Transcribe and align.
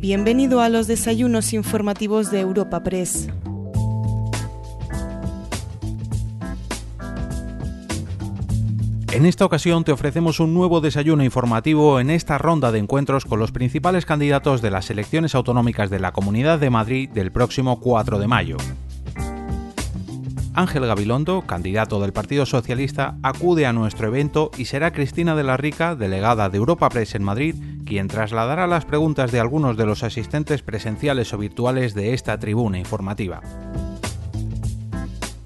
Bienvenido 0.00 0.62
a 0.62 0.70
los 0.70 0.86
desayunos 0.86 1.52
informativos 1.52 2.30
de 2.30 2.40
Europa 2.40 2.82
Press. 2.82 3.28
En 9.12 9.26
esta 9.26 9.44
ocasión 9.44 9.84
te 9.84 9.92
ofrecemos 9.92 10.40
un 10.40 10.54
nuevo 10.54 10.80
desayuno 10.80 11.22
informativo 11.22 12.00
en 12.00 12.08
esta 12.08 12.38
ronda 12.38 12.72
de 12.72 12.78
encuentros 12.78 13.26
con 13.26 13.40
los 13.40 13.52
principales 13.52 14.06
candidatos 14.06 14.62
de 14.62 14.70
las 14.70 14.88
elecciones 14.88 15.34
autonómicas 15.34 15.90
de 15.90 16.00
la 16.00 16.12
Comunidad 16.12 16.58
de 16.58 16.70
Madrid 16.70 17.10
del 17.10 17.30
próximo 17.30 17.78
4 17.78 18.18
de 18.18 18.26
mayo. 18.26 18.56
Ángel 20.60 20.84
Gabilondo, 20.86 21.46
candidato 21.46 22.00
del 22.00 22.12
Partido 22.12 22.44
Socialista, 22.44 23.16
acude 23.22 23.64
a 23.64 23.72
nuestro 23.72 24.08
evento 24.08 24.50
y 24.58 24.66
será 24.66 24.92
Cristina 24.92 25.34
de 25.34 25.42
la 25.42 25.56
Rica, 25.56 25.94
delegada 25.94 26.50
de 26.50 26.58
Europa 26.58 26.90
Press 26.90 27.14
en 27.14 27.22
Madrid, 27.22 27.54
quien 27.86 28.08
trasladará 28.08 28.66
las 28.66 28.84
preguntas 28.84 29.32
de 29.32 29.40
algunos 29.40 29.78
de 29.78 29.86
los 29.86 30.02
asistentes 30.02 30.60
presenciales 30.60 31.32
o 31.32 31.38
virtuales 31.38 31.94
de 31.94 32.12
esta 32.12 32.38
tribuna 32.38 32.78
informativa. 32.78 33.40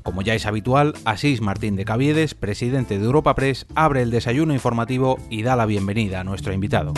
Como 0.03 0.23
ya 0.23 0.34
es 0.34 0.47
habitual, 0.47 0.95
Asís 1.05 1.41
Martín 1.41 1.77
de 1.77 1.84
Caviedes, 1.84 2.34
presidente 2.34 2.98
de 2.98 3.05
Europa 3.05 3.37
Press, 3.37 3.67
abre 3.77 4.03
el 4.03 4.11
desayuno 4.11 4.53
informativo 4.53 5.20
y 5.31 5.42
da 5.42 5.55
la 5.55 5.67
bienvenida 5.67 6.20
a 6.20 6.25
nuestro 6.25 6.53
invitado. 6.53 6.92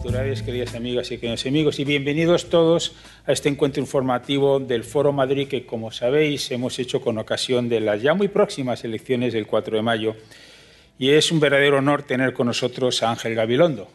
Autoridades, 0.00 0.42
queridas 0.42 0.74
amigas 0.74 1.10
y 1.10 1.18
queridos 1.18 1.44
amigos, 1.44 1.78
y 1.78 1.84
bienvenidos 1.84 2.48
todos 2.48 2.94
a 3.26 3.32
este 3.32 3.50
encuentro 3.50 3.82
informativo 3.82 4.58
del 4.58 4.82
Foro 4.82 5.12
Madrid 5.12 5.46
que, 5.46 5.66
como 5.66 5.92
sabéis, 5.92 6.50
hemos 6.50 6.78
hecho 6.78 7.02
con 7.02 7.18
ocasión 7.18 7.68
de 7.68 7.80
las 7.80 8.00
ya 8.00 8.14
muy 8.14 8.28
próximas 8.28 8.82
elecciones 8.82 9.34
del 9.34 9.46
4 9.46 9.76
de 9.76 9.82
mayo. 9.82 10.16
Y 10.98 11.10
es 11.10 11.30
un 11.30 11.38
verdadero 11.38 11.78
honor 11.78 12.02
tener 12.04 12.32
con 12.32 12.46
nosotros 12.46 13.02
a 13.02 13.10
Ángel 13.10 13.34
Gabilondo. 13.34 13.88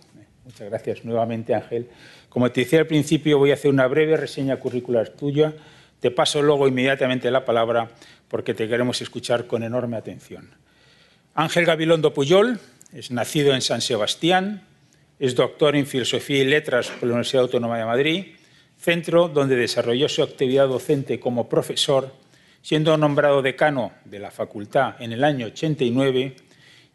Muchas 0.46 0.70
gracias 0.70 1.04
nuevamente, 1.06 1.56
Ángel 1.56 1.90
como 2.36 2.52
te 2.52 2.66
decía 2.66 2.80
al 2.80 2.86
principio, 2.86 3.38
voy 3.38 3.52
a 3.52 3.54
hacer 3.54 3.72
una 3.72 3.88
breve 3.88 4.18
reseña 4.18 4.58
curricular 4.58 5.08
tuya. 5.08 5.54
Te 6.02 6.12
paso 6.12 6.42
luego 6.42 6.68
inmediatamente 6.68 7.32
la 7.32 7.46
palabra 7.46 7.92
porque 8.28 8.54
te 8.54 8.68
queremos 8.68 9.02
escuchar 9.02 9.48
con 9.48 9.64
enorme 9.64 9.96
atención. 9.96 10.50
Ángel 11.34 11.64
Gabilondo 11.64 12.14
Puyol 12.14 12.60
es 12.92 13.10
nacido 13.10 13.54
en 13.54 13.62
San 13.62 13.80
Sebastián, 13.80 14.64
es 15.20 15.36
doctor 15.36 15.76
en 15.76 15.88
Filosofía 15.88 16.42
y 16.42 16.46
Letras 16.46 16.90
por 16.90 17.04
la 17.04 17.14
Universidad 17.14 17.44
Autónoma 17.44 17.78
de 17.78 17.86
Madrid, 17.86 18.26
centro 18.78 19.30
donde 19.30 19.56
desarrolló 19.56 20.10
su 20.10 20.22
actividad 20.22 20.68
docente 20.68 21.20
como 21.20 21.48
profesor, 21.48 22.14
siendo 22.62 22.98
nombrado 22.98 23.42
decano 23.42 23.94
de 24.04 24.20
la 24.20 24.32
facultad 24.32 25.02
en 25.02 25.14
el 25.14 25.24
año 25.24 25.48
89 25.48 26.36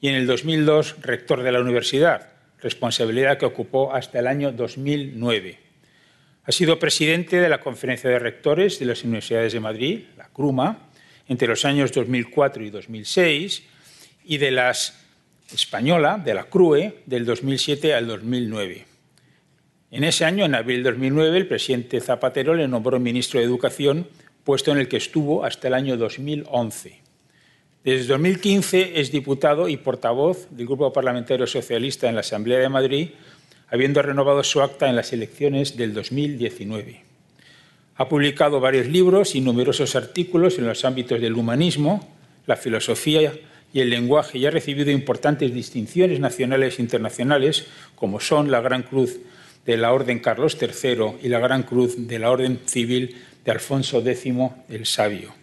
y 0.01 0.09
en 0.09 0.15
el 0.15 0.27
2002 0.27 0.97
rector 1.01 1.43
de 1.43 1.53
la 1.53 1.61
universidad, 1.61 2.33
responsabilidad 2.59 3.39
que 3.39 3.47
ocupó 3.47 3.95
hasta 3.95 4.19
el 4.19 4.27
año 4.27 4.53
2009. 4.53 5.59
Ha 6.45 6.53
sido 6.53 6.79
presidente 6.79 7.41
de 7.41 7.49
la 7.49 7.61
Conferencia 7.61 8.11
de 8.11 8.19
Rectores 8.19 8.79
de 8.79 8.87
las 8.87 9.05
Universidades 9.05 9.53
de 9.53 9.61
Madrid, 9.61 10.01
la 10.17 10.29
CRUMA, 10.29 10.91
entre 11.29 11.49
los 11.49 11.65
años 11.65 11.93
2004 11.93 12.65
y 12.65 12.71
2006, 12.71 13.63
y 14.25 14.39
de 14.39 14.51
la 14.51 14.73
Española, 15.53 16.21
de 16.23 16.35
la 16.35 16.45
CRUE, 16.45 17.03
del 17.07 17.25
2007 17.25 17.95
al 17.95 18.07
2009. 18.07 18.87
En 19.91 20.05
ese 20.05 20.25
año, 20.25 20.45
en 20.45 20.55
abril 20.55 20.83
de 20.83 20.91
2009, 20.91 21.37
el 21.37 21.49
presidente 21.49 22.01
Zapatero 22.01 22.55
le 22.55 22.69
nombró 22.69 23.01
ministro 23.01 23.41
de 23.41 23.47
Educación, 23.47 24.07
puesto 24.45 24.71
en 24.71 24.79
el 24.79 24.89
que 24.89 24.97
estuvo 24.97 25.45
hasta 25.45 25.69
el 25.69 25.75
año 25.75 25.97
2011. 25.97 27.01
Desde 27.83 28.07
2015 28.07 29.01
es 29.01 29.11
diputado 29.11 29.69
y 29.69 29.79
portavoz 29.79 30.47
del 30.51 30.67
Grupo 30.67 30.93
Parlamentario 30.93 31.47
Socialista 31.47 32.09
en 32.09 32.15
la 32.15 32.21
Asamblea 32.21 32.59
de 32.59 32.69
Madrid, 32.69 33.09
habiendo 33.69 34.03
renovado 34.03 34.45
su 34.45 34.61
acta 34.61 34.89
en 34.89 34.97
las 34.97 35.13
elecciones 35.13 35.77
del 35.77 35.95
2019. 35.95 37.03
Ha 37.97 38.09
publicado 38.09 38.61
varios 38.61 38.87
libros 38.87 39.35
y 39.35 39.41
numerosos 39.41 39.97
artículos 39.97 40.59
en 40.59 40.67
los 40.67 40.85
ámbitos 40.85 41.21
del 41.21 41.35
humanismo, 41.35 42.17
la 42.47 42.57
filosofía 42.57 43.33
y 43.73 43.81
el 43.81 43.91
lenguaje 43.91 44.39
y 44.39 44.47
ha 44.47 44.51
recibido 44.51 44.91
importantes 44.91 45.53
distinciones 45.55 46.21
nacionales 46.21 46.79
e 46.79 46.83
internacionales, 46.83 47.67
como 47.95 48.21
son 48.21 48.51
la 48.51 48.61
Gran 48.61 48.83
Cruz 48.83 49.19
de 49.65 49.77
la 49.77 49.93
Orden 49.93 50.19
Carlos 50.19 50.57
III 50.61 51.19
y 51.23 51.29
la 51.29 51.39
Gran 51.39 51.63
Cruz 51.63 52.09
de 52.09 52.19
la 52.19 52.31
Orden 52.31 52.61
Civil 52.67 53.17
de 53.45 53.53
Alfonso 53.53 54.01
X 54.05 54.35
el 54.69 54.87
Sabio. 54.87 55.35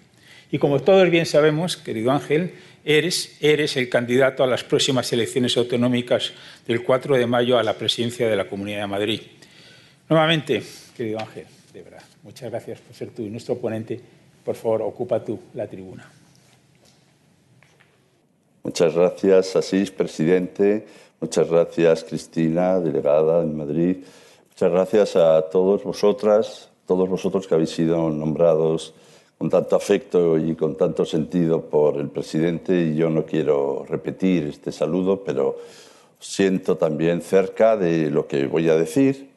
Y 0.52 0.60
como 0.60 0.82
todos 0.82 1.10
bien 1.10 1.26
sabemos, 1.26 1.78
querido 1.78 2.12
Ángel, 2.12 2.54
eres, 2.86 3.38
eres 3.42 3.76
el 3.78 3.90
candidato 3.90 4.44
a 4.44 4.48
las 4.48 4.64
próximas 4.64 5.12
elecciones 5.12 5.58
autonómicas 5.58 6.34
del 6.66 6.84
4 6.84 7.18
de 7.18 7.28
mayo 7.28 7.58
a 7.58 7.64
la 7.64 7.74
presidencia 7.74 8.30
de 8.30 8.36
la 8.36 8.48
Comunidad 8.48 8.82
de 8.82 8.88
Madrid. 8.88 9.22
Nuevamente, 10.10 10.64
querido 10.96 11.20
Ángel, 11.20 11.46
de 11.74 11.82
verdad, 11.82 12.04
muchas 12.24 12.50
gracias 12.50 12.80
por 12.80 12.96
ser 12.96 13.10
tú 13.10 13.24
y 13.24 13.30
nuestro 13.30 13.58
ponente. 13.58 14.00
Por 14.44 14.56
favor, 14.56 14.82
ocupa 14.84 15.24
tú 15.24 15.38
la 15.54 15.68
tribuna. 15.68 16.10
Muchas 18.68 18.96
gracias, 18.96 19.56
Asís, 19.56 19.92
presidente. 19.92 20.86
Muchas 21.22 21.50
gracias, 21.50 22.04
Cristina, 22.04 22.82
delegada 22.82 23.42
en 23.42 23.56
Madrid. 23.56 24.04
Muchas 24.50 24.70
gracias 24.70 25.16
a 25.16 25.42
todos 25.44 25.86
vosotras, 25.86 26.70
todos 26.86 27.08
vosotros 27.08 27.48
que 27.48 27.56
habéis 27.56 27.70
sido 27.70 28.10
nombrados 28.10 28.94
con 29.38 29.50
tanto 29.50 29.78
afecto 29.78 30.38
y 30.38 30.54
con 30.56 30.76
tanto 30.76 31.06
sentido 31.06 31.62
por 31.62 31.96
el 31.96 32.10
presidente 32.10 32.78
y 32.78 32.98
yo 32.98 33.10
no 33.10 33.26
quiero 33.26 33.86
repetir 33.88 34.48
este 34.48 34.74
saludo, 34.74 35.24
pero 35.24 35.56
siento 36.20 36.76
también 36.76 37.22
cerca 37.22 37.78
de 37.78 38.12
lo 38.12 38.28
que 38.28 38.48
voy 38.48 38.68
a 38.68 38.76
decir, 38.76 39.30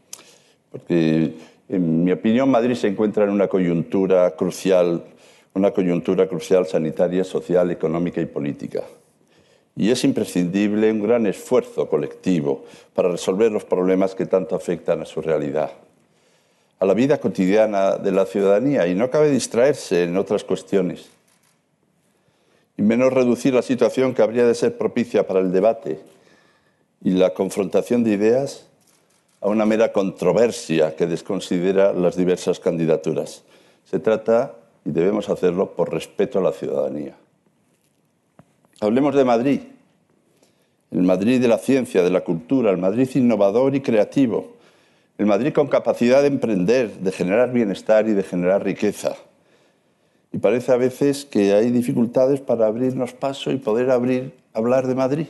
porque 0.73 1.35
en 1.69 2.03
mi 2.03 2.11
opinión 2.11 2.51
Madrid 2.51 2.75
se 2.75 2.89
encuentra 2.89 3.23
en 3.23 3.31
una 3.31 3.47
coyuntura 3.47 4.35
crucial, 4.35 5.05
una 5.55 5.71
coyuntura 5.71 6.27
crucial 6.27 6.67
sanitaria, 6.67 7.23
social, 7.23 7.71
económica 7.71 8.21
y 8.21 8.27
política. 8.27 8.83
Y 9.81 9.91
es 9.91 10.05
imprescindible 10.05 10.93
un 10.93 11.03
gran 11.03 11.27
esfuerzo 11.27 11.89
colectivo 11.89 12.67
para 12.93 13.09
resolver 13.09 13.51
los 13.51 13.65
problemas 13.65 14.15
que 14.15 14.27
tanto 14.27 14.55
afectan 14.55 15.01
a 15.01 15.07
su 15.07 15.23
realidad 15.23 15.71
a 16.81 16.87
la 16.87 16.95
vida 16.95 17.21
cotidiana 17.21 17.97
de 17.97 18.11
la 18.11 18.25
ciudadanía 18.25 18.87
y 18.87 18.95
no 18.95 19.11
cabe 19.11 19.31
distraerse 19.31 20.05
en 20.05 20.17
otras 20.17 20.45
cuestiones 20.45 21.11
y 22.77 22.83
menos 22.83 23.13
reducir 23.13 23.53
la 23.53 23.61
situación 23.61 24.15
que 24.15 24.23
habría 24.23 24.47
de 24.47 24.55
ser 24.55 24.79
propicia 24.79 25.27
para 25.27 25.41
el 25.41 25.53
debate 25.53 26.01
y 27.05 27.11
la 27.11 27.35
confrontación 27.35 28.03
de 28.03 28.13
ideas 28.13 28.67
a 29.43 29.49
una 29.49 29.67
mera 29.67 29.93
controversia 29.93 30.97
que 30.97 31.07
desconsidera 31.07 31.93
las 31.93 32.17
diversas 32.17 32.59
candidaturas. 32.61 33.43
Se 33.85 33.99
trata, 33.99 34.55
y 34.85 34.91
debemos 34.91 35.29
hacerlo, 35.29 35.73
por 35.73 35.93
respeto 35.93 36.39
a 36.39 36.43
la 36.43 36.53
ciudadanía. 36.53 37.15
Hablemos 38.81 39.15
de 39.15 39.25
Madrid, 39.27 39.61
el 40.91 41.03
Madrid 41.03 41.39
de 41.39 41.49
la 41.49 41.59
ciencia, 41.59 42.03
de 42.03 42.11
la 42.11 42.23
cultura, 42.23 42.71
el 42.71 42.79
Madrid 42.79 43.09
innovador 43.15 43.75
y 43.75 43.83
creativo, 43.83 44.57
el 45.19 45.27
Madrid 45.27 45.53
con 45.53 45.69
capacidad 45.69 46.23
de 46.23 46.29
emprender, 46.29 46.91
de 46.95 47.13
generar 47.13 47.53
bienestar 47.53 48.09
y 48.09 48.15
de 48.15 48.23
generar 48.23 48.65
riqueza. 48.65 49.17
Y 50.33 50.39
parece 50.39 50.73
a 50.73 50.77
veces 50.77 51.27
que 51.27 51.53
hay 51.53 51.71
dificultades 51.71 52.41
para 52.41 52.67
abrirnos 52.67 53.13
paso 53.13 53.51
y 53.51 53.59
poder 53.59 53.91
hablar 54.55 54.87
de 54.87 54.95
Madrid. 54.95 55.27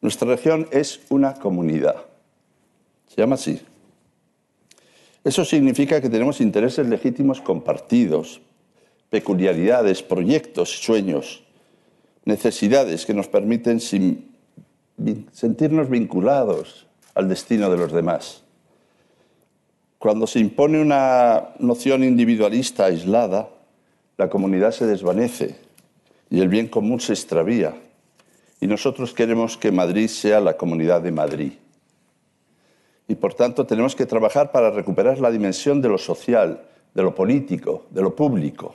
Nuestra 0.00 0.28
región 0.28 0.68
es 0.70 1.00
una 1.10 1.34
comunidad. 1.34 1.96
Se 3.08 3.20
llama 3.20 3.34
así. 3.34 3.60
Eso 5.24 5.44
significa 5.44 6.00
que 6.00 6.08
tenemos 6.08 6.40
intereses 6.40 6.88
legítimos 6.88 7.42
compartidos, 7.42 8.40
peculiaridades, 9.10 10.02
proyectos, 10.02 10.70
sueños, 10.82 11.44
necesidades 12.24 13.06
que 13.06 13.14
nos 13.14 13.28
permiten 13.28 13.80
sentirnos 13.80 15.90
vinculados 15.90 16.86
al 17.14 17.28
destino 17.28 17.70
de 17.70 17.76
los 17.76 17.92
demás. 17.92 18.42
Cuando 19.98 20.26
se 20.26 20.40
impone 20.40 20.80
una 20.80 21.50
noción 21.58 22.02
individualista 22.02 22.86
aislada, 22.86 23.48
la 24.16 24.28
comunidad 24.28 24.72
se 24.72 24.86
desvanece 24.86 25.56
y 26.30 26.40
el 26.40 26.48
bien 26.48 26.68
común 26.68 27.00
se 27.00 27.12
extravía. 27.12 27.74
Y 28.60 28.66
nosotros 28.66 29.12
queremos 29.12 29.56
que 29.56 29.72
Madrid 29.72 30.08
sea 30.08 30.40
la 30.40 30.56
comunidad 30.56 31.02
de 31.02 31.12
Madrid. 31.12 31.52
Y 33.08 33.16
por 33.16 33.34
tanto 33.34 33.66
tenemos 33.66 33.96
que 33.96 34.06
trabajar 34.06 34.52
para 34.52 34.70
recuperar 34.70 35.18
la 35.18 35.30
dimensión 35.30 35.82
de 35.82 35.88
lo 35.88 35.98
social, 35.98 36.62
de 36.94 37.02
lo 37.02 37.14
político, 37.14 37.86
de 37.90 38.02
lo 38.02 38.14
público. 38.14 38.72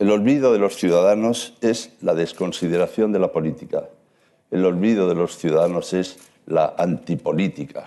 El 0.00 0.10
olvido 0.10 0.54
de 0.54 0.58
los 0.58 0.76
ciudadanos 0.76 1.52
es 1.60 1.92
la 2.00 2.14
desconsideración 2.14 3.12
de 3.12 3.18
la 3.18 3.32
política. 3.32 3.90
El 4.50 4.64
olvido 4.64 5.06
de 5.06 5.14
los 5.14 5.36
ciudadanos 5.36 5.92
es 5.92 6.16
la 6.46 6.74
antipolítica. 6.78 7.86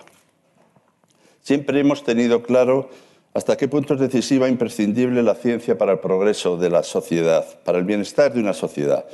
Siempre 1.42 1.80
hemos 1.80 2.04
tenido 2.04 2.44
claro 2.44 2.88
hasta 3.34 3.56
qué 3.56 3.66
punto 3.66 3.94
es 3.94 4.00
decisiva 4.00 4.46
e 4.46 4.50
imprescindible 4.50 5.24
la 5.24 5.34
ciencia 5.34 5.76
para 5.76 5.90
el 5.90 5.98
progreso 5.98 6.56
de 6.56 6.70
la 6.70 6.84
sociedad, 6.84 7.44
para 7.64 7.78
el 7.78 7.84
bienestar 7.84 8.32
de 8.32 8.40
una 8.40 8.54
sociedad. 8.54 9.04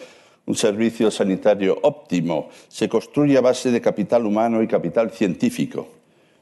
un 0.44 0.56
servicio 0.56 1.10
sanitario 1.10 1.78
óptimo 1.82 2.50
se 2.68 2.88
construye 2.88 3.38
a 3.38 3.40
base 3.40 3.70
de 3.70 3.80
capital 3.80 4.26
humano 4.26 4.62
y 4.62 4.66
capital 4.66 5.10
científico. 5.10 5.88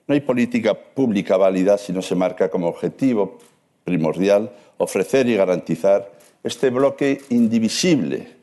No 0.09 0.15
hay 0.15 0.23
política 0.23 0.75
pública 0.75 1.37
válida 1.37 1.79
si 1.79 1.93
no 1.93 2.03
se 2.03 2.17
marca 2.17 2.49
como 2.49 2.67
objetivo 2.69 3.39
primordial 3.85 4.51
ofrecer 4.79 5.29
y 5.29 5.37
garantizar 5.37 6.18
este 6.49 6.71
bloque 6.71 7.21
indivisible 7.29 8.35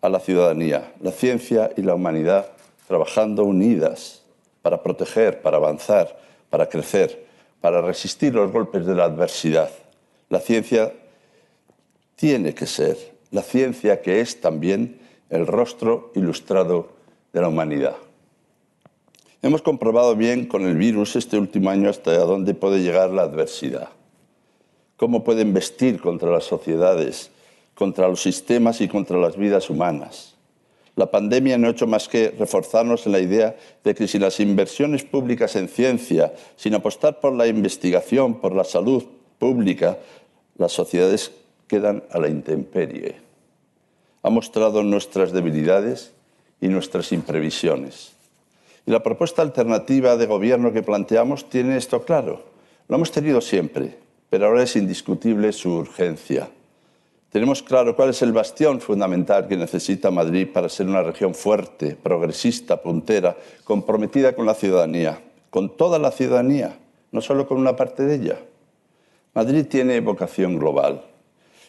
a 0.00 0.08
la 0.08 0.20
ciudadanía, 0.20 0.92
la 1.00 1.10
ciencia 1.10 1.70
y 1.76 1.82
la 1.82 1.94
humanidad 1.94 2.46
trabajando 2.86 3.42
unidas 3.44 4.22
para 4.60 4.82
proteger, 4.82 5.40
para 5.40 5.56
avanzar, 5.56 6.18
para 6.50 6.68
crecer, 6.68 7.24
para 7.60 7.80
resistir 7.80 8.34
los 8.34 8.52
golpes 8.52 8.84
de 8.84 8.94
la 8.94 9.04
adversidad. 9.04 9.70
La 10.28 10.40
ciencia 10.40 10.92
tiene 12.16 12.54
que 12.54 12.66
ser 12.66 12.96
la 13.30 13.42
ciencia 13.42 14.00
que 14.02 14.20
es 14.20 14.40
también 14.40 15.00
el 15.30 15.46
rostro 15.46 16.12
ilustrado 16.14 16.90
de 17.32 17.40
la 17.40 17.48
humanidad. 17.48 17.96
Hemos 19.42 19.62
comprobado 19.62 20.14
bien 20.14 20.46
con 20.46 20.66
el 20.66 20.76
virus 20.76 21.16
este 21.16 21.38
último 21.38 21.70
año 21.70 21.90
hasta 21.90 22.16
dónde 22.18 22.54
puede 22.54 22.80
llegar 22.80 23.10
la 23.10 23.22
adversidad, 23.22 23.88
cómo 24.96 25.24
pueden 25.24 25.52
vestir 25.52 26.00
contra 26.00 26.30
las 26.30 26.44
sociedades, 26.44 27.30
contra 27.74 28.08
los 28.08 28.22
sistemas 28.22 28.80
y 28.80 28.88
contra 28.88 29.18
las 29.18 29.36
vidas 29.36 29.70
humanas. 29.70 30.34
La 30.96 31.10
pandemia 31.10 31.58
no 31.58 31.66
ha 31.66 31.72
hecho 31.72 31.88
más 31.88 32.08
que 32.08 32.30
reforzarnos 32.38 33.06
en 33.06 33.12
la 33.12 33.18
idea 33.18 33.56
de 33.82 33.94
que 33.94 34.06
sin 34.06 34.20
las 34.20 34.38
inversiones 34.38 35.02
públicas 35.02 35.56
en 35.56 35.68
ciencia, 35.68 36.32
sin 36.56 36.74
apostar 36.74 37.18
por 37.18 37.32
la 37.32 37.48
investigación, 37.48 38.40
por 38.40 38.54
la 38.54 38.62
salud 38.62 39.02
pública, 39.38 39.98
las 40.56 40.72
sociedades 40.72 41.32
quedan 41.66 42.04
a 42.10 42.20
la 42.20 42.28
intemperie. 42.28 43.16
Ha 44.22 44.30
mostrado 44.30 44.84
nuestras 44.84 45.32
debilidades 45.32 46.12
y 46.60 46.68
nuestras 46.68 47.10
imprevisiones. 47.10 48.12
Y 48.86 48.92
la 48.92 49.02
propuesta 49.02 49.42
alternativa 49.42 50.16
de 50.16 50.26
gobierno 50.26 50.72
que 50.72 50.82
planteamos 50.82 51.48
tiene 51.48 51.76
esto 51.76 52.04
claro. 52.04 52.44
Lo 52.86 52.96
hemos 52.96 53.10
tenido 53.10 53.40
siempre, 53.40 53.98
pero 54.30 54.46
ahora 54.46 54.62
es 54.62 54.76
indiscutible 54.76 55.52
su 55.52 55.72
urgencia. 55.72 56.48
Tenemos 57.34 57.64
claro 57.64 57.96
cuál 57.96 58.10
es 58.10 58.22
el 58.22 58.30
bastión 58.30 58.80
fundamental 58.80 59.48
que 59.48 59.56
necesita 59.56 60.12
Madrid 60.12 60.46
para 60.52 60.68
ser 60.68 60.86
una 60.86 61.02
región 61.02 61.34
fuerte, 61.34 61.96
progresista, 62.00 62.80
puntera, 62.80 63.36
comprometida 63.64 64.36
con 64.36 64.46
la 64.46 64.54
ciudadanía, 64.54 65.20
con 65.50 65.76
toda 65.76 65.98
la 65.98 66.12
ciudadanía, 66.12 66.78
no 67.10 67.20
solo 67.20 67.48
con 67.48 67.58
una 67.58 67.74
parte 67.74 68.04
de 68.04 68.14
ella. 68.14 68.38
Madrid 69.34 69.66
tiene 69.68 69.98
vocación 69.98 70.60
global 70.60 71.02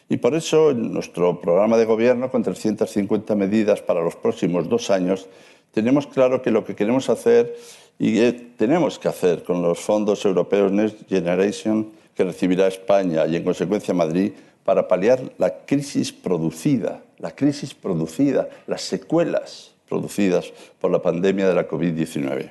y 0.08 0.18
por 0.18 0.36
eso 0.36 0.70
en 0.70 0.92
nuestro 0.92 1.40
programa 1.40 1.76
de 1.76 1.84
gobierno, 1.84 2.30
con 2.30 2.44
350 2.44 3.34
medidas 3.34 3.82
para 3.82 4.02
los 4.02 4.14
próximos 4.14 4.68
dos 4.68 4.88
años, 4.90 5.26
tenemos 5.72 6.06
claro 6.06 6.42
que 6.42 6.52
lo 6.52 6.64
que 6.64 6.76
queremos 6.76 7.10
hacer 7.10 7.56
y 7.98 8.30
tenemos 8.56 9.00
que 9.00 9.08
hacer 9.08 9.42
con 9.42 9.62
los 9.62 9.80
fondos 9.80 10.24
europeos 10.26 10.70
Next 10.70 11.08
Generation 11.08 11.90
que 12.14 12.22
recibirá 12.22 12.68
España 12.68 13.26
y 13.26 13.34
en 13.34 13.42
consecuencia 13.42 13.92
Madrid 13.92 14.30
para 14.66 14.88
paliar 14.88 15.32
la 15.38 15.64
crisis 15.64 16.12
producida, 16.12 17.00
la 17.18 17.30
crisis 17.30 17.72
producida, 17.72 18.48
las 18.66 18.82
secuelas 18.82 19.74
producidas 19.88 20.52
por 20.80 20.90
la 20.90 21.00
pandemia 21.00 21.48
de 21.48 21.54
la 21.54 21.68
COVID-19. 21.68 22.50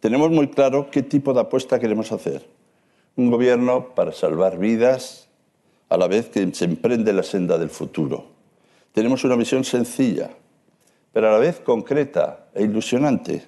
Tenemos 0.00 0.30
muy 0.30 0.48
claro 0.48 0.90
qué 0.90 1.02
tipo 1.02 1.34
de 1.34 1.40
apuesta 1.40 1.78
queremos 1.78 2.12
hacer. 2.12 2.46
Un 3.14 3.30
gobierno 3.30 3.94
para 3.94 4.12
salvar 4.12 4.58
vidas, 4.58 5.28
a 5.90 5.98
la 5.98 6.08
vez 6.08 6.30
que 6.30 6.52
se 6.54 6.64
emprende 6.64 7.12
la 7.12 7.22
senda 7.22 7.58
del 7.58 7.70
futuro. 7.70 8.24
Tenemos 8.92 9.22
una 9.24 9.36
visión 9.36 9.64
sencilla, 9.64 10.30
pero 11.12 11.28
a 11.28 11.32
la 11.32 11.38
vez 11.38 11.60
concreta 11.60 12.48
e 12.54 12.64
ilusionante. 12.64 13.44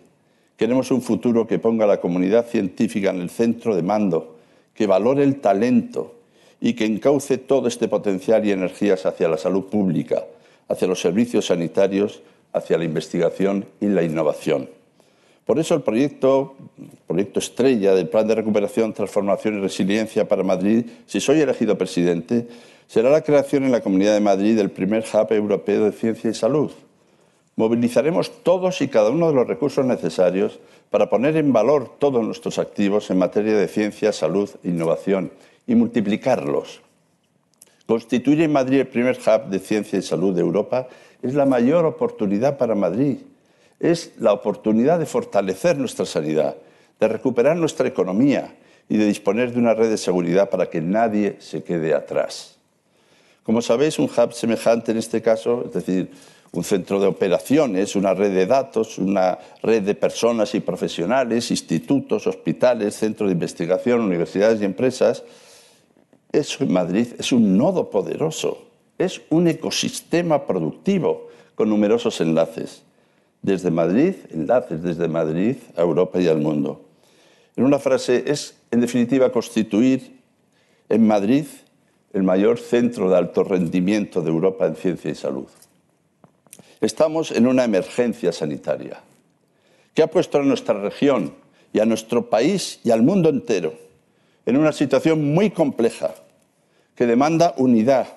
Queremos 0.59 0.91
un 0.91 1.01
futuro 1.01 1.47
que 1.47 1.59
ponga 1.59 1.87
a 1.87 1.89
la 1.89 2.01
comunidad 2.01 2.47
científica 2.47 3.09
en 3.09 3.23
el 3.23 3.31
centro 3.31 3.75
de 3.75 3.83
mando, 3.83 4.37
que 4.75 4.87
valore 4.87 5.25
el 5.25 5.41
talento 5.41 6.18
y 6.61 6.75
que 6.75 6.85
encauce 6.85 7.39
todo 7.39 7.69
este 7.69 7.89
potencial 7.89 8.45
y 8.45 8.53
energías 8.53 9.07
hacia 9.07 9.29
la 9.29 9.37
salud 9.37 9.65
pública, 9.65 10.25
hacia 10.69 10.89
los 10.89 11.01
servicios 11.01 11.47
sanitarios, 11.47 12.23
hacia 12.53 12.79
la 12.79 12.85
investigación 12.85 13.67
y 13.81 13.87
la 13.87 14.03
innovación. 14.03 14.69
Por 15.47 15.59
eso 15.59 15.75
el 15.75 15.83
proyecto, 15.83 16.57
proyecto 17.07 17.39
estrella 17.39 17.95
del 17.95 18.09
Plan 18.09 18.27
de 18.27 18.35
Recuperación, 18.35 18.93
Transformación 18.93 19.59
y 19.59 19.61
Resiliencia 19.61 20.29
para 20.29 20.43
Madrid, 20.43 20.85
si 21.07 21.21
soy 21.21 21.41
elegido 21.41 21.79
presidente, 21.79 22.47
será 22.87 23.09
la 23.09 23.23
creación 23.23 23.65
en 23.65 23.73
la 23.73 23.81
Comunidad 23.81 24.15
de 24.15 24.21
Madrid 24.21 24.57
del 24.57 24.71
primer 24.71 25.05
hub 25.11 25.33
europeo 25.33 25.85
de 25.85 25.93
ciencia 25.93 26.31
y 26.31 26.35
salud. 26.35 26.71
Movilizaremos 27.57 28.43
todos 28.43 28.83
y 28.83 28.89
cada 28.89 29.11
uno 29.11 29.29
de 29.29 29.35
los 29.35 29.49
recursos 29.49 29.85
necesarios 29.87 30.59
para 30.91 31.09
poner 31.09 31.37
en 31.37 31.53
valor 31.53 31.93
todos 31.99 32.25
nuestros 32.25 32.59
activos 32.59 33.11
en 33.11 33.19
materia 33.19 33.57
de 33.57 33.69
ciencia, 33.69 34.13
salud 34.13 34.51
e 34.63 34.69
innovación 34.69 35.31
y 35.69 35.77
multiplicarlos. 35.77 36.81
Constituir 37.87 38.43
en 38.43 38.53
Madrid 38.53 38.81
el 38.81 38.89
primer 38.89 39.17
hub 39.19 39.49
de 39.49 39.61
ciencia 39.61 40.01
y 40.01 40.03
salud 40.03 40.35
de 40.35 40.41
Europa 40.41 40.89
es 41.23 41.35
la 41.35 41.47
mayor 41.47 41.85
oportunidad 41.85 42.59
para 42.59 42.75
Madrid 42.75 43.19
es 43.81 44.13
la 44.19 44.33
oportunidad 44.33 44.99
de 44.99 45.07
fortalecer 45.07 45.79
nuestra 45.79 46.05
sanidad, 46.05 46.57
de 46.99 47.09
recuperar 47.09 47.57
nuestra 47.57 47.87
economía 47.87 48.55
y 48.89 48.97
de 48.97 49.07
disponer 49.07 49.53
de 49.53 49.59
una 49.59 49.75
red 49.75 49.91
de 49.91 49.99
seguridad 49.99 50.51
para 50.51 50.69
que 50.69 50.81
nadie 50.81 51.37
se 51.39 51.63
quede 51.63 51.95
atrás. 51.95 52.57
Como 53.43 53.63
sabéis, 53.63 53.99
un 53.99 54.07
hub 54.07 54.33
semejante 54.33 54.93
en 54.93 54.99
este 54.99 55.23
caso, 55.23 55.65
es 55.67 55.73
decir, 55.73 56.11
un 56.51 56.65
centro 56.65 56.99
de 56.99 57.07
operaciones, 57.07 57.95
una 57.95 58.15
red 58.15 58.35
de 58.35 58.47
datos, 58.47 58.99
una 58.99 59.39
red 59.63 59.83
de 59.83 59.95
personas 59.95 60.55
y 60.55 60.61
profesionales, 60.61 61.51
institutos, 61.51 62.27
hospitales, 62.27 62.97
centros 62.97 63.29
de 63.29 63.35
investigación, 63.35 64.01
universidades 64.01 64.61
y 64.61 64.65
empresas, 64.65 65.23
eso 66.33 66.65
en 66.65 66.73
Madrid 66.73 67.09
es 67.19 67.33
un 67.33 67.57
nodo 67.57 67.91
poderoso, 67.91 68.67
es 68.99 69.23
un 69.31 69.49
ecosistema 69.49 70.47
productivo 70.47 71.29
con 71.55 71.71
numerosos 71.71 72.21
enlaces 72.21 72.83
desde 73.43 73.71
Madrid, 73.71 74.15
enlaces 74.31 74.83
desde 74.83 75.09
Madrid 75.09 75.57
a 75.77 75.83
Europa 75.83 76.21
y 76.21 76.29
al 76.29 76.39
mundo. 76.39 76.85
En 77.57 77.65
una 77.65 77.79
frase, 77.79 78.25
es 78.27 78.57
en 78.71 78.81
definitiva 78.81 79.33
constituir 79.33 80.21
en 80.89 81.07
Madrid 81.07 81.47
el 82.13 82.23
mayor 82.23 82.59
centro 82.59 83.11
de 83.11 83.17
alto 83.17 83.45
rendimiento 83.45 84.23
de 84.23 84.31
Europa 84.31 84.67
en 84.67 84.77
ciencia 84.77 85.11
y 85.11 85.15
salud. 85.15 85.49
Estamos 86.81 87.33
en 87.33 87.47
una 87.47 87.65
emergencia 87.65 88.33
sanitaria 88.33 89.01
que 89.95 90.03
ha 90.03 90.07
puesto 90.07 90.39
a 90.39 90.43
nuestra 90.43 90.75
región 90.81 91.35
y 91.73 91.81
a 91.81 91.87
nuestro 91.87 92.31
país 92.31 92.81
y 92.85 92.91
al 92.91 93.03
mundo 93.03 93.29
entero 93.29 93.75
en 94.47 94.57
una 94.57 94.73
situación 94.73 95.35
muy 95.35 95.51
compleja 95.51 96.15
que 96.99 97.07
demanda 97.07 97.55
unidad, 97.59 98.09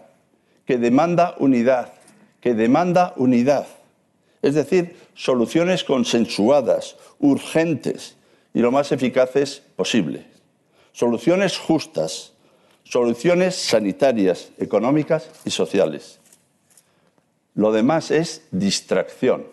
que 0.65 0.79
demanda 0.79 1.35
unidad, 1.37 1.93
que 2.41 2.55
demanda 2.55 3.13
unidad. 3.15 3.67
Es 4.41 4.55
decir, 4.55 4.97
soluciones 5.13 5.83
consensuadas, 5.83 6.95
urgentes 7.19 8.15
y 8.55 8.59
lo 8.59 8.71
más 8.71 8.91
eficaces 8.91 9.61
posible. 9.75 10.25
Soluciones 10.93 11.59
justas, 11.59 12.33
soluciones 12.83 13.53
sanitarias, 13.53 14.49
económicas 14.57 15.29
y 15.45 15.51
sociales. 15.51 16.17
Lo 17.53 17.71
demás 17.71 18.09
es 18.09 18.47
distracción. 18.49 19.45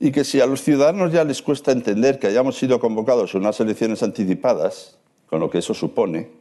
Y 0.00 0.12
que 0.12 0.24
si 0.24 0.40
a 0.40 0.46
los 0.46 0.62
ciudadanos 0.62 1.12
ya 1.12 1.24
les 1.24 1.42
cuesta 1.42 1.72
entender 1.72 2.18
que 2.18 2.28
hayamos 2.28 2.56
sido 2.56 2.80
convocados 2.80 3.34
a 3.34 3.38
unas 3.38 3.60
elecciones 3.60 4.02
anticipadas, 4.02 4.96
con 5.26 5.40
lo 5.40 5.50
que 5.50 5.58
eso 5.58 5.74
supone, 5.74 6.40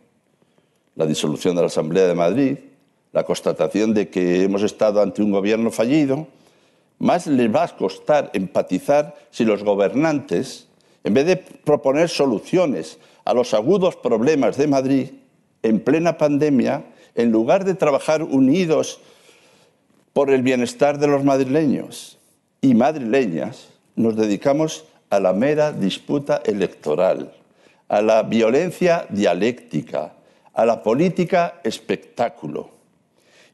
la 0.96 1.06
disolución 1.06 1.56
de 1.56 1.62
la 1.62 1.68
Asamblea 1.68 2.08
de 2.08 2.16
Madrid, 2.16 2.58
la 3.14 3.24
constatación 3.24 3.94
de 3.94 4.10
que 4.10 4.44
hemos 4.44 4.64
estado 4.64 5.02
ante 5.02 5.22
un 5.22 5.32
gobierno 5.32 5.72
fallido, 5.72 6.28
más 7.00 7.28
les 7.28 7.54
va 7.54 7.64
a 7.64 7.76
costar 7.76 8.30
empatizar 8.34 9.16
si 9.32 9.44
los 9.44 9.64
gobernantes, 9.64 10.68
en 11.04 11.14
vez 11.14 11.26
de 11.26 11.38
proponer 11.38 12.10
soluciones 12.10 13.00
a 13.26 13.34
los 13.34 13.54
agudos 13.54 13.96
problemas 13.96 14.58
de 14.58 14.68
Madrid 14.68 15.10
en 15.64 15.80
plena 15.80 16.18
pandemia, 16.18 16.86
en 17.16 17.32
lugar 17.32 17.66
de 17.66 17.74
trabajar 17.74 18.24
unidos 18.24 19.00
por 20.14 20.30
el 20.30 20.42
bienestar 20.42 21.00
de 21.00 21.08
los 21.08 21.24
madrileños 21.24 22.18
y 22.62 22.74
madrileñas, 22.74 23.70
nos 23.96 24.16
dedicamos 24.16 24.86
a 25.10 25.20
la 25.20 25.34
mera 25.34 25.72
disputa 25.72 26.42
electoral, 26.46 27.34
a 27.88 28.02
la 28.02 28.24
violencia 28.24 29.06
dialéctica, 29.10 30.14
a 30.54 30.66
la 30.66 30.84
política 30.84 31.60
espectáculo. 31.64 32.70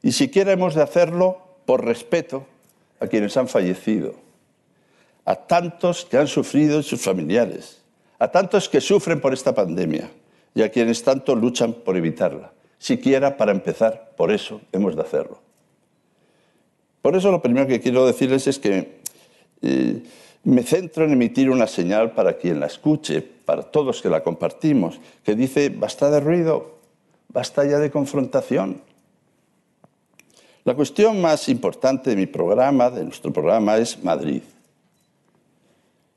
Y 0.02 0.12
siquiera 0.12 0.52
hemos 0.52 0.74
de 0.74 0.82
hacerlo 0.82 1.38
por 1.64 1.84
respeto 1.84 2.46
a 3.00 3.06
quienes 3.06 3.36
han 3.36 3.48
fallecido, 3.48 4.14
a 5.24 5.34
tantos 5.36 6.04
que 6.04 6.16
han 6.16 6.26
sufrido 6.26 6.80
y 6.80 6.82
sus 6.82 7.02
familiares, 7.02 7.82
a 8.18 8.28
tantos 8.28 8.68
que 8.68 8.80
sufren 8.80 9.20
por 9.20 9.32
esta 9.32 9.54
pandemia 9.54 10.10
y 10.54 10.62
a 10.62 10.70
quienes 10.70 11.02
tanto 11.02 11.34
luchan 11.34 11.72
por 11.72 11.96
evitarla. 11.96 12.52
Siquiera 12.78 13.36
para 13.36 13.52
empezar, 13.52 14.12
por 14.16 14.30
eso 14.30 14.60
hemos 14.72 14.96
de 14.96 15.02
hacerlo. 15.02 15.40
Por 17.02 17.16
eso 17.16 17.30
lo 17.30 17.42
primero 17.42 17.66
que 17.66 17.80
quiero 17.80 18.06
decirles 18.06 18.46
es 18.46 18.58
que 18.58 19.00
eh, 19.62 20.02
me 20.44 20.62
centro 20.62 21.04
en 21.04 21.12
emitir 21.12 21.50
una 21.50 21.66
señal 21.66 22.12
para 22.12 22.38
quien 22.38 22.60
la 22.60 22.66
escuche, 22.66 23.22
para 23.22 23.62
todos 23.62 24.02
que 24.02 24.08
la 24.08 24.22
compartimos, 24.22 25.00
que 25.24 25.34
dice, 25.34 25.68
basta 25.68 26.10
de 26.10 26.20
ruido, 26.20 26.77
basta 27.28 27.64
ya 27.64 27.78
de 27.78 27.90
confrontación. 27.90 28.82
La 30.64 30.74
cuestión 30.74 31.20
más 31.20 31.48
importante 31.48 32.10
de 32.10 32.16
mi 32.16 32.26
programa, 32.26 32.90
de 32.90 33.04
nuestro 33.04 33.32
programa, 33.32 33.76
es 33.78 34.02
Madrid. 34.02 34.42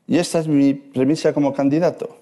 Y 0.06 0.18
esta 0.18 0.40
es 0.40 0.48
mi 0.48 0.74
premisa 0.74 1.32
como 1.32 1.54
candidato. 1.54 2.18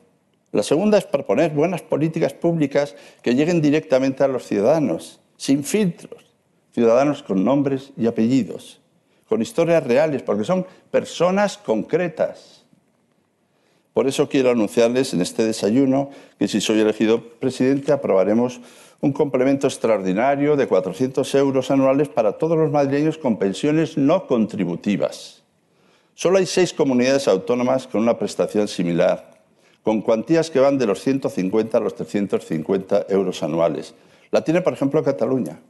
La 0.52 0.62
segunda 0.62 0.98
es 0.98 1.04
proponer 1.04 1.52
buenas 1.52 1.82
políticas 1.82 2.34
públicas 2.34 2.94
que 3.22 3.34
lleguen 3.34 3.62
directamente 3.62 4.24
a 4.24 4.28
los 4.28 4.46
ciudadanos, 4.46 5.20
sin 5.36 5.64
filtros, 5.64 6.24
ciudadanos 6.72 7.22
con 7.22 7.44
nombres 7.44 7.92
y 7.96 8.06
apellidos, 8.06 8.80
con 9.28 9.42
historias 9.42 9.84
reales, 9.84 10.22
porque 10.22 10.44
son 10.44 10.66
personas 10.90 11.56
concretas. 11.56 12.59
Por 13.94 14.06
eso 14.06 14.28
quiero 14.28 14.50
anunciarles 14.50 15.14
en 15.14 15.20
este 15.20 15.44
desayuno 15.44 16.10
que 16.38 16.48
si 16.48 16.60
soy 16.60 16.80
elegido 16.80 17.22
presidente 17.22 17.92
aprobaremos 17.92 18.60
un 19.00 19.12
complemento 19.12 19.66
extraordinario 19.66 20.56
de 20.56 20.68
400 20.68 21.34
euros 21.34 21.70
anuales 21.70 22.08
para 22.08 22.32
todos 22.32 22.56
los 22.56 22.70
madrileños 22.70 23.18
con 23.18 23.38
pensiones 23.38 23.96
no 23.96 24.26
contributivas. 24.26 25.42
Solo 26.14 26.38
hay 26.38 26.46
seis 26.46 26.74
comunidades 26.74 27.26
autónomas 27.28 27.86
con 27.86 28.02
una 28.02 28.18
prestación 28.18 28.68
similar, 28.68 29.40
con 29.82 30.02
cuantías 30.02 30.50
que 30.50 30.60
van 30.60 30.76
de 30.76 30.86
los 30.86 31.00
150 31.00 31.78
a 31.78 31.80
los 31.80 31.94
350 31.94 33.06
euros 33.08 33.42
anuales. 33.42 33.94
La 34.30 34.44
tiene, 34.44 34.60
por 34.60 34.74
ejemplo, 34.74 35.02
Cataluña. 35.02 35.60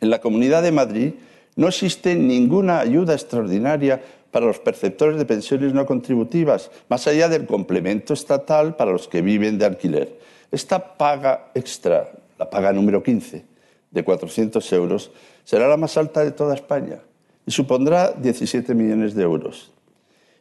En 0.00 0.08
la 0.08 0.20
Comunidad 0.20 0.62
de 0.62 0.72
Madrid 0.72 1.12
no 1.56 1.66
existe 1.66 2.14
ninguna 2.14 2.78
ayuda 2.78 3.14
extraordinaria 3.14 4.00
para 4.30 4.46
los 4.46 4.58
perceptores 4.58 5.18
de 5.18 5.24
pensiones 5.24 5.74
no 5.74 5.86
contributivas, 5.86 6.70
más 6.88 7.06
allá 7.06 7.28
del 7.28 7.46
complemento 7.46 8.14
estatal 8.14 8.76
para 8.76 8.92
los 8.92 9.08
que 9.08 9.22
viven 9.22 9.58
de 9.58 9.66
alquiler. 9.66 10.18
Esta 10.50 10.96
paga 10.96 11.50
extra, 11.54 12.10
la 12.38 12.48
paga 12.48 12.72
número 12.72 13.02
15, 13.02 13.44
de 13.90 14.04
400 14.04 14.72
euros, 14.72 15.10
será 15.44 15.68
la 15.68 15.76
más 15.76 15.96
alta 15.96 16.24
de 16.24 16.30
toda 16.30 16.54
España 16.54 17.00
y 17.46 17.50
supondrá 17.50 18.12
17 18.12 18.74
millones 18.74 19.14
de 19.14 19.22
euros. 19.22 19.72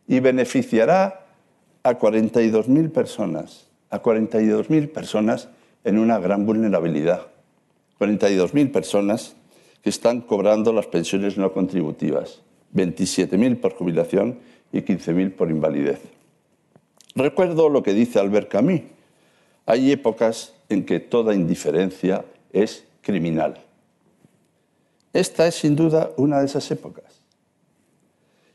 Y 0.08 0.20
beneficiará 0.20 1.26
a 1.84 1.98
42.000 1.98 2.92
personas, 2.92 3.68
a 3.90 4.02
42.000 4.02 4.92
personas 4.92 5.50
en 5.84 5.98
una 5.98 6.20
gran 6.20 6.46
vulnerabilidad. 6.46 7.28
42.000 8.00 8.72
personas 8.72 9.36
que 9.82 9.90
están 9.90 10.22
cobrando 10.22 10.74
las 10.74 10.88
pensiones 10.88 11.38
no 11.38 11.54
contributivas, 11.54 12.42
27.000 12.76 13.60
por 13.60 13.74
jubilación 13.74 14.40
y 14.72 14.80
15.000 14.80 15.36
por 15.36 15.50
invalidez. 15.50 16.00
Recuerdo 17.16 17.70
lo 17.70 17.84
que 17.84 17.94
dice 17.94 18.20
Albert 18.20 18.50
Camus. 18.50 18.82
Hay 19.66 19.92
épocas 19.92 20.54
en 20.70 20.86
que 20.86 21.00
toda 21.00 21.34
indiferencia 21.34 22.26
es 22.54 22.86
criminal. 23.02 23.64
Esta 25.14 25.48
es 25.48 25.56
sin 25.56 25.76
duda 25.76 26.12
una 26.18 26.40
de 26.40 26.46
esas 26.46 26.70
épocas. 26.72 27.22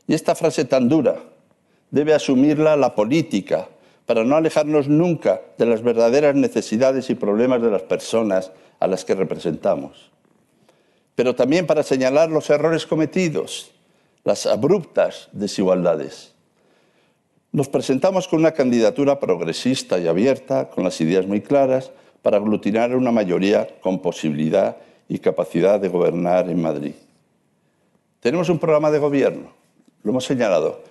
Y 0.07 0.13
esta 0.13 0.35
frase 0.35 0.65
tan 0.65 0.87
dura 0.87 1.21
debe 1.91 2.13
asumirla 2.13 2.75
la 2.77 2.95
política 2.95 3.67
para 4.05 4.23
no 4.23 4.35
alejarnos 4.35 4.87
nunca 4.87 5.41
de 5.57 5.65
las 5.65 5.81
verdaderas 5.81 6.35
necesidades 6.35 7.09
y 7.09 7.15
problemas 7.15 7.61
de 7.61 7.71
las 7.71 7.81
personas 7.81 8.51
a 8.79 8.87
las 8.87 9.03
que 9.03 9.15
representamos 9.15 10.15
pero 11.15 11.33
también 11.33 11.65
para 11.65 11.81
señalar 11.81 12.29
los 12.29 12.49
errores 12.49 12.85
cometidos, 12.85 13.71
las 14.25 14.47
abruptas 14.47 15.29
desigualdades. 15.31 16.33
Nos 17.51 17.69
presentamos 17.69 18.27
con 18.27 18.39
una 18.39 18.51
candidatura 18.51 19.19
progresista 19.19 19.99
y 19.99 20.07
abierta, 20.07 20.69
con 20.69 20.83
las 20.83 20.99
ideas 20.99 21.27
muy 21.27 21.41
claras, 21.41 21.91
para 22.23 22.37
aglutinar 22.37 22.93
una 22.95 23.11
mayoría 23.11 23.79
con 23.79 24.01
posibilidad 24.01 24.77
y 25.07 25.19
capacidad 25.19 25.79
de 25.79 25.89
gobernar 25.89 26.49
en 26.49 26.59
Madrid. 26.59 26.95
Tenemos 28.19 28.49
un 28.49 28.57
programa 28.57 28.89
de 28.89 28.97
gobierno, 28.97 29.53
lo 30.01 30.09
hemos 30.09 30.25
señalado, 30.25 30.81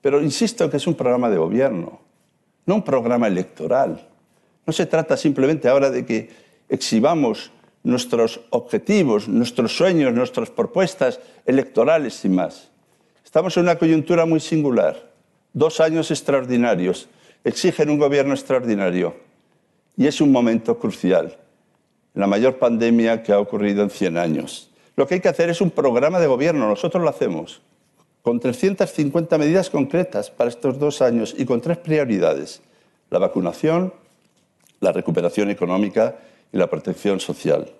pero 0.00 0.20
insisto 0.20 0.68
que 0.68 0.78
es 0.78 0.86
un 0.88 0.96
programa 0.96 1.30
de 1.30 1.38
gobierno, 1.38 2.00
no 2.66 2.74
un 2.74 2.82
programa 2.82 3.28
electoral. 3.28 4.08
No 4.66 4.72
se 4.72 4.86
trata 4.86 5.16
simplemente 5.16 5.68
ahora 5.68 5.90
de 5.90 6.04
que 6.04 6.28
exhibamos 6.68 7.52
nuestros 7.82 8.40
objetivos, 8.50 9.28
nuestros 9.28 9.76
sueños, 9.76 10.12
nuestras 10.12 10.50
propuestas 10.50 11.20
electorales 11.46 12.14
sin 12.14 12.34
más. 12.34 12.70
Estamos 13.24 13.56
en 13.56 13.64
una 13.64 13.76
coyuntura 13.76 14.26
muy 14.26 14.40
singular. 14.40 15.10
Dos 15.52 15.80
años 15.80 16.10
extraordinarios 16.10 17.08
exigen 17.44 17.90
un 17.90 17.98
gobierno 17.98 18.34
extraordinario 18.34 19.16
y 19.96 20.06
es 20.06 20.20
un 20.20 20.30
momento 20.32 20.78
crucial. 20.78 21.36
La 22.14 22.26
mayor 22.26 22.58
pandemia 22.58 23.22
que 23.22 23.32
ha 23.32 23.40
ocurrido 23.40 23.82
en 23.82 23.90
100 23.90 24.18
años. 24.18 24.70
Lo 24.96 25.06
que 25.06 25.14
hay 25.14 25.20
que 25.20 25.28
hacer 25.28 25.48
es 25.48 25.60
un 25.60 25.70
programa 25.70 26.20
de 26.20 26.26
gobierno, 26.26 26.68
nosotros 26.68 27.02
lo 27.02 27.08
hacemos, 27.08 27.62
con 28.20 28.38
350 28.38 29.38
medidas 29.38 29.70
concretas 29.70 30.30
para 30.30 30.50
estos 30.50 30.78
dos 30.78 31.00
años 31.00 31.34
y 31.36 31.46
con 31.46 31.60
tres 31.60 31.78
prioridades. 31.78 32.60
La 33.10 33.18
vacunación, 33.18 33.94
la 34.80 34.92
recuperación 34.92 35.50
económica 35.50 36.16
y 36.52 36.58
la 36.58 36.68
protección 36.68 37.20
social. 37.20 37.72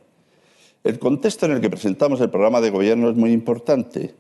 El 0.84 0.98
contexto 0.98 1.46
en 1.46 1.52
el 1.52 1.60
que 1.60 1.70
presentamos 1.70 2.20
el 2.20 2.30
programa 2.30 2.60
de 2.60 2.70
gobierno 2.70 3.10
es 3.10 3.16
muy 3.16 3.32
importante. 3.32 4.14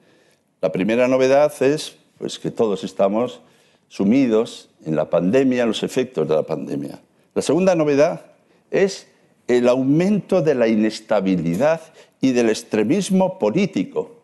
La 0.60 0.70
primera 0.70 1.08
novedad 1.08 1.52
es 1.62 1.96
pues, 2.18 2.38
que 2.38 2.50
todos 2.50 2.84
estamos 2.84 3.40
sumidos 3.88 4.70
en 4.84 4.94
la 4.94 5.10
pandemia, 5.10 5.62
en 5.62 5.68
los 5.68 5.82
efectos 5.82 6.28
de 6.28 6.34
la 6.34 6.44
pandemia. 6.44 7.00
La 7.34 7.42
segunda 7.42 7.74
novedad 7.74 8.26
es 8.70 9.08
el 9.48 9.68
aumento 9.68 10.40
de 10.40 10.54
la 10.54 10.68
inestabilidad 10.68 11.80
y 12.20 12.32
del 12.32 12.48
extremismo 12.48 13.38
político. 13.38 14.22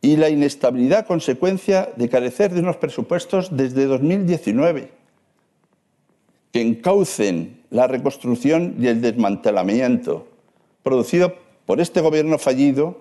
Y 0.00 0.16
la 0.16 0.28
inestabilidad 0.28 1.06
consecuencia 1.06 1.90
de 1.96 2.08
carecer 2.08 2.52
de 2.52 2.60
unos 2.60 2.76
presupuestos 2.76 3.56
desde 3.56 3.86
2019 3.86 4.90
que 6.52 6.60
encaucen 6.60 7.61
la 7.72 7.86
reconstrucción 7.86 8.76
y 8.78 8.86
el 8.86 9.00
desmantelamiento 9.00 10.26
producido 10.82 11.34
por 11.64 11.80
este 11.80 12.02
gobierno 12.02 12.38
fallido 12.38 12.98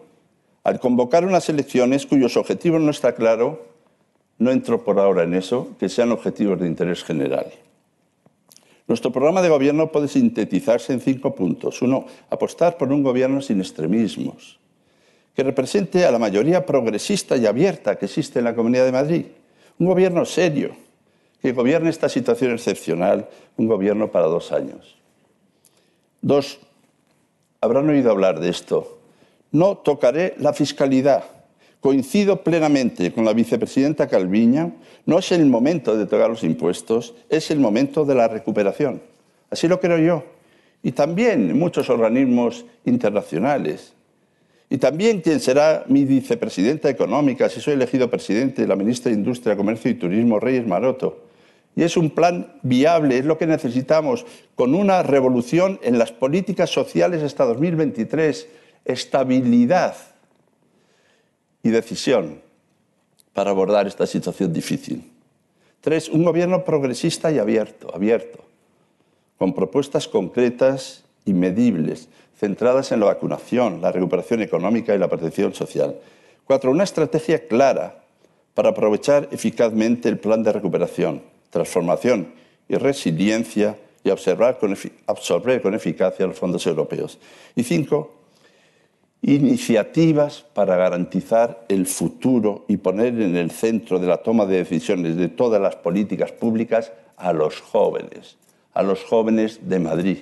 al 0.64 0.80
convocar 0.80 1.26
unas 1.26 1.50
elecciones 1.50 2.06
cuyos 2.06 2.38
objetivos 2.38 2.80
no 2.80 2.92
está 2.92 3.14
claro, 3.14 3.66
no 4.38 4.50
entro 4.50 4.84
por 4.84 4.98
ahora 5.00 5.24
en 5.24 5.34
eso, 5.34 5.76
que 5.78 5.90
sean 5.90 6.12
objetivos 6.12 6.60
de 6.60 6.68
interés 6.68 7.04
general. 7.04 7.48
Nuestro 8.88 9.12
programa 9.12 9.42
de 9.42 9.50
gobierno 9.50 9.92
puede 9.92 10.08
sintetizarse 10.08 10.94
en 10.94 11.02
cinco 11.02 11.36
puntos. 11.36 11.82
Uno, 11.82 12.06
apostar 12.30 12.78
por 12.78 12.94
un 12.94 13.04
gobierno 13.04 13.42
sin 13.42 13.60
extremismos, 13.60 14.60
que 15.36 15.44
represente 15.44 16.06
a 16.06 16.12
la 16.12 16.20
mayoría 16.20 16.66
progresista 16.66 17.36
y 17.36 17.46
abierta 17.46 17.98
que 17.98 18.06
existe 18.06 18.40
en 18.40 18.46
la 18.46 18.56
Comunidad 18.56 18.86
de 18.86 18.92
Madrid. 18.92 19.26
Un 19.80 19.88
gobierno 19.88 20.26
serio, 20.26 20.72
que 21.42 21.54
gobierne 21.54 21.90
esta 21.90 22.08
situación 22.08 22.52
excepcional, 22.52 23.28
un 23.58 23.68
gobierno 23.68 24.12
para 24.12 24.28
dos 24.28 24.52
años. 24.52 24.98
Dos, 26.22 26.60
habrán 27.60 27.90
oído 27.90 28.12
hablar 28.12 28.40
de 28.40 28.50
esto. 28.50 29.00
No 29.52 29.78
tocaré 29.78 30.36
la 30.38 30.54
fiscalidad. 30.54 31.24
Coincido 31.80 32.44
plenamente 32.44 33.12
con 33.12 33.26
la 33.26 33.34
vicepresidenta 33.34 34.08
Calviña, 34.08 34.72
no 35.08 35.18
es 35.18 35.32
el 35.32 35.48
momento 35.48 35.98
de 35.98 36.06
tocar 36.06 36.30
los 36.30 36.44
impuestos, 36.44 37.16
es 37.28 37.50
el 37.50 37.60
momento 37.60 38.06
de 38.06 38.14
la 38.14 38.28
recuperación. 38.28 39.02
Así 39.50 39.68
lo 39.68 39.80
creo 39.80 39.98
yo. 39.98 40.24
Y 40.84 40.92
también 40.92 41.58
muchos 41.58 41.90
organismos 41.90 42.66
internacionales. 42.86 43.94
Y 44.70 44.78
también 44.78 45.22
quien 45.22 45.40
será 45.40 45.84
mi 45.88 46.06
vicepresidenta 46.06 46.88
económica, 46.88 47.50
si 47.50 47.60
soy 47.60 47.74
elegido 47.74 48.10
presidente, 48.10 48.68
la 48.68 48.76
ministra 48.76 49.12
de 49.12 49.18
Industria, 49.18 49.58
Comercio 49.58 49.90
y 49.90 49.96
Turismo, 49.96 50.40
Reyes 50.40 50.66
Maroto. 50.68 51.31
Y 51.76 51.84
es 51.84 51.96
un 51.96 52.10
plan 52.10 52.54
viable, 52.64 53.18
es 53.18 53.26
lo 53.26 53.38
que 53.38 53.48
necesitamos, 53.48 54.26
con 54.56 54.76
una 54.76 55.04
revolución 55.04 55.80
en 55.84 55.98
las 55.98 56.12
políticas 56.12 56.70
sociales 56.70 57.24
hasta 57.24 57.46
2023, 57.46 58.48
estabilidad 58.86 59.96
y 61.64 61.70
decisión 61.70 62.42
para 63.34 63.52
abordar 63.52 63.88
esta 63.88 64.06
situación 64.06 64.52
difícil. 64.52 65.10
Tres, 65.80 66.10
un 66.10 66.24
gobierno 66.24 66.66
progresista 66.66 67.32
y 67.32 67.40
abierto, 67.40 67.94
abierto, 67.96 68.40
con 69.38 69.54
propuestas 69.54 70.08
concretas 70.08 71.06
y 71.26 71.34
medibles, 71.34 72.10
centradas 72.38 72.92
en 72.92 73.00
la 73.00 73.06
vacunación, 73.08 73.82
la 73.82 73.92
recuperación 73.92 74.42
económica 74.42 74.94
y 74.94 75.00
la 75.00 75.08
protección 75.08 75.54
social. 75.54 75.96
Cuatro, 76.44 76.72
una 76.72 76.84
estrategia 76.84 77.48
clara 77.48 78.04
para 78.54 78.70
aprovechar 78.70 79.30
eficazmente 79.32 80.10
el 80.10 80.20
plan 80.20 80.44
de 80.44 80.52
recuperación 80.52 81.31
transformación 81.52 82.34
y 82.68 82.76
resiliencia 82.76 83.78
y 84.04 84.10
con 84.10 84.76
absorber 85.06 85.62
con 85.62 85.76
eficacia 85.76 86.26
los 86.26 86.40
fondos 86.40 86.66
europeos. 86.66 87.20
Y 87.56 87.64
cinco, 87.64 88.16
iniciativas 89.22 90.44
para 90.54 90.76
garantizar 90.76 91.66
el 91.70 91.86
futuro 91.86 92.66
y 92.68 92.78
poner 92.78 93.20
en 93.22 93.36
el 93.36 93.52
centro 93.52 94.00
de 94.00 94.08
la 94.08 94.18
toma 94.18 94.48
de 94.48 94.58
decisiones 94.58 95.16
de 95.16 95.28
todas 95.28 95.62
las 95.62 95.76
políticas 95.76 96.32
públicas 96.32 96.92
a 97.18 97.32
los 97.32 97.62
jóvenes, 97.62 98.38
a 98.74 98.82
los 98.82 99.04
jóvenes 99.04 99.60
de 99.70 99.80
Madrid, 99.80 100.18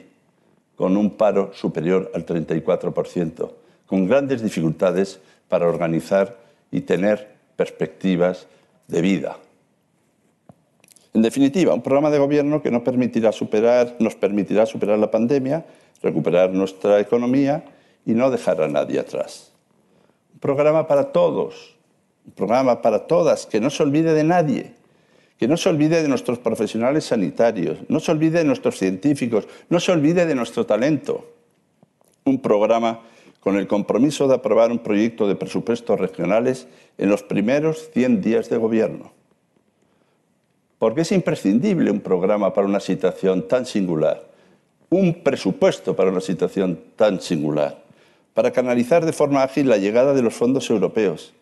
con 0.75 0.98
un 0.98 1.12
paro 1.12 1.51
superior 1.53 2.12
al 2.13 2.25
34%, 2.25 3.51
con 3.86 4.07
grandes 4.07 4.41
dificultades 4.41 5.21
para 5.48 5.67
organizar 5.67 6.38
y 6.71 6.81
tener 6.81 7.36
perspectivas 7.55 8.48
de 8.88 9.01
vida. 9.01 9.38
En 11.13 11.21
definitiva, 11.21 11.73
un 11.73 11.81
programa 11.81 12.11
de 12.11 12.19
gobierno 12.19 12.61
que 12.61 12.71
nos 12.71 12.83
permitirá 12.83 13.31
superar, 13.31 13.95
nos 13.99 14.15
permitirá 14.15 14.65
superar 14.65 14.99
la 14.99 15.09
pandemia, 15.09 15.65
recuperar 16.03 16.51
nuestra 16.51 16.99
economía 16.99 17.63
y 18.05 18.13
no 18.13 18.29
dejar 18.29 18.61
a 18.61 18.67
nadie 18.67 18.99
atrás. 18.99 19.51
Un 20.33 20.39
programa 20.39 20.87
para 20.87 21.11
todos, 21.11 21.75
un 22.25 22.33
programa 22.33 22.81
para 22.81 23.07
todas, 23.07 23.45
que 23.45 23.59
no 23.59 23.69
se 23.69 23.81
olvide 23.83 24.13
de 24.13 24.23
nadie, 24.23 24.73
que 25.37 25.47
no 25.47 25.57
se 25.57 25.69
olvide 25.69 26.01
de 26.01 26.07
nuestros 26.07 26.37
profesionales 26.37 27.05
sanitarios, 27.05 27.79
no 27.87 27.99
se 27.99 28.11
olvide 28.11 28.39
de 28.39 28.45
nuestros 28.45 28.77
científicos, 28.77 29.47
no 29.69 29.79
se 29.79 29.91
olvide 29.91 30.25
de 30.25 30.35
nuestro 30.35 30.65
talento. 30.65 31.25
Un 32.25 32.41
programa 32.41 33.01
con 33.39 33.57
el 33.57 33.67
compromiso 33.67 34.27
de 34.27 34.35
aprobar 34.35 34.71
un 34.71 34.79
proyecto 34.79 35.27
de 35.27 35.35
presupuestos 35.35 35.99
regionales 35.99 36.67
en 36.97 37.09
los 37.09 37.23
primeros 37.23 37.89
100 37.93 38.21
días 38.21 38.49
de 38.49 38.57
gobierno. 38.57 39.18
Porque 40.79 41.01
es 41.01 41.12
imprescindible 41.12 41.91
un 41.91 42.00
programa 42.00 42.53
para 42.53 42.65
una 42.65 42.79
situación 42.79 43.48
tan 43.48 43.65
singular, 43.65 44.24
un 44.89 45.21
presupuesto 45.21 45.95
para 45.95 46.09
una 46.09 46.21
situación 46.21 46.79
tan 46.95 47.21
singular, 47.21 47.83
para 48.33 48.51
canalizar 48.51 49.05
de 49.05 49.13
forma 49.13 49.43
ágil 49.43 49.69
la 49.69 49.77
llegada 49.77 50.13
de 50.13 50.21
los 50.21 50.33
fondos 50.33 50.69
europeos, 50.69 51.33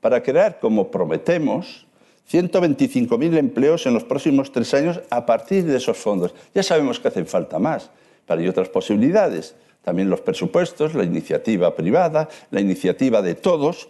para 0.00 0.22
crear, 0.22 0.58
como 0.58 0.90
prometemos, 0.90 1.86
125.000 2.30 3.38
empleos 3.38 3.86
en 3.86 3.94
los 3.94 4.04
próximos 4.04 4.52
tres 4.52 4.74
años 4.74 5.00
a 5.10 5.24
partir 5.24 5.64
de 5.64 5.76
esos 5.76 5.96
fondos. 5.96 6.34
Ya 6.54 6.62
sabemos 6.62 7.00
que 7.00 7.08
hacen 7.08 7.26
falta 7.26 7.58
más, 7.58 7.90
pero 8.26 8.40
hay 8.40 8.48
otras 8.48 8.68
posibilidades. 8.68 9.54
También 9.82 10.10
los 10.10 10.20
presupuestos, 10.20 10.94
la 10.94 11.04
iniciativa 11.04 11.74
privada, 11.74 12.28
la 12.50 12.60
iniciativa 12.60 13.22
de 13.22 13.34
todos, 13.34 13.88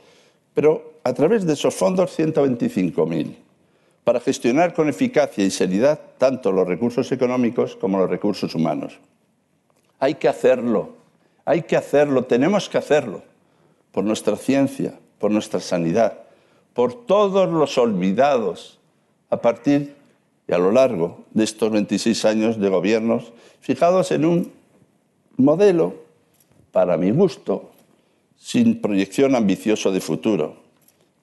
pero 0.55 0.95
a 1.03 1.13
través 1.15 1.47
de 1.47 1.55
esos 1.55 1.75
fondos 1.75 2.17
125.000, 2.17 3.35
para 4.09 4.21
gestionar 4.21 4.73
con 4.73 4.89
eficacia 4.89 5.45
y 5.45 5.51
seriedad 5.51 6.01
tanto 6.17 6.51
los 6.51 6.67
recursos 6.67 7.13
económicos 7.13 7.77
como 7.77 7.99
los 7.99 8.09
recursos 8.09 8.55
humanos. 8.55 8.99
Hay 9.99 10.15
que 10.15 10.29
hacerlo, 10.29 10.95
hay 11.45 11.61
que 11.65 11.77
hacerlo, 11.77 12.25
tenemos 12.25 12.71
que 12.71 12.79
hacerlo, 12.79 13.21
por 13.93 14.05
nuestra 14.05 14.37
ciencia, 14.37 14.99
por 15.19 15.31
nuestra 15.31 15.61
sanidad, 15.61 16.21
por 16.73 17.05
todos 17.05 17.51
los 17.51 17.77
olvidados 17.77 18.79
a 19.29 19.43
partir 19.43 19.95
y 20.49 20.55
a 20.55 20.59
lo 20.59 20.73
largo 20.73 21.27
de 21.33 21.45
estos 21.45 21.71
26 21.71 22.25
años 22.25 22.59
de 22.59 22.71
gobiernos 22.71 23.35
fijados 23.61 24.11
en 24.11 24.25
un 24.25 24.53
modelo, 25.37 25.97
para 26.73 26.97
mi 26.97 27.11
gusto, 27.11 27.73
sin 28.39 28.81
proyección 28.81 29.37
ambicioso 29.37 29.93
de 29.93 30.01
futuro 30.01 30.57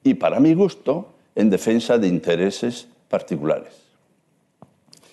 y 0.04 0.14
para 0.14 0.38
mi 0.38 0.54
gusto, 0.54 1.15
en 1.36 1.48
defensa 1.50 1.98
de 1.98 2.08
intereses 2.08 2.88
particulares. 3.08 3.72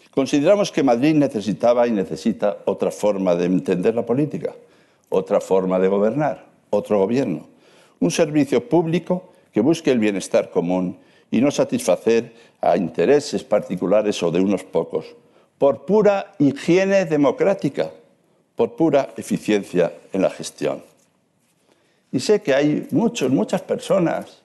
Consideramos 0.10 0.72
que 0.72 0.82
Madrid 0.82 1.13
necesitaba 1.13 1.86
y 1.88 1.92
necesita 1.92 2.58
otra 2.65 2.89
forma 2.89 3.36
de 3.36 3.46
entender 3.46 3.94
la 3.94 4.06
política, 4.06 4.56
otra 5.10 5.39
forma 5.39 5.77
de 5.77 5.88
gobernar, 5.88 6.46
otro 6.72 6.98
gobierno, 6.98 7.48
un 8.00 8.10
servicio 8.10 8.68
público 8.68 9.34
que 9.51 9.62
busque 9.62 9.92
el 9.92 10.00
bienestar 10.00 10.50
común 10.50 10.98
y 11.29 11.42
no 11.42 11.51
satisfacer 11.51 12.33
a 12.62 12.77
intereses 12.77 13.44
particulares 13.44 14.24
o 14.24 14.31
de 14.31 14.40
unos 14.40 14.64
pocos, 14.64 15.05
por 15.59 15.86
pura 15.86 16.33
higiene 16.40 17.05
democrática 17.05 17.92
por 18.55 18.75
pura 18.75 19.09
eficiencia 19.18 19.94
en 20.12 20.22
la 20.22 20.29
gestión. 20.29 20.83
Y 22.12 22.20
sé 22.20 22.42
que 22.42 22.53
hay 22.53 22.88
muchos, 22.92 23.31
muchas 23.31 23.62
personas, 23.62 24.43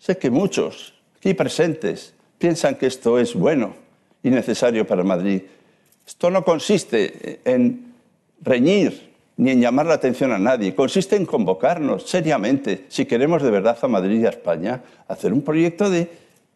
sé 0.00 0.18
que 0.18 0.30
muchos 0.30 0.94
aquí 1.16 1.34
presentes 1.34 2.14
piensan 2.38 2.74
que 2.74 2.86
esto 2.86 3.18
es 3.18 3.34
bueno 3.34 3.74
y 4.22 4.30
necesario 4.30 4.86
para 4.86 5.04
Madrid. 5.04 5.42
Esto 6.06 6.30
no 6.30 6.42
consiste 6.42 7.40
en 7.44 7.94
reñir 8.40 9.10
ni 9.36 9.52
en 9.52 9.60
llamar 9.60 9.86
la 9.86 9.94
atención 9.94 10.32
a 10.32 10.38
nadie, 10.38 10.74
consiste 10.74 11.16
en 11.16 11.24
convocarnos 11.24 12.02
seriamente, 12.08 12.84
si 12.88 13.06
queremos 13.06 13.42
de 13.42 13.50
verdad 13.50 13.78
a 13.80 13.88
Madrid 13.88 14.20
y 14.20 14.26
a 14.26 14.30
España, 14.30 14.82
a 15.08 15.12
hacer 15.12 15.32
un 15.32 15.40
proyecto 15.40 15.88
de 15.88 16.10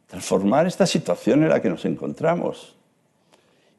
transformar 0.06 0.66
esta 0.66 0.86
situación 0.86 1.42
en 1.42 1.48
la 1.48 1.62
que 1.62 1.70
nos 1.70 1.84
encontramos 1.86 2.74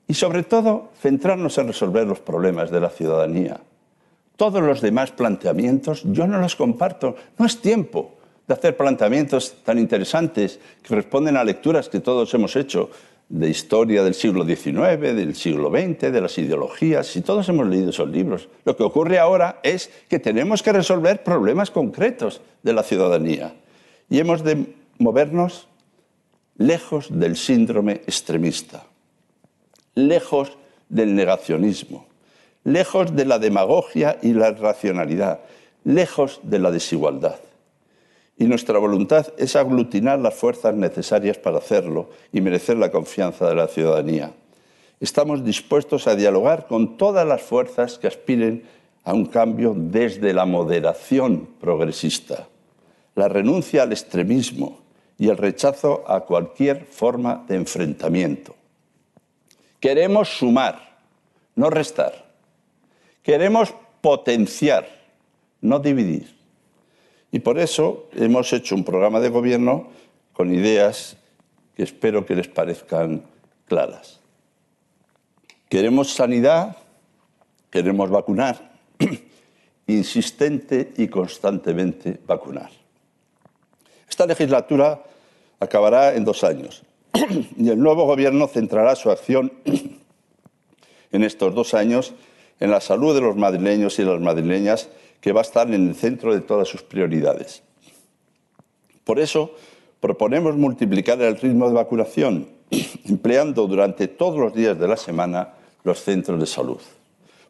y 0.08 0.13
sobre 0.15 0.43
todo 0.43 0.89
centrarnos 0.99 1.58
en 1.58 1.67
resolver 1.67 2.08
los 2.08 2.19
problemas 2.19 2.71
de 2.71 2.80
la 2.80 2.89
ciudadanía. 2.89 3.60
Todos 4.38 4.63
los 4.63 4.82
demás 4.82 5.12
planteamientos 5.12 6.04
yo 6.06 6.28
no 6.28 6.39
los 6.39 6.56
comparto. 6.56 7.15
No 7.38 7.45
es 7.45 7.62
tiempo 7.62 8.15
de 8.47 8.53
hacer 8.53 8.77
planteamientos 8.77 9.55
tan 9.63 9.79
interesantes 9.79 10.60
que 10.84 10.95
responden 10.95 11.38
a 11.38 11.43
lecturas 11.43 11.89
que 11.89 11.99
todos 11.99 12.34
hemos 12.34 12.55
hecho 12.55 12.89
de 13.27 13.49
historia 13.49 14.03
del 14.03 14.13
siglo 14.13 14.45
XIX, 14.45 14.99
del 14.99 15.36
siglo 15.36 15.71
XX, 15.71 16.12
de 16.12 16.21
las 16.21 16.38
ideologías, 16.38 17.15
y 17.15 17.21
todos 17.21 17.49
hemos 17.49 17.67
leído 17.67 17.89
esos 17.89 18.10
libros. 18.10 18.49
Lo 18.65 18.77
que 18.77 18.84
ocurre 18.84 19.17
ahora 19.17 19.60
es 19.63 19.89
que 20.08 20.19
tenemos 20.19 20.62
que 20.62 20.73
resolver 20.73 21.23
problemas 21.23 21.71
concretos 21.71 22.41
de 22.62 22.73
la 22.73 22.84
ciudadanía 22.84 23.55
y 24.10 24.19
hemos 24.19 24.43
de 24.43 24.75
movernos 24.99 25.67
lejos 26.58 27.08
del 27.10 27.36
síndrome 27.36 27.93
extremista 27.93 28.86
lejos 29.95 30.58
del 30.89 31.15
negacionismo, 31.15 32.05
lejos 32.63 33.15
de 33.15 33.25
la 33.25 33.39
demagogia 33.39 34.19
y 34.21 34.34
la 34.34 34.51
racionalidad, 34.51 35.39
lejos 35.84 36.41
de 36.43 36.60
la 36.60 36.71
desigualdad. 36.71 37.39
Y 38.38 38.45
nuestra 38.45 38.80
voluntad 38.80 39.28
es 39.38 39.56
aglutinar 39.56 40.19
las 40.19 40.34
fuerzas 40.34 40.76
necesarias 40.76 41.38
para 41.38 41.60
hacerlo 41.60 42.10
y 42.34 42.41
merecer 42.41 42.78
la 42.78 42.91
confianza 42.91 43.48
de 43.48 43.56
la 43.56 43.67
ciudadanía. 43.67 44.34
Estamos 45.00 45.43
dispuestos 45.43 46.08
a 46.08 46.15
dialogar 46.15 46.67
con 46.67 46.98
todas 46.98 47.26
las 47.26 47.41
fuerzas 47.41 47.98
que 47.98 48.08
aspiren 48.08 48.63
a 49.04 49.13
un 49.13 49.26
cambio 49.26 49.74
desde 49.76 50.34
la 50.34 50.45
moderación 50.45 51.48
progresista, 51.62 52.48
la 53.13 53.28
renuncia 53.28 53.84
al 53.84 53.91
extremismo 53.91 54.80
y 55.17 55.30
el 55.30 55.38
rechazo 55.38 56.04
a 56.08 56.21
cualquier 56.21 56.86
forma 56.86 57.45
de 57.48 57.56
enfrentamiento. 57.56 58.56
Queremos 59.80 60.30
sumar, 60.30 60.98
no 61.56 61.69
restar. 61.69 62.26
Queremos 63.21 63.74
potenciar, 64.02 64.88
no 65.62 65.80
dividir. 65.80 66.35
Y 67.36 67.39
por 67.39 67.60
eso 67.60 68.08
hemos 68.15 68.54
hecho 68.54 68.76
un 68.76 68.86
programa 68.86 69.19
de 69.19 69.28
gobierno 69.28 69.88
con 70.32 70.56
ideas 70.56 71.17
que 71.76 71.84
espero 71.84 72.26
que 72.26 72.34
les 72.34 72.48
parezcan 72.48 73.24
claras. 73.65 74.21
Queremos 75.67 76.13
sanidad, 76.13 76.78
queremos 77.69 78.10
vacunar, 78.10 78.71
insistente 79.88 80.93
y 80.95 81.10
constantemente 81.10 82.21
vacunar. 82.26 82.69
Esta 84.10 84.26
legislatura 84.26 85.04
acabará 85.60 86.15
en 86.15 86.24
dos 86.24 86.41
años 86.45 86.84
y 87.58 87.67
el 87.67 87.80
nuevo 87.80 88.06
Gobierno 88.06 88.48
centrará 88.48 88.95
su 88.95 89.12
acción 89.12 89.52
en 91.12 91.24
estos 91.26 91.54
dos 91.54 91.74
años 91.74 92.13
en 92.62 92.71
la 92.71 92.80
salud 92.80 93.13
de 93.13 93.19
los 93.19 93.36
madrileños 93.36 94.00
y 94.00 94.04
las 94.04 94.21
madrileñas, 94.21 94.88
que 95.21 95.32
va 95.32 95.41
a 95.41 95.43
estar 95.43 95.67
en 95.73 95.89
el 95.89 95.95
centro 95.95 96.34
de 96.34 96.41
todas 96.41 96.67
sus 96.67 96.84
prioridades. 96.84 97.63
Por 99.04 99.19
eso, 99.19 99.56
proponemos 99.99 100.56
multiplicar 100.56 101.21
el 101.21 101.38
ritmo 101.38 101.67
de 101.67 101.75
vacunación, 101.75 102.47
empleando 103.06 103.67
durante 103.67 104.08
todos 104.08 104.39
los 104.39 104.54
días 104.54 104.78
de 104.78 104.88
la 104.88 104.97
semana 104.97 105.54
los 105.84 106.01
centros 106.01 106.39
de 106.39 106.45
salud. 106.45 106.82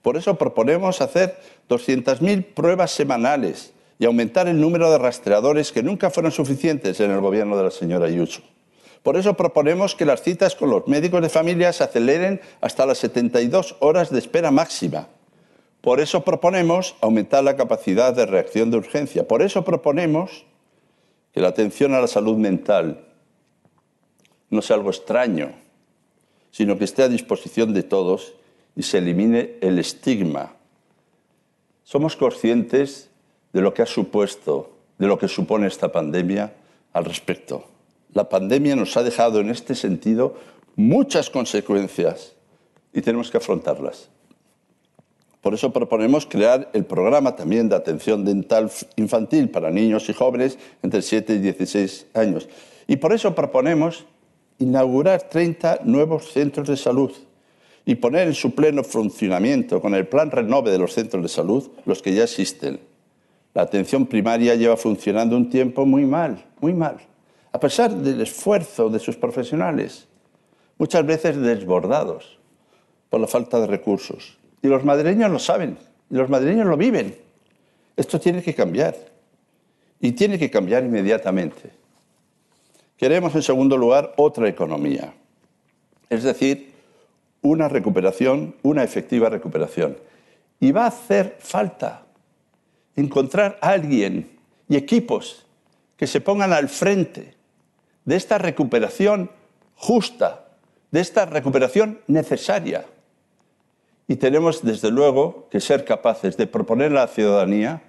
Por 0.01 0.17
eso 0.17 0.35
proponemos 0.35 1.01
hacer 1.01 1.37
200.000 1.67 2.45
pruebas 2.53 2.91
semanales 2.91 3.73
y 3.97 4.05
aumentar 4.05 4.47
el 4.47 4.59
número 4.59 4.91
de 4.91 4.97
rastreadores 4.97 5.71
que 5.71 5.81
nunca 5.81 6.09
fueron 6.09 6.31
suficientes 6.31 6.99
en 6.99 7.11
el 7.11 7.21
gobierno 7.21 7.57
de 7.57 7.63
la 7.63 7.71
señora 7.71 8.05
Ayuso. 8.05 8.41
Por 9.01 9.17
eso 9.17 9.35
proponemos 9.35 9.95
que 9.95 10.05
las 10.05 10.21
citas 10.21 10.55
con 10.55 10.69
los 10.69 10.87
médicos 10.87 11.21
de 11.21 11.29
familia 11.29 11.71
se 11.71 11.83
aceleren 11.83 12.41
hasta 12.59 12.85
las 12.85 12.97
72 12.99 13.77
horas 13.79 14.09
de 14.09 14.19
espera 14.19 14.51
máxima. 14.51 15.07
Por 15.85 15.99
eso 15.99 16.23
proponemos 16.23 16.95
aumentar 16.99 17.43
la 17.43 17.55
capacidad 17.55 18.11
de 18.11 18.25
reacción 18.25 18.71
de 18.71 18.77
urgencia. 18.77 19.27
Por 19.27 19.43
eso 19.43 19.63
proponemos 19.63 20.43
que 21.31 21.41
la 21.41 21.49
atención 21.49 21.93
a 21.93 22.01
la 22.01 22.07
salud 22.07 22.37
mental 22.37 23.05
no 24.49 24.63
sea 24.63 24.77
algo 24.77 24.89
extraño, 24.89 25.53
sino 26.49 26.79
que 26.79 26.85
esté 26.85 27.03
a 27.03 27.07
disposición 27.07 27.75
de 27.75 27.83
todos 27.83 28.33
y 28.75 28.81
se 28.81 28.97
elimine 28.97 29.57
el 29.61 29.77
estigma. 29.77 30.55
Somos 31.83 32.15
conscientes 32.15 33.11
de 33.53 33.61
lo 33.61 33.75
que 33.75 33.83
ha 33.83 33.85
supuesto, 33.85 34.71
de 34.97 35.05
lo 35.05 35.19
que 35.19 35.27
supone 35.27 35.67
esta 35.67 35.91
pandemia 35.91 36.55
al 36.93 37.05
respecto. 37.05 37.63
La 38.11 38.27
pandemia 38.27 38.75
nos 38.75 38.97
ha 38.97 39.03
dejado 39.03 39.39
en 39.39 39.51
este 39.51 39.75
sentido 39.75 40.33
muchas 40.75 41.29
consecuencias 41.29 42.33
y 42.91 43.01
tenemos 43.03 43.29
que 43.29 43.37
afrontarlas. 43.37 44.09
Por 45.45 45.53
eso 45.53 45.71
proponemos 45.71 46.25
crear 46.25 46.71
el 46.73 46.85
programa 46.85 47.35
también 47.35 47.69
de 47.69 47.75
atención 47.75 48.25
dental 48.25 48.71
infantil 48.95 49.51
para 49.51 49.69
niños 49.69 50.09
y 50.09 50.13
jóvenes 50.13 50.57
entre 50.81 51.03
7 51.03 51.35
y 51.35 51.37
16 51.37 52.07
años. 52.15 52.49
Y 52.87 52.95
por 52.95 53.13
eso 53.13 53.35
proponemos 53.35 54.05
inaugurar 54.57 55.29
30 55.29 55.81
nuevos 55.83 56.31
centros 56.31 56.67
de 56.67 56.75
salud 56.75 57.11
y 57.85 57.93
poner 57.93 58.27
en 58.27 58.33
su 58.33 58.55
pleno 58.55 58.83
funcionamiento 58.83 59.79
con 59.81 59.93
el 59.93 60.07
plan 60.07 60.31
renove 60.31 60.71
de 60.71 60.79
los 60.79 60.93
centros 60.93 61.21
de 61.21 61.29
salud 61.29 61.69
los 61.85 62.01
que 62.01 62.15
ya 62.15 62.23
existen. 62.23 62.79
La 63.53 63.61
atención 63.61 64.07
primaria 64.07 64.55
lleva 64.55 64.77
funcionando 64.77 65.37
un 65.37 65.51
tiempo 65.51 65.85
muy 65.85 66.05
mal, 66.05 66.43
muy 66.59 66.73
mal, 66.73 66.97
a 67.51 67.59
pesar 67.59 67.93
del 67.93 68.19
esfuerzo 68.19 68.89
de 68.89 68.97
sus 68.97 69.15
profesionales, 69.15 70.07
muchas 70.79 71.05
veces 71.05 71.37
desbordados 71.37 72.39
por 73.11 73.19
la 73.19 73.27
falta 73.27 73.59
de 73.59 73.67
recursos. 73.67 74.39
Y 74.61 74.67
los 74.67 74.83
madrileños 74.83 75.31
lo 75.31 75.39
saben, 75.39 75.77
y 76.09 76.15
los 76.15 76.29
madrileños 76.29 76.67
lo 76.67 76.77
viven. 76.77 77.15
Esto 77.95 78.19
tiene 78.19 78.41
que 78.41 78.53
cambiar, 78.53 78.95
y 79.99 80.11
tiene 80.11 80.37
que 80.37 80.49
cambiar 80.49 80.83
inmediatamente. 80.83 81.71
Queremos, 82.97 83.35
en 83.35 83.41
segundo 83.41 83.77
lugar, 83.77 84.13
otra 84.17 84.47
economía, 84.47 85.13
es 86.09 86.23
decir, 86.23 86.73
una 87.41 87.69
recuperación, 87.69 88.55
una 88.63 88.83
efectiva 88.83 89.29
recuperación. 89.29 89.97
Y 90.59 90.71
va 90.71 90.85
a 90.85 90.87
hacer 90.87 91.37
falta 91.39 92.05
encontrar 92.95 93.57
a 93.61 93.69
alguien 93.69 94.29
y 94.67 94.77
equipos 94.77 95.45
que 95.97 96.07
se 96.07 96.21
pongan 96.21 96.53
al 96.53 96.69
frente 96.69 97.35
de 98.05 98.15
esta 98.15 98.37
recuperación 98.37 99.29
justa, 99.75 100.45
de 100.91 101.01
esta 101.01 101.25
recuperación 101.25 101.99
necesaria. 102.07 102.85
Y 104.07 104.17
tenemos, 104.17 104.63
desde 104.63 104.91
luego, 104.91 105.47
que 105.49 105.59
ser 105.59 105.83
capaces 105.83 106.37
de 106.37 106.47
proponer 106.47 106.91
a 106.91 107.01
la 107.01 107.07
ciudadanía 107.07 107.81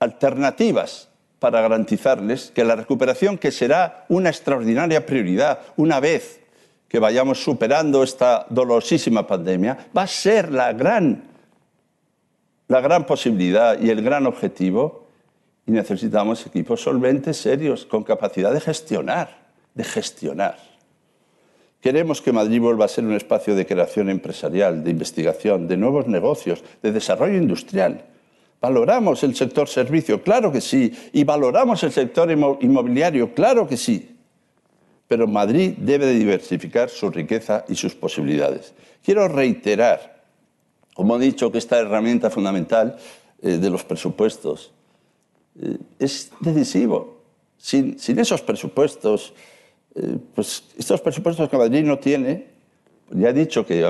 alternativas 0.00 1.08
para 1.38 1.60
garantizarles 1.60 2.50
que 2.54 2.64
la 2.64 2.74
recuperación, 2.74 3.38
que 3.38 3.52
será 3.52 4.06
una 4.08 4.30
extraordinaria 4.30 5.06
prioridad 5.06 5.60
una 5.76 6.00
vez 6.00 6.40
que 6.88 6.98
vayamos 6.98 7.42
superando 7.42 8.02
esta 8.02 8.46
dolorosísima 8.50 9.26
pandemia, 9.26 9.88
va 9.96 10.02
a 10.02 10.06
ser 10.06 10.52
la 10.52 10.72
gran, 10.72 11.24
la 12.68 12.80
gran 12.80 13.04
posibilidad 13.04 13.80
y 13.80 13.90
el 13.90 14.02
gran 14.02 14.26
objetivo. 14.26 15.06
Y 15.66 15.72
necesitamos 15.72 16.46
equipos 16.46 16.82
solventes, 16.82 17.36
serios, 17.36 17.84
con 17.84 18.04
capacidad 18.04 18.52
de 18.52 18.60
gestionar, 18.60 19.38
de 19.74 19.84
gestionar. 19.84 20.73
Queremos 21.84 22.22
que 22.22 22.32
Madrid 22.32 22.62
vuelva 22.62 22.86
a 22.86 22.88
ser 22.88 23.04
un 23.04 23.12
espacio 23.12 23.54
de 23.54 23.66
creación 23.66 24.08
empresarial, 24.08 24.82
de 24.82 24.90
investigación, 24.90 25.68
de 25.68 25.76
nuevos 25.76 26.06
negocios, 26.06 26.64
de 26.82 26.92
desarrollo 26.92 27.36
industrial. 27.36 28.06
¿Valoramos 28.58 29.22
el 29.22 29.36
sector 29.36 29.68
servicio? 29.68 30.22
Claro 30.22 30.50
que 30.50 30.62
sí. 30.62 30.90
¿Y 31.12 31.24
valoramos 31.24 31.82
el 31.82 31.92
sector 31.92 32.30
inmobiliario? 32.30 33.34
Claro 33.34 33.68
que 33.68 33.76
sí. 33.76 34.16
Pero 35.08 35.26
Madrid 35.26 35.74
debe 35.76 36.06
de 36.06 36.14
diversificar 36.14 36.88
su 36.88 37.10
riqueza 37.10 37.66
y 37.68 37.74
sus 37.74 37.94
posibilidades. 37.94 38.72
Quiero 39.04 39.28
reiterar, 39.28 40.24
como 40.94 41.18
he 41.18 41.20
dicho, 41.20 41.52
que 41.52 41.58
esta 41.58 41.78
herramienta 41.78 42.30
fundamental 42.30 42.96
eh, 43.42 43.58
de 43.58 43.68
los 43.68 43.84
presupuestos 43.84 44.72
eh, 45.60 45.76
es 45.98 46.30
decisivo. 46.40 47.18
Sin 47.58 47.98
esos 47.98 48.40
presupuestos, 48.40 49.34
eh, 49.94 50.18
pues 50.34 50.64
estos 50.76 51.00
presupuestos 51.00 51.48
que 51.48 51.56
Madrid 51.56 51.84
no 51.84 51.98
tiene, 51.98 52.54
ya 53.10 53.28
he 53.28 53.32
dicho 53.32 53.66
que 53.66 53.86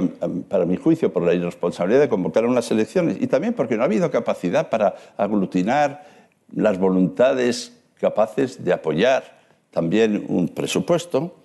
para 0.49 0.67
mi 0.67 0.77
juicio 0.77 1.12
por 1.12 1.23
la 1.23 1.35
irresponsabilidad 1.35 2.01
de 2.01 2.09
convocar 2.09 2.45
unas 2.45 2.71
elecciones 2.71 3.17
y 3.21 3.27
también 3.27 3.55
porque 3.55 3.77
no 3.77 3.83
ha 3.83 3.87
habido 3.87 4.11
capacidad 4.11 4.69
para 4.69 4.95
aglutinar 5.17 6.05
las 6.53 6.79
voluntades 6.79 7.73
capaces 7.99 8.62
de 8.64 8.73
apoyar 8.73 9.38
también 9.71 10.25
un 10.29 10.49
presupuesto, 10.49 11.37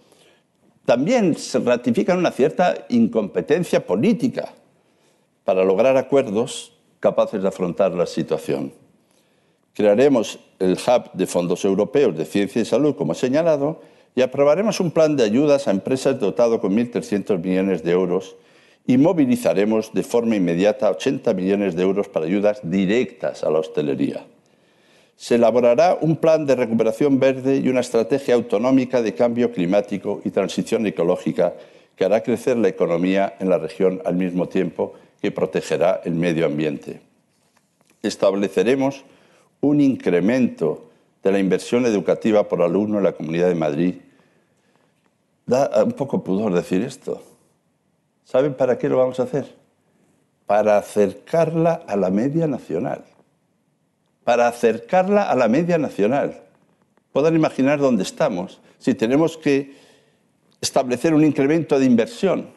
también 0.85 1.35
se 1.35 1.59
ratifica 1.59 2.15
una 2.15 2.31
cierta 2.31 2.85
incompetencia 2.89 3.85
política 3.85 4.53
para 5.45 5.63
lograr 5.63 5.97
acuerdos 5.97 6.73
capaces 6.99 7.41
de 7.41 7.47
afrontar 7.47 7.93
la 7.93 8.05
situación. 8.05 8.73
Crearemos 9.73 10.39
el 10.59 10.73
hub 10.73 11.11
de 11.13 11.25
fondos 11.25 11.63
europeos 11.63 12.17
de 12.17 12.25
ciencia 12.25 12.61
y 12.61 12.65
salud, 12.65 12.95
como 12.95 13.13
he 13.13 13.15
señalado, 13.15 13.81
y 14.15 14.21
aprobaremos 14.21 14.79
un 14.79 14.91
plan 14.91 15.15
de 15.15 15.23
ayudas 15.23 15.67
a 15.67 15.71
empresas 15.71 16.19
dotado 16.19 16.59
con 16.59 16.75
1.300 16.75 17.41
millones 17.41 17.83
de 17.83 17.91
euros 17.91 18.35
y 18.85 18.97
movilizaremos 18.97 19.93
de 19.93 20.03
forma 20.03 20.35
inmediata 20.35 20.89
80 20.89 21.33
millones 21.33 21.75
de 21.75 21.83
euros 21.83 22.07
para 22.07 22.25
ayudas 22.25 22.59
directas 22.63 23.43
a 23.43 23.49
la 23.51 23.59
hostelería. 23.59 24.25
Se 25.15 25.35
elaborará 25.35 25.97
un 25.99 26.15
plan 26.15 26.45
de 26.45 26.55
recuperación 26.55 27.19
verde 27.19 27.57
y 27.57 27.69
una 27.69 27.81
estrategia 27.81 28.35
autonómica 28.35 29.01
de 29.01 29.13
cambio 29.13 29.51
climático 29.51 30.21
y 30.23 30.31
transición 30.31 30.87
ecológica 30.87 31.53
que 31.95 32.05
hará 32.05 32.23
crecer 32.23 32.57
la 32.57 32.69
economía 32.69 33.35
en 33.39 33.49
la 33.49 33.57
región 33.57 34.01
al 34.05 34.15
mismo 34.15 34.47
tiempo 34.47 34.93
que 35.21 35.31
protegerá 35.31 36.01
el 36.05 36.15
medio 36.15 36.45
ambiente. 36.45 37.01
Estableceremos 38.01 39.03
un 39.59 39.81
incremento 39.81 40.88
de 41.23 41.31
la 41.31 41.39
inversión 41.39 41.85
educativa 41.85 42.47
por 42.47 42.61
alumno 42.61 42.97
en 42.97 43.03
la 43.03 43.11
Comunidad 43.11 43.47
de 43.47 43.55
Madrid. 43.55 43.95
Da 45.45 45.83
un 45.83 45.93
poco 45.93 46.23
pudor 46.23 46.53
decir 46.53 46.81
esto. 46.81 47.21
¿Saben 48.23 48.53
para 48.53 48.77
qué 48.77 48.87
lo 48.87 48.97
vamos 48.97 49.19
a 49.19 49.23
hacer? 49.23 49.55
Para 50.45 50.77
acercarla 50.77 51.83
a 51.87 51.95
la 51.95 52.09
media 52.09 52.47
nacional. 52.47 53.03
Para 54.23 54.47
acercarla 54.47 55.23
a 55.23 55.35
la 55.35 55.47
media 55.47 55.77
nacional. 55.77 56.41
Puedan 57.11 57.35
imaginar 57.35 57.79
dónde 57.79 58.03
estamos 58.03 58.61
si 58.77 58.93
tenemos 58.93 59.37
que 59.37 59.73
establecer 60.61 61.13
un 61.13 61.23
incremento 61.23 61.79
de 61.79 61.85
inversión 61.85 62.49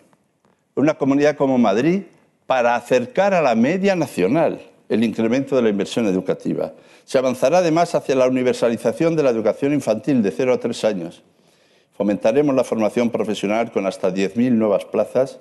en 0.76 0.82
una 0.82 0.94
comunidad 0.94 1.36
como 1.36 1.58
Madrid 1.58 2.02
para 2.46 2.74
acercar 2.74 3.34
a 3.34 3.40
la 3.40 3.54
media 3.54 3.96
nacional 3.96 4.60
el 4.88 5.04
incremento 5.04 5.56
de 5.56 5.62
la 5.62 5.68
inversión 5.70 6.06
educativa. 6.06 6.72
Se 7.12 7.18
avanzará 7.18 7.58
además 7.58 7.94
hacia 7.94 8.14
la 8.14 8.26
universalización 8.26 9.16
de 9.16 9.22
la 9.22 9.28
educación 9.28 9.74
infantil 9.74 10.22
de 10.22 10.30
0 10.30 10.54
a 10.54 10.60
3 10.60 10.84
años. 10.84 11.22
Fomentaremos 11.92 12.54
la 12.54 12.64
formación 12.64 13.10
profesional 13.10 13.70
con 13.70 13.84
hasta 13.86 14.14
10.000 14.14 14.52
nuevas 14.52 14.86
plazas 14.86 15.38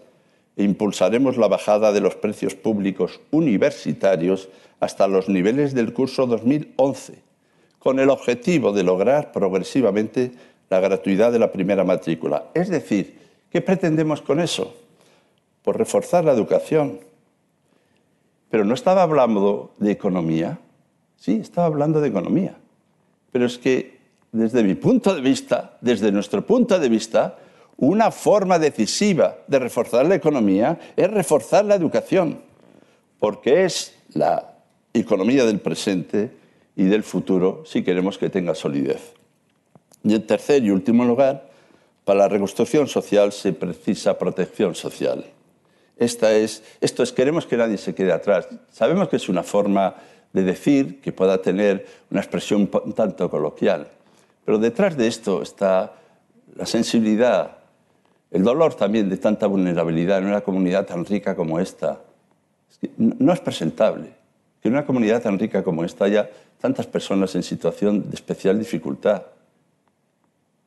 e 0.58 0.64
impulsaremos 0.64 1.38
la 1.38 1.48
bajada 1.48 1.94
de 1.94 2.02
los 2.02 2.16
precios 2.16 2.56
públicos 2.56 3.22
universitarios 3.32 4.50
hasta 4.82 5.08
los 5.08 5.30
niveles 5.30 5.74
del 5.74 5.94
curso 5.94 6.28
2011, 6.28 7.24
con 7.80 8.02
el 8.02 8.10
objetivo 8.10 8.74
de 8.74 8.84
lograr 8.84 9.32
progresivamente 9.32 10.34
la 10.70 10.82
gratuidad 10.82 11.32
de 11.32 11.40
la 11.40 11.54
primera 11.54 11.86
matrícula. 11.86 12.48
Es 12.54 12.68
decir, 12.68 13.18
¿qué 13.50 13.62
pretendemos 13.62 14.22
con 14.22 14.42
eso? 14.42 14.76
Pues 15.64 15.78
reforzar 15.78 16.26
la 16.26 16.34
educación. 16.34 17.00
Pero 18.50 18.66
no 18.66 18.74
estaba 18.74 19.04
hablando 19.04 19.72
de 19.78 19.92
economía, 19.92 20.60
Sí, 21.22 21.34
estaba 21.40 21.68
hablando 21.68 22.02
de 22.02 22.08
economía. 22.08 22.58
Pero 23.32 23.46
es 23.46 23.60
que 23.60 24.00
desde 24.32 24.64
mi 24.64 24.74
punto 24.74 25.14
de 25.14 25.22
vista, 25.22 25.78
desde 25.80 26.12
nuestro 26.12 26.44
punto 26.44 26.80
de 26.80 26.90
vista, 26.90 27.38
una 27.78 28.10
forma 28.10 28.58
decisiva 28.58 29.38
de 29.46 29.60
reforzar 29.60 30.08
la 30.08 30.16
economía 30.16 30.80
es 30.96 31.12
reforzar 31.12 31.66
la 31.66 31.76
educación, 31.76 32.42
porque 33.20 33.66
es 33.66 33.96
la 34.16 34.56
economía 34.96 35.46
del 35.46 35.60
presente 35.60 36.32
y 36.76 36.86
del 36.86 37.04
futuro 37.04 37.62
si 37.68 37.84
queremos 37.84 38.18
que 38.18 38.32
tenga 38.32 38.56
solidez. 38.56 39.14
Y 40.04 40.16
en 40.16 40.26
tercer 40.26 40.64
y 40.64 40.72
último 40.72 41.06
lugar, 41.06 41.52
para 42.04 42.22
la 42.22 42.30
reconstrucción 42.30 42.88
social 42.88 43.32
se 43.32 43.54
precisa 43.54 44.18
protección 44.18 44.74
social. 44.74 45.24
Esto 45.98 46.28
es, 46.28 46.64
queremos 47.16 47.46
que 47.46 47.58
nadie 47.58 47.78
se 47.78 47.94
quede 47.94 48.12
atrás. 48.12 48.48
Sabemos 48.72 49.08
que 49.08 49.18
es 49.18 49.30
una 49.30 49.44
forma 49.44 49.98
de 50.34 50.44
decir 50.44 51.02
que 51.02 51.12
pueda 51.12 51.42
tener 51.42 51.86
una 52.10 52.22
expresión 52.22 52.70
un 52.84 52.94
tanto 52.94 53.30
coloquial. 53.30 53.88
Pero 54.46 54.58
detrás 54.58 54.98
de 54.98 55.08
esto 55.08 55.42
está 55.42 55.94
la 56.56 56.66
sensibilidad, 56.66 57.58
el 58.32 58.44
dolor 58.44 58.74
también 58.76 59.10
de 59.10 59.18
tanta 59.18 59.48
vulnerabilidad 59.48 60.20
en 60.20 60.26
una 60.26 60.42
comunidad 60.42 60.86
tan 60.86 61.06
rica 61.06 61.36
como 61.36 61.60
esta. 61.60 62.02
no 62.98 63.34
es 63.34 63.40
presentable 63.40 64.22
que 64.62 64.68
en 64.68 64.76
una 64.76 64.86
comunidad 64.86 65.22
tan 65.22 65.40
rica 65.40 65.64
como 65.64 65.84
esta 65.84 66.06
haya 66.06 66.30
tantas 66.60 66.86
personas 66.86 67.34
en 67.36 67.44
situación 67.44 68.10
de 68.10 68.16
especial 68.16 68.60
dificultad. 68.60 69.24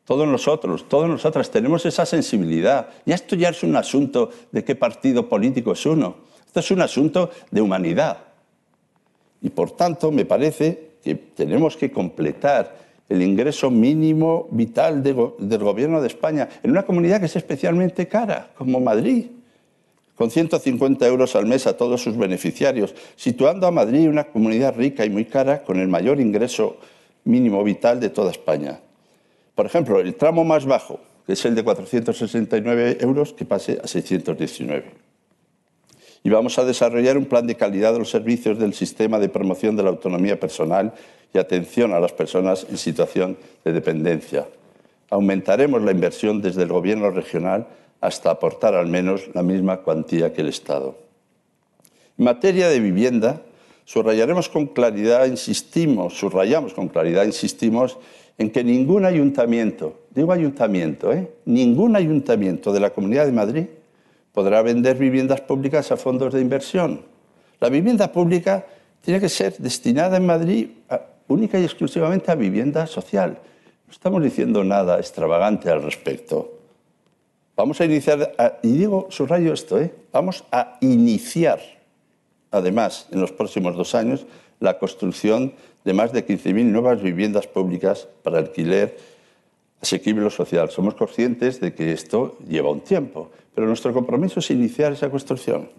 Todos 0.05 0.29
nosotros, 0.29 0.87
todas 0.89 1.09
nosotras 1.09 1.51
tenemos 1.51 1.87
esa 1.87 2.05
sensibilidad. 2.05 2.89
Y 3.07 3.13
esto 3.13 3.37
ya 3.37 3.49
es 3.51 3.63
un 3.63 3.77
asunto 3.77 4.31
de 4.53 4.65
qué 4.65 4.75
partido 4.75 5.29
político 5.29 5.73
es 5.73 5.87
uno. 5.87 6.17
Esto 6.45 6.61
es 6.61 6.71
un 6.73 6.83
asunto 6.83 7.31
de 7.51 7.61
humanidad. 7.63 8.19
Y 9.45 9.51
por 9.51 9.73
tanto, 9.73 10.11
me 10.11 10.25
parece 10.25 10.93
que 11.05 11.15
tenemos 11.15 11.77
que 11.77 11.93
completar 11.93 12.79
el 13.11 13.21
ingreso 13.21 13.71
mínimo 13.71 14.49
vital 14.51 15.03
del 15.03 15.59
Gobierno 15.59 16.01
de 16.01 16.07
España 16.07 16.49
en 16.63 16.71
una 16.71 16.85
comunidad 16.85 17.21
que 17.21 17.27
es 17.27 17.37
especialmente 17.37 18.09
cara, 18.09 18.49
como 18.57 18.81
Madrid, 18.81 19.27
con 20.15 20.31
150 20.31 21.07
euros 21.07 21.37
al 21.37 21.45
mes 21.45 21.67
a 21.67 21.77
todos 21.77 22.03
sus 22.03 22.17
beneficiarios, 22.17 22.95
situando 23.17 23.67
a 23.67 23.71
Madrid 23.71 24.09
una 24.09 24.25
comunidad 24.25 24.77
rica 24.77 25.05
y 25.05 25.11
muy 25.11 25.27
cara 25.27 25.63
con 25.63 25.79
el 25.79 25.89
mayor 25.89 26.21
ingreso 26.21 26.79
mínimo 27.25 27.63
vital 27.63 28.01
de 28.01 28.09
toda 28.09 28.31
España. 28.31 28.81
Por 29.55 29.67
ejemplo, 29.67 30.01
el 30.01 30.15
tramo 30.15 30.43
más 30.43 30.65
bajo, 30.65 31.01
que 31.27 31.35
es 31.35 31.45
el 31.45 31.55
de 31.55 31.65
469 31.65 32.97
euros, 33.03 33.35
que 33.35 33.45
pase 33.45 33.79
a 33.85 33.87
619. 33.87 35.04
Y 36.27 36.31
vamos 36.31 36.59
a 36.59 36.65
desarrollar 36.65 37.19
un 37.19 37.27
plan 37.27 37.47
de 37.47 37.55
calidad 37.55 37.93
de 37.93 37.99
los 37.99 38.09
servicios 38.09 38.59
del 38.59 38.73
sistema 38.73 39.19
de 39.19 39.29
promoción 39.29 39.77
de 39.77 39.83
la 39.83 39.91
autonomía 39.91 40.41
personal 40.41 40.95
y 41.35 41.39
atención 41.39 41.93
a 41.93 42.01
las 42.01 42.13
personas 42.13 42.67
en 42.71 42.79
situación 42.79 43.37
de 43.63 43.75
dependencia. 43.75 44.49
Aumentaremos 45.11 45.83
la 45.83 45.93
inversión 45.93 46.41
desde 46.41 46.63
el 46.63 46.71
Gobierno 46.71 47.11
regional 47.11 47.67
hasta 48.01 48.31
aportar 48.31 48.75
al 48.75 48.87
menos 48.87 49.29
la 49.35 49.43
misma 49.43 49.83
cuantía 49.83 50.33
que 50.33 50.41
el 50.41 50.49
Estado. 50.49 50.97
En 52.17 52.25
materia 52.25 52.71
de 52.71 52.81
vivienda, 52.81 53.43
subrayaremos 53.85 54.49
con 54.49 54.69
claridad, 54.69 55.27
insistimos, 55.27 56.19
subrayamos 56.19 56.73
con 56.73 56.89
claridad, 56.89 57.27
insistimos 57.27 57.99
en 58.39 58.51
que 58.51 58.65
ningún 58.65 59.05
ayuntamiento, 59.05 60.01
digo 60.15 60.33
ayuntamiento, 60.33 61.13
¿eh? 61.13 61.29
ningún 61.45 61.97
ayuntamiento 61.97 62.73
de 62.73 62.81
la 62.81 62.91
Comunidad 62.91 63.27
de 63.27 63.33
Madrid 63.33 63.67
podrá 64.35 64.61
vender 64.63 64.99
viviendas 64.99 65.41
públicas 65.41 65.93
a 65.93 65.97
fondos 65.97 66.35
de 66.35 66.41
inversión. 66.41 67.07
La 67.61 67.71
vivienda 67.71 68.11
pública 68.11 68.67
tiene 69.01 69.21
que 69.21 69.29
ser 69.29 69.57
destinada 69.59 70.17
en 70.17 70.27
Madrid 70.27 70.69
única 71.29 71.59
y 71.59 71.65
exclusivamente 71.65 72.33
a 72.33 72.35
vivienda 72.35 72.87
social. 72.87 73.39
No 73.87 73.93
estamos 73.93 74.23
diciendo 74.23 74.65
nada 74.65 74.99
extravagante 74.99 75.71
al 75.71 75.83
respecto. 75.83 76.59
Vamos 77.57 77.81
a 77.81 77.85
iniciar, 77.85 78.59
y 78.63 78.73
digo, 78.73 79.07
subrayo 79.11 79.53
esto, 79.53 79.81
¿eh? 79.81 79.95
vamos 80.13 80.45
a 80.51 80.79
iniciar, 80.81 81.61
además, 82.51 83.07
en 83.13 83.21
los 83.21 83.31
próximos 83.31 83.77
dos 83.77 83.95
años, 83.95 84.27
la 84.59 84.81
construcción 84.81 85.55
de 85.85 85.93
más 85.93 86.13
de 86.13 86.27
15.000 86.27 86.65
nuevas 86.65 87.01
viviendas 87.01 87.47
públicas 87.47 88.09
para 88.25 88.39
alquiler 88.39 88.97
asequible 89.85 90.29
social. 90.31 90.71
Somos 90.71 90.95
conscientes 90.95 91.61
de 91.61 91.75
que 91.75 91.93
esto 91.93 92.37
lleva 92.49 92.71
un 92.71 92.81
tiempo, 92.81 93.31
pero 93.55 93.67
nuestro 93.67 93.93
compromiso 93.93 94.41
es 94.41 94.51
iniciar 94.51 94.93
esa 94.93 95.11
construcción. 95.11 95.71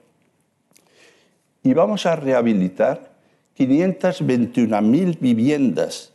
Y 1.63 1.73
vamos 1.73 2.05
a 2.05 2.15
rehabilitar 2.15 3.11
521.000 3.57 5.19
viviendas. 5.19 6.13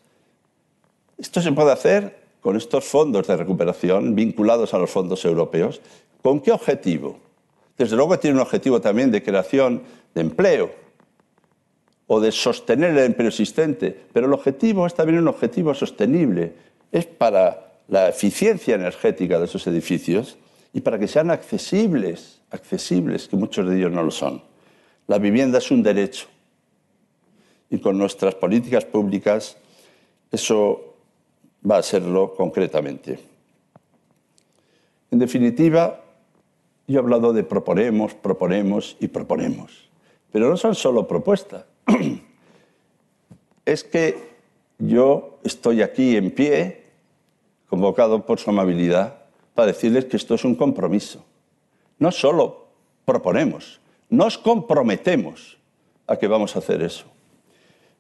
Esto 1.19 1.43
se 1.43 1.53
puede 1.53 1.73
hacer 1.73 2.21
con 2.41 2.57
estos 2.57 2.85
fondos 2.85 3.27
de 3.27 3.37
recuperación 3.37 4.15
vinculados 4.15 4.73
a 4.73 4.79
los 4.79 4.91
fondos 4.91 5.25
europeos. 5.25 5.81
¿Con 6.23 6.41
qué 6.41 6.53
objetivo? 6.53 7.19
Desde 7.77 7.97
luego 7.97 8.19
tiene 8.19 8.37
un 8.37 8.43
objetivo 8.43 8.81
también 8.81 9.11
de 9.11 9.23
creación 9.23 9.83
de 10.15 10.21
empleo 10.21 10.71
o 12.07 12.21
de 12.21 12.31
sostener 12.31 12.91
el 12.91 13.05
empleo 13.05 13.29
existente, 13.29 13.97
pero 14.13 14.27
el 14.27 14.33
objetivo 14.33 14.87
es 14.87 14.95
también 14.95 15.19
un 15.19 15.29
objetivo 15.29 15.75
sostenible. 15.75 16.55
Es 16.93 17.07
para 17.07 17.70
la 17.91 18.09
eficiencia 18.09 18.77
energética 18.77 19.39
de 19.39 19.47
esos 19.47 19.67
edificios 19.67 20.39
y 20.73 20.81
para 20.81 20.99
que 20.99 21.09
sean 21.09 21.31
accesibles, 21.31 22.41
accesibles, 22.51 23.27
que 23.27 23.37
muchos 23.37 23.69
de 23.69 23.77
ellos 23.77 23.91
no 23.91 24.05
lo 24.05 24.13
son. 24.13 24.43
La 25.09 25.19
vivienda 25.19 25.59
es 25.59 25.71
un 25.73 25.83
derecho 25.83 26.29
y 27.69 27.79
con 27.79 27.99
nuestras 27.99 28.37
políticas 28.37 28.85
públicas 28.85 29.57
eso 30.31 30.95
va 31.69 31.79
a 31.79 31.83
serlo 31.83 32.33
concretamente. 32.35 33.19
En 35.11 35.19
definitiva, 35.19 36.01
yo 36.87 36.97
he 36.97 37.03
hablado 37.03 37.33
de 37.33 37.43
proponemos, 37.43 38.15
proponemos 38.15 38.97
y 39.01 39.09
proponemos, 39.09 39.91
pero 40.31 40.49
no 40.49 40.57
son 40.57 40.77
solo 40.77 41.09
propuestas. 41.09 41.65
es 43.65 43.83
que 43.83 44.17
yo 44.79 45.41
estoy 45.43 45.83
aquí 45.83 46.17
en 46.17 46.31
pie, 46.31 46.80
convocado 47.71 48.27
por 48.27 48.41
su 48.41 48.51
amabilidad, 48.51 49.15
para 49.55 49.69
decirles 49.69 50.05
que 50.07 50.17
esto 50.17 50.35
es 50.35 50.45
un 50.45 50.57
compromiso. 50.57 51.25
No 51.99 52.11
solo 52.11 52.67
proponemos, 53.05 53.81
nos 54.09 54.37
comprometemos 54.37 55.57
a 56.07 56.17
que 56.17 56.27
vamos 56.27 56.57
a 56.57 56.59
hacer 56.59 56.83
eso. 56.83 57.07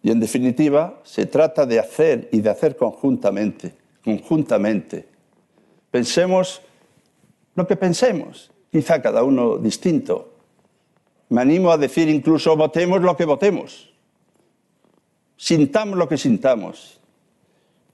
Y 0.02 0.10
en 0.10 0.18
definitiva, 0.18 1.00
se 1.04 1.26
trata 1.26 1.66
de 1.66 1.78
hacer 1.78 2.28
y 2.32 2.40
de 2.40 2.50
hacer 2.50 2.76
conjuntamente, 2.76 3.74
conjuntamente. 4.04 5.08
Pensemos 5.90 6.62
lo 7.54 7.66
que 7.66 7.76
pensemos, 7.76 8.50
quizá 8.72 9.00
cada 9.00 9.22
uno 9.22 9.56
distinto. 9.56 10.32
Me 11.28 11.42
animo 11.42 11.70
a 11.70 11.78
decir 11.78 12.08
incluso 12.08 12.56
votemos 12.56 13.02
lo 13.02 13.16
que 13.16 13.24
votemos. 13.24 13.92
Sintamos 15.36 15.96
lo 15.96 16.08
que 16.08 16.18
sintamos. 16.18 16.98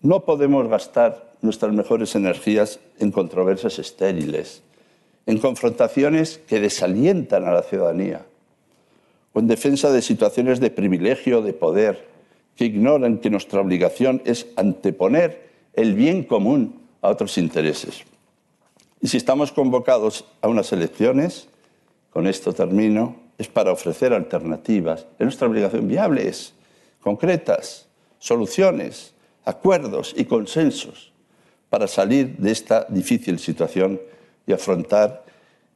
No 0.01 0.25
podemos 0.25 0.69
gastar 0.69 1.26
nuestras 1.46 1.72
mejores 1.72 2.14
energías 2.14 2.80
en 2.98 3.11
controversias 3.11 3.78
estériles, 3.78 4.62
en 5.24 5.38
confrontaciones 5.38 6.38
que 6.46 6.61
desalientan 6.61 7.44
a 7.44 7.52
la 7.52 7.62
ciudadanía 7.62 8.26
o 9.32 9.38
en 9.38 9.46
defensa 9.46 9.90
de 9.90 10.02
situaciones 10.02 10.61
de 10.61 10.70
privilegio, 10.70 11.42
de 11.42 11.52
poder, 11.52 12.09
que 12.54 12.64
ignoran 12.64 13.18
que 13.18 13.30
nuestra 13.30 13.61
obligación 13.61 14.22
es 14.24 14.46
anteponer 14.56 15.50
el 15.74 15.94
bien 15.94 16.22
común 16.22 16.80
a 17.02 17.11
otros 17.11 17.37
intereses. 17.37 18.04
Y 19.00 19.09
si 19.09 19.18
estamos 19.18 19.52
convocados 19.52 20.24
a 20.40 20.48
unas 20.48 20.72
elecciones, 20.72 21.48
con 22.11 22.26
esto 22.26 22.54
termino, 22.54 23.16
es 23.37 23.48
para 23.48 23.72
ofrecer 23.72 24.14
alternativas. 24.14 25.06
Es 25.18 25.24
nuestra 25.24 25.48
obligación 25.48 25.87
viables, 25.87 26.54
concretas, 27.02 27.88
soluciones, 28.18 29.12
acuerdos 29.44 30.14
y 30.16 30.24
consensos 30.24 31.12
para 31.70 31.87
salir 31.87 32.37
de 32.37 32.52
esta 32.52 32.87
difícil 32.88 33.38
situación 33.38 34.00
y 34.46 34.52
afrontar 34.52 35.24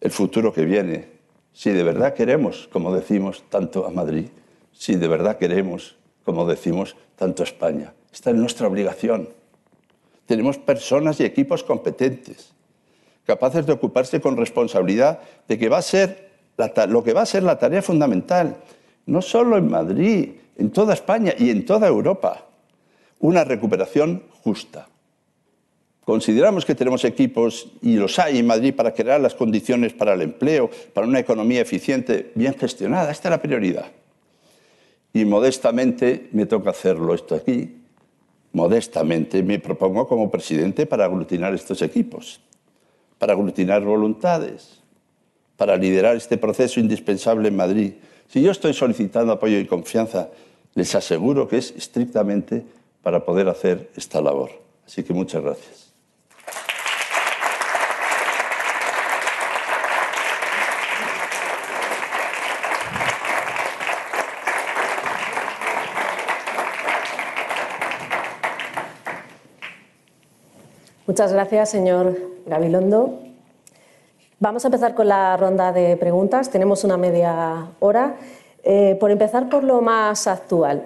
el 0.00 0.11
futuro 0.11 0.53
que 0.53 0.64
viene 0.64 1.20
si 1.53 1.70
de 1.70 1.83
verdad 1.83 2.14
queremos, 2.14 2.68
como 2.72 2.94
decimos, 2.94 3.42
tanto 3.48 3.87
a 3.87 3.90
Madrid, 3.90 4.26
si 4.72 4.94
de 4.96 5.09
verdad 5.09 5.37
queremos, 5.37 5.96
como 6.24 6.46
decimos, 6.46 6.96
tanto 7.16 7.42
a 7.42 7.46
España. 7.46 7.92
Esta 8.12 8.31
es 8.31 8.37
nuestra 8.37 8.68
obligación. 8.68 9.29
Tenemos 10.26 10.59
personas 10.59 11.18
y 11.20 11.24
equipos 11.24 11.64
competentes, 11.64 12.53
capaces 13.24 13.66
de 13.66 13.72
ocuparse 13.72 14.20
con 14.20 14.37
responsabilidad 14.37 15.20
de 15.48 15.59
que 15.59 15.68
va 15.68 15.79
a 15.79 15.83
ser 15.83 16.31
lo 16.88 17.03
que 17.03 17.14
va 17.14 17.22
a 17.22 17.26
ser 17.26 17.42
la 17.42 17.59
tarea 17.59 17.83
fundamental, 17.83 18.59
no 19.07 19.22
solo 19.22 19.57
en 19.57 19.68
Madrid, 19.68 20.31
en 20.57 20.70
toda 20.70 20.92
España 20.92 21.35
y 21.38 21.50
en 21.50 21.64
toda 21.64 21.88
Europa, 21.88 22.46
una 23.18 23.44
recuperación 23.44 24.24
justa. 24.42 24.89
Consideramos 26.05 26.65
que 26.65 26.75
tenemos 26.75 27.05
equipos, 27.05 27.69
y 27.83 27.95
los 27.97 28.19
hay 28.19 28.39
en 28.39 28.47
Madrid, 28.47 28.75
para 28.75 28.95
crear 28.95 29.21
las 29.21 29.35
condiciones 29.35 29.93
para 29.93 30.15
el 30.15 30.23
empleo, 30.23 30.71
para 30.93 31.07
una 31.07 31.21
economía 31.21 31.61
eficiente, 31.61 32.33
bien 32.35 32.55
gestionada. 32.55 33.11
Esta 33.11 33.29
es 33.29 33.31
la 33.31 33.43
prioridad. 33.43 33.87
Y 35.13 35.25
modestamente 35.25 36.29
me 36.33 36.47
toca 36.47 36.71
hacerlo 36.71 37.15
esto 37.15 37.35
aquí. 37.35 37.77
Modestamente 38.53 39.43
me 39.43 39.59
propongo 39.59 40.09
como 40.09 40.31
presidente 40.31 40.87
para 40.87 41.05
aglutinar 41.05 41.55
estos 41.55 41.83
equipos, 41.83 42.41
para 43.19 43.35
aglutinar 43.35 43.85
voluntades, 43.85 44.81
para 45.57 45.77
liderar 45.77 46.17
este 46.17 46.39
proceso 46.39 46.81
indispensable 46.81 47.49
en 47.49 47.57
Madrid. 47.57 47.93
Si 48.29 48.41
yo 48.41 48.51
estoy 48.51 48.73
solicitando 48.73 49.33
apoyo 49.33 49.59
y 49.59 49.67
confianza, 49.67 50.31
les 50.75 50.95
aseguro 50.95 51.47
que 51.47 51.59
es 51.59 51.73
estrictamente 51.77 52.65
para 53.03 53.25
poder 53.25 53.49
hacer 53.49 53.91
esta 53.97 54.21
labor. 54.21 54.51
Así 54.87 55.03
que 55.03 55.13
muchas 55.13 55.43
gracias. 55.43 55.89
Muchas 71.11 71.33
gracias, 71.33 71.70
señor 71.70 72.16
Gabilondo. 72.46 73.18
Vamos 74.38 74.64
a 74.64 74.68
empezar 74.68 74.94
con 74.94 75.09
la 75.09 75.37
ronda 75.37 75.73
de 75.73 75.96
preguntas. 75.96 76.51
Tenemos 76.51 76.85
una 76.85 76.96
media 76.96 77.66
hora. 77.81 78.14
Eh, 78.62 78.96
por 79.01 79.11
empezar 79.11 79.49
por 79.49 79.64
lo 79.64 79.81
más 79.81 80.29
actual. 80.29 80.85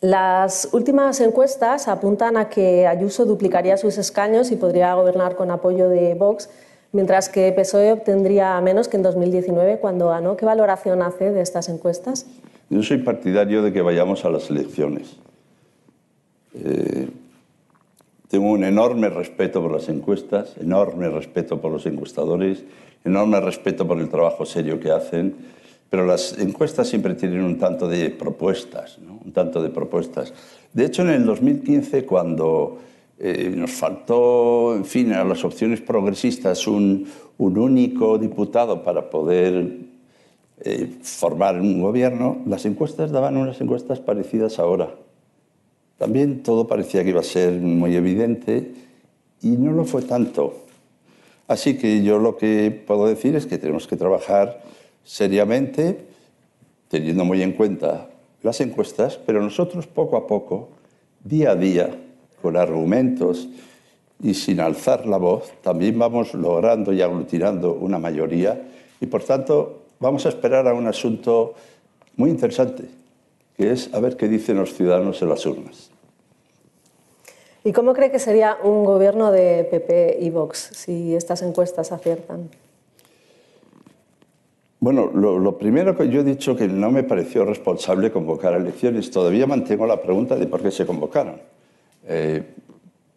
Las 0.00 0.68
últimas 0.70 1.20
encuestas 1.20 1.88
apuntan 1.88 2.36
a 2.36 2.48
que 2.48 2.86
Ayuso 2.86 3.24
duplicaría 3.24 3.76
sus 3.76 3.98
escaños 3.98 4.52
y 4.52 4.56
podría 4.56 4.94
gobernar 4.94 5.34
con 5.34 5.50
apoyo 5.50 5.88
de 5.88 6.14
Vox, 6.14 6.48
mientras 6.92 7.28
que 7.28 7.50
PSOE 7.50 7.90
obtendría 7.90 8.60
menos 8.60 8.86
que 8.86 8.98
en 8.98 9.02
2019 9.02 9.80
cuando 9.80 10.10
ganó. 10.10 10.36
¿Qué 10.36 10.46
valoración 10.46 11.02
hace 11.02 11.32
de 11.32 11.40
estas 11.40 11.68
encuestas? 11.68 12.24
Yo 12.68 12.84
soy 12.84 12.98
partidario 12.98 13.64
de 13.64 13.72
que 13.72 13.82
vayamos 13.82 14.24
a 14.24 14.30
las 14.30 14.48
elecciones. 14.48 15.16
Eh, 16.54 17.08
tengo 18.30 18.52
un 18.52 18.62
enorme 18.62 19.08
respeto 19.08 19.60
por 19.60 19.72
las 19.72 19.88
encuestas, 19.88 20.54
enorme 20.60 21.08
respeto 21.08 21.60
por 21.60 21.72
los 21.72 21.84
encuestadores, 21.86 22.62
enorme 23.04 23.40
respeto 23.40 23.88
por 23.88 23.98
el 23.98 24.08
trabajo 24.08 24.46
serio 24.46 24.78
que 24.78 24.92
hacen, 24.92 25.34
pero 25.90 26.06
las 26.06 26.38
encuestas 26.38 26.86
siempre 26.86 27.14
tienen 27.14 27.42
un 27.42 27.58
tanto 27.58 27.88
de 27.88 28.10
propuestas, 28.10 29.00
¿no? 29.00 29.18
un 29.24 29.32
tanto 29.32 29.60
de 29.60 29.70
propuestas. 29.70 30.32
De 30.72 30.84
hecho, 30.84 31.02
en 31.02 31.08
el 31.08 31.26
2015, 31.26 32.06
cuando 32.06 32.78
eh, 33.18 33.52
nos 33.56 33.72
faltó, 33.72 34.76
en 34.76 34.84
fin, 34.84 35.12
a 35.12 35.24
las 35.24 35.44
opciones 35.44 35.80
progresistas 35.80 36.68
un, 36.68 37.08
un 37.38 37.58
único 37.58 38.16
diputado 38.16 38.84
para 38.84 39.10
poder 39.10 39.76
eh, 40.60 40.88
formar 41.02 41.60
un 41.60 41.82
gobierno, 41.82 42.38
las 42.46 42.64
encuestas 42.64 43.10
daban 43.10 43.36
unas 43.36 43.60
encuestas 43.60 43.98
parecidas 43.98 44.60
ahora. 44.60 44.94
También 46.00 46.42
todo 46.42 46.66
parecía 46.66 47.04
que 47.04 47.10
iba 47.10 47.20
a 47.20 47.22
ser 47.22 47.52
muy 47.52 47.94
evidente 47.94 48.72
y 49.42 49.48
no 49.48 49.70
lo 49.72 49.84
fue 49.84 50.00
tanto. 50.00 50.64
Así 51.46 51.76
que 51.76 52.02
yo 52.02 52.18
lo 52.18 52.38
que 52.38 52.70
puedo 52.70 53.06
decir 53.06 53.36
es 53.36 53.44
que 53.44 53.58
tenemos 53.58 53.86
que 53.86 53.98
trabajar 53.98 54.62
seriamente, 55.04 56.06
teniendo 56.88 57.26
muy 57.26 57.42
en 57.42 57.52
cuenta 57.52 58.08
las 58.42 58.62
encuestas, 58.62 59.18
pero 59.26 59.42
nosotros 59.42 59.86
poco 59.86 60.16
a 60.16 60.26
poco, 60.26 60.70
día 61.22 61.50
a 61.50 61.56
día, 61.56 61.90
con 62.40 62.56
argumentos 62.56 63.50
y 64.22 64.32
sin 64.32 64.60
alzar 64.60 65.04
la 65.04 65.18
voz, 65.18 65.52
también 65.60 65.98
vamos 65.98 66.32
logrando 66.32 66.94
y 66.94 67.02
aglutinando 67.02 67.74
una 67.74 67.98
mayoría 67.98 68.58
y 69.02 69.04
por 69.04 69.22
tanto 69.22 69.82
vamos 69.98 70.24
a 70.24 70.30
esperar 70.30 70.66
a 70.66 70.72
un 70.72 70.86
asunto 70.86 71.52
muy 72.16 72.30
interesante, 72.30 72.84
que 73.60 73.72
es 73.72 73.92
a 73.92 74.00
ver 74.00 74.16
qué 74.16 74.26
dicen 74.26 74.56
los 74.56 74.72
ciudadanos 74.72 75.20
en 75.20 75.28
las 75.28 75.44
urnas. 75.44 75.90
¿Y 77.62 77.72
cómo 77.72 77.92
cree 77.92 78.10
que 78.10 78.18
sería 78.18 78.56
un 78.64 78.84
gobierno 78.84 79.30
de 79.30 79.68
PP 79.70 80.16
y 80.18 80.30
Vox 80.30 80.70
si 80.72 81.14
estas 81.14 81.42
encuestas 81.42 81.92
aciertan? 81.92 82.48
Bueno, 84.78 85.10
lo, 85.12 85.58
primero 85.58 85.94
que 85.94 86.08
yo 86.08 86.20
he 86.20 86.24
dicho 86.24 86.56
que 86.56 86.68
no 86.68 86.90
me 86.90 87.02
pareció 87.02 87.44
responsable 87.44 88.10
convocar 88.10 88.54
elecciones. 88.54 89.10
Todavía 89.10 89.46
mantengo 89.46 89.86
la 89.86 90.00
pregunta 90.00 90.36
de 90.36 90.46
por 90.46 90.62
qué 90.62 90.70
se 90.70 90.86
convocaron. 90.86 91.42
Eh, 92.06 92.42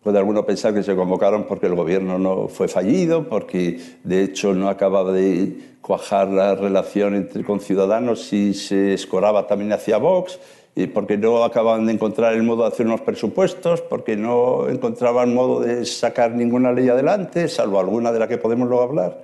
puede 0.04 0.18
alguno 0.18 0.46
pensar 0.46 0.74
que 0.74 0.84
se 0.84 0.96
convocaron 0.96 1.46
porque 1.46 1.68
el 1.68 1.76
gobierno 1.76 2.20
no 2.20 2.48
fue 2.48 2.68
fallido, 2.68 3.28
porque 3.30 3.80
de 4.04 4.24
hecho 4.24 4.54
no 4.54 4.70
acababa 4.70 5.12
de 5.14 5.76
cuajar 5.82 6.28
la 6.30 6.56
relación 6.56 7.16
entre 7.16 7.44
con 7.44 7.60
ciudadanos 7.60 8.32
y 8.34 8.54
se 8.54 8.94
escoraba 8.94 9.48
también 9.48 9.72
hacia 9.72 9.98
Vox 9.98 10.40
y 10.76 10.88
porque 10.88 11.18
no 11.18 11.44
acababan 11.44 11.86
de 11.86 11.94
encontrar 11.94 12.34
el 12.34 12.44
modo 12.44 12.64
de 12.64 12.70
hacer 12.70 12.86
unos 12.88 13.02
presupuestos, 13.02 13.82
porque 13.82 14.18
no 14.18 14.68
encontraban 14.68 15.34
modo 15.34 15.62
de 15.62 15.86
sacar 15.86 16.32
ninguna 16.32 16.72
ley 16.72 16.90
adelante, 16.90 17.48
salvo 17.48 17.80
alguna 17.80 18.12
de 18.12 18.20
la 18.20 18.28
que 18.28 18.40
podemos 18.40 18.68
luego 18.68 18.84
hablar. 18.84 19.24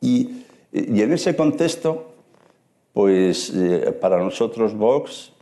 Y, 0.00 0.44
y 0.72 1.02
en 1.02 1.12
ese 1.12 1.36
contexto, 1.36 2.14
pues 2.94 3.52
eh, 3.54 3.92
para 4.00 4.18
nosotros 4.18 4.74
Vox 4.74 5.32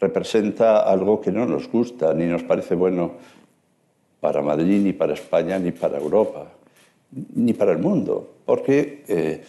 representa 0.00 0.80
algo 0.80 1.20
que 1.20 1.30
no 1.30 1.44
nos 1.44 1.70
gusta 1.70 2.14
ni 2.14 2.24
nos 2.24 2.42
parece 2.42 2.74
bueno 2.74 3.12
para 4.24 4.40
Madrid, 4.40 4.80
ni 4.80 4.94
para 4.94 5.12
España, 5.12 5.58
ni 5.58 5.70
para 5.70 5.98
Europa, 5.98 6.46
ni 7.34 7.52
para 7.52 7.72
el 7.72 7.78
mundo, 7.78 8.36
porque, 8.46 9.04
eh, 9.06 9.44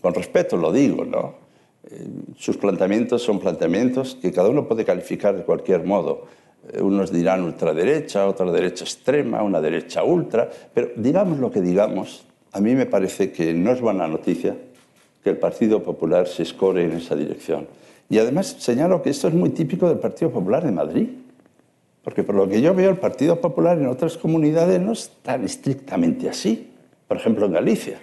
con 0.00 0.14
respeto 0.14 0.56
lo 0.56 0.72
digo, 0.72 1.04
¿no? 1.04 1.34
Eh, 1.84 2.08
sus 2.38 2.56
planteamientos 2.56 3.20
son 3.20 3.38
planteamientos 3.38 4.14
que 4.14 4.32
cada 4.32 4.48
uno 4.48 4.66
puede 4.66 4.86
calificar 4.86 5.36
de 5.36 5.42
cualquier 5.42 5.84
modo. 5.84 6.28
Eh, 6.72 6.80
unos 6.80 7.12
dirán 7.12 7.42
ultraderecha, 7.42 8.26
otra 8.26 8.50
derecha 8.50 8.84
extrema, 8.84 9.42
una 9.42 9.60
derecha 9.60 10.02
ultra, 10.02 10.48
pero 10.72 10.92
digamos 10.96 11.38
lo 11.38 11.50
que 11.50 11.60
digamos, 11.60 12.24
a 12.52 12.60
mí 12.62 12.74
me 12.74 12.86
parece 12.86 13.30
que 13.30 13.52
no 13.52 13.70
es 13.72 13.82
buena 13.82 14.08
noticia 14.08 14.56
que 15.22 15.28
el 15.28 15.36
Partido 15.36 15.82
Popular 15.82 16.26
se 16.26 16.44
escore 16.44 16.84
en 16.84 16.92
esa 16.92 17.14
dirección. 17.14 17.68
Y 18.08 18.16
además 18.16 18.56
señalo 18.60 19.02
que 19.02 19.10
esto 19.10 19.28
es 19.28 19.34
muy 19.34 19.50
típico 19.50 19.86
del 19.86 19.98
Partido 19.98 20.30
Popular 20.30 20.64
de 20.64 20.72
Madrid, 20.72 21.08
porque 22.06 22.22
por 22.22 22.36
lo 22.36 22.48
que 22.48 22.60
yo 22.60 22.72
veo 22.72 22.88
el 22.88 22.98
Partido 22.98 23.40
Popular 23.40 23.76
en 23.78 23.88
otras 23.88 24.16
comunidades 24.16 24.80
no 24.80 24.92
es 24.92 25.10
tan 25.24 25.44
estrictamente 25.44 26.30
así, 26.30 26.70
por 27.08 27.16
ejemplo 27.16 27.46
en 27.46 27.52
Galicia 27.52 28.00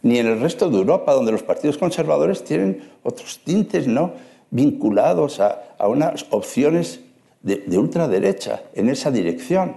ni 0.00 0.18
en 0.18 0.26
el 0.26 0.40
resto 0.40 0.70
de 0.70 0.78
Europa, 0.78 1.12
donde 1.12 1.32
los 1.32 1.42
partidos 1.42 1.76
conservadores 1.76 2.44
tienen 2.44 2.82
otros 3.02 3.40
tintes 3.42 3.86
¿no? 3.86 4.12
vinculados 4.50 5.40
a, 5.40 5.60
unas 5.86 6.26
opciones 6.30 7.00
de, 7.42 7.78
ultraderecha 7.78 8.62
en 8.74 8.90
esa 8.90 9.10
dirección. 9.10 9.76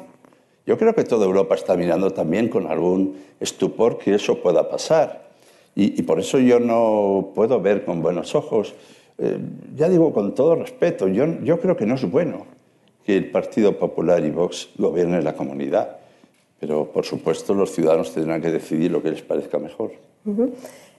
Yo 0.65 0.77
creo 0.77 0.93
que 0.93 1.05
toda 1.05 1.25
Europa 1.25 1.55
está 1.55 1.75
mirando 1.75 2.11
también 2.11 2.49
con 2.49 2.67
algún 2.67 3.15
estupor 3.39 3.97
que 3.97 4.15
eso 4.15 4.41
pueda 4.41 4.69
pasar. 4.69 5.29
Y, 5.75 6.01
por 6.03 6.19
eso 6.19 6.39
yo 6.39 6.59
no 6.59 7.31
puedo 7.35 7.61
ver 7.61 7.85
con 7.85 8.01
buenos 8.01 8.35
ojos, 8.35 8.73
eh, 9.17 9.37
ya 9.75 9.87
digo 9.87 10.11
con 10.11 10.33
todo 10.33 10.55
respeto, 10.55 11.07
yo, 11.07 11.25
yo 11.43 11.59
creo 11.59 11.77
que 11.77 11.85
no 11.85 11.95
es 11.95 12.09
bueno 12.09 12.57
que 13.07 13.15
el 13.15 13.31
Partido 13.31 13.79
Popular 13.79 14.21
y 14.25 14.31
Vox 14.31 14.67
gobiernen 14.77 15.23
la 15.23 15.33
comunidad. 15.33 15.95
Pero, 16.59 16.91
por 16.91 17.05
supuesto, 17.05 17.53
los 17.53 17.71
ciudadanos 17.71 18.13
tendrán 18.13 18.41
que 18.41 18.51
decidir 18.51 18.91
lo 18.91 19.01
que 19.01 19.11
les 19.11 19.21
parezca 19.21 19.57
mejor. 19.59 19.93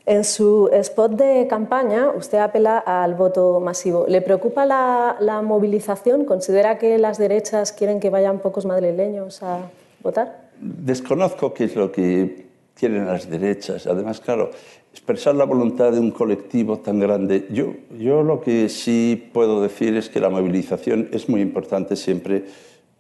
En 0.07 0.25
su 0.25 0.71
spot 0.73 1.13
de 1.13 1.47
campaña, 1.47 2.09
usted 2.09 2.39
apela 2.39 2.79
al 2.79 3.15
voto 3.15 3.61
masivo. 3.61 4.07
¿Le 4.09 4.23
preocupa 4.23 4.65
la, 4.65 5.43
movilización? 5.45 6.25
¿Considera 6.25 6.79
que 6.79 6.97
las 6.97 7.19
derechas 7.19 7.73
quieren 7.73 8.01
que 8.01 8.09
vayan 8.09 8.39
pocos 8.39 8.65
madrileños 8.65 9.43
a 9.43 9.69
votar? 10.03 10.49
Desconozco 10.59 11.53
qué 11.53 11.65
es 11.65 11.77
lo 11.77 11.93
que 11.93 12.47
quieren 12.75 13.05
las 13.05 13.29
derechas. 13.29 13.87
Además, 13.87 14.21
claro, 14.21 14.51
expresar 14.99 15.37
la 15.37 15.45
voluntad 15.45 15.93
de 15.93 16.01
un 16.01 16.11
colectivo 16.11 16.81
tan 16.81 16.99
grande. 16.99 17.47
Yo, 17.51 17.73
yo 17.97 18.25
lo 18.25 18.41
que 18.41 18.69
sí 18.69 19.31
puedo 19.33 19.63
decir 19.63 19.97
es 19.97 20.09
que 20.09 20.19
la 20.19 20.29
movilización 20.29 21.09
es 21.13 21.29
muy 21.29 21.41
importante 21.41 21.95
siempre, 21.95 22.45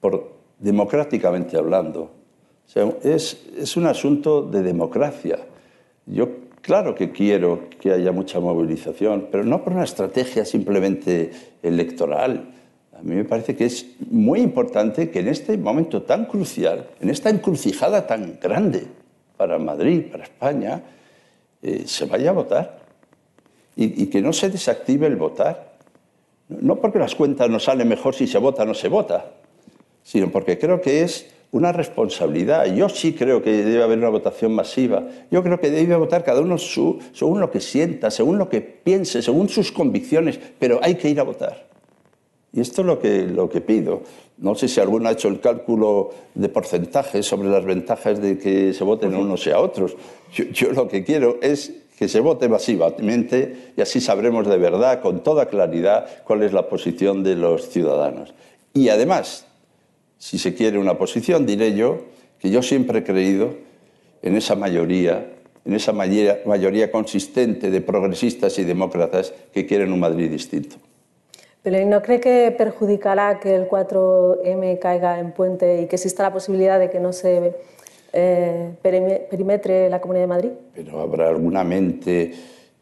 por, 0.00 0.32
democráticamente 0.61 1.56
hablando. 1.56 2.12
Es, 3.02 3.44
es 3.58 3.76
un 3.76 3.87
asunto 3.87 4.42
de 4.42 4.62
democracia. 4.62 5.40
Yo 6.06 6.28
claro 6.62 6.94
que 6.94 7.11
quiero 7.11 7.64
que 7.80 7.90
haya 7.90 8.12
mucha 8.12 8.38
movilización, 8.38 9.26
pero 9.32 9.42
no 9.42 9.64
por 9.64 9.72
una 9.72 9.84
estrategia 9.84 10.44
simplemente 10.44 11.32
electoral. 11.64 12.54
A 12.96 13.02
mí 13.02 13.16
me 13.16 13.24
parece 13.24 13.56
que 13.56 13.64
es 13.64 13.87
muy 14.08 14.40
importante 14.40 15.11
que 15.11 15.18
en 15.18 15.28
este 15.28 15.58
momento 15.58 16.02
tan 16.02 16.26
crucial, 16.26 16.87
en 17.00 17.11
esta 17.11 17.28
encrucijada 17.28 18.06
tan 18.06 18.38
grande 18.40 18.87
para 19.37 19.58
Madrid, 19.58 20.04
para 20.12 20.24
España, 20.24 20.82
eh, 21.62 21.85
se 21.87 22.07
vaya 22.07 22.31
a 22.31 22.33
votar 22.35 22.79
y, 23.77 24.03
y, 24.03 24.07
que 24.07 24.21
no 24.21 24.33
se 24.33 24.51
desactive 24.51 25.07
el 25.07 25.16
votar. 25.16 25.77
No 26.49 26.77
porque 26.77 26.99
las 26.99 27.14
cuentas 27.14 27.51
no 27.51 27.61
salen 27.61 27.88
mejor 27.88 28.14
si 28.14 28.27
se 28.27 28.38
vota 28.38 28.62
o 28.62 28.66
no 28.66 28.75
se 28.75 28.88
vota, 28.88 29.33
sino 30.03 30.31
porque 30.31 30.59
creo 30.59 30.81
que 30.81 31.03
es 31.03 31.27
una 31.51 31.73
responsabilidad. 31.73 32.66
Yo 32.75 32.88
sí 32.88 33.14
creo 33.14 33.42
que 33.42 33.51
debe 33.62 33.83
haber 33.83 33.99
una 33.99 34.09
votación 34.09 34.55
masiva. 34.55 35.07
Yo 35.31 35.42
creo 35.42 35.61
que 35.61 35.71
debe 35.71 35.97
votar 35.97 36.25
cada 36.25 36.40
uno 36.40 36.59
según 36.59 37.40
lo 37.40 37.51
que 37.51 37.61
sienta, 37.61 38.11
según 38.11 38.38
lo 38.38 38.49
que 38.49 38.61
piense, 38.61 39.23
según 39.23 39.49
sus 39.49 39.73
convicciones, 39.73 40.38
pero 40.59 40.81
hay 40.83 40.97
que 40.97 41.09
ir 41.09 41.21
a 41.21 41.25
votar. 41.25 41.67
Y 42.59 42.61
esto 42.61 42.81
es 42.81 42.88
lo 42.88 42.99
que, 42.99 43.23
lo 43.23 43.49
que 43.49 43.61
pido. 43.61 44.03
No 44.38 44.57
sé 44.57 44.66
si 44.66 44.81
alguno 44.81 45.09
ha 45.09 45.12
hecho 45.12 45.29
el 45.29 45.38
cálculo 45.38 46.11
de 46.35 46.49
porcentaje 46.49 47.23
sobre 47.23 47.49
las 47.49 47.64
ventajas 47.64 48.21
de 48.21 48.37
que 48.37 48.73
se 48.73 48.83
voten 48.83 49.14
unos 49.14 49.47
y 49.47 49.51
a 49.51 49.61
otros. 49.61 49.97
Yo, 50.35 50.45
yo 50.47 50.72
lo 50.72 50.89
que 50.89 51.05
quiero 51.05 51.39
es 51.41 51.72
que 51.97 52.09
se 52.09 52.18
vote 52.18 52.49
masivamente 52.49 53.72
y 53.76 53.80
así 53.80 54.01
sabremos 54.01 54.49
de 54.49 54.57
verdad, 54.57 55.01
con 55.03 55.22
toda 55.22 55.47
claridad, 55.47 56.24
cuál 56.24 56.43
es 56.43 56.53
la 56.53 56.68
posición 56.68 57.22
de 57.22 57.37
los 57.37 57.68
ciudadanos. 57.68 58.35
Y 58.74 58.89
además, 58.89 59.47
si 60.18 60.37
se 60.37 60.53
quiere 60.55 60.80
una 60.80 60.99
posición, 60.99 61.47
diré 61.47 61.76
yo 61.76 62.07
que 62.41 62.51
yo 62.51 62.61
siempre 62.62 62.99
he 62.99 63.05
creído 63.05 63.55
en 64.20 64.35
esa 64.35 64.57
mayoría, 64.57 65.30
en 65.64 65.74
esa 65.74 65.93
mayoría, 65.93 66.91
consistente 66.91 67.70
de 67.70 67.80
progresistas 67.82 68.59
y 68.59 68.64
demócratas 68.64 69.32
que 69.55 69.64
quieren 69.64 69.93
un 69.93 70.01
Madrid 70.01 70.28
distinto. 70.28 70.88
Pero 71.62 71.84
¿no 71.86 72.02
cree 72.02 72.20
que 72.20 72.54
perjudicará 72.56 73.40
que 73.40 73.54
el 73.54 73.68
4M 73.68 74.78
caiga 74.78 75.18
en 75.18 75.32
puente 75.32 75.82
y 75.82 75.86
que 75.86 75.96
exista 75.96 76.22
la 76.22 76.32
posibilidad 76.32 76.78
de 76.78 76.88
que 76.88 77.00
no 77.00 77.12
se 77.12 77.54
eh, 78.12 78.70
perimetre 78.82 79.90
la 79.90 80.00
Comunidad 80.00 80.24
de 80.24 80.28
Madrid? 80.28 80.50
Pero 80.74 81.00
habrá 81.00 81.28
alguna 81.28 81.64
mente 81.64 82.32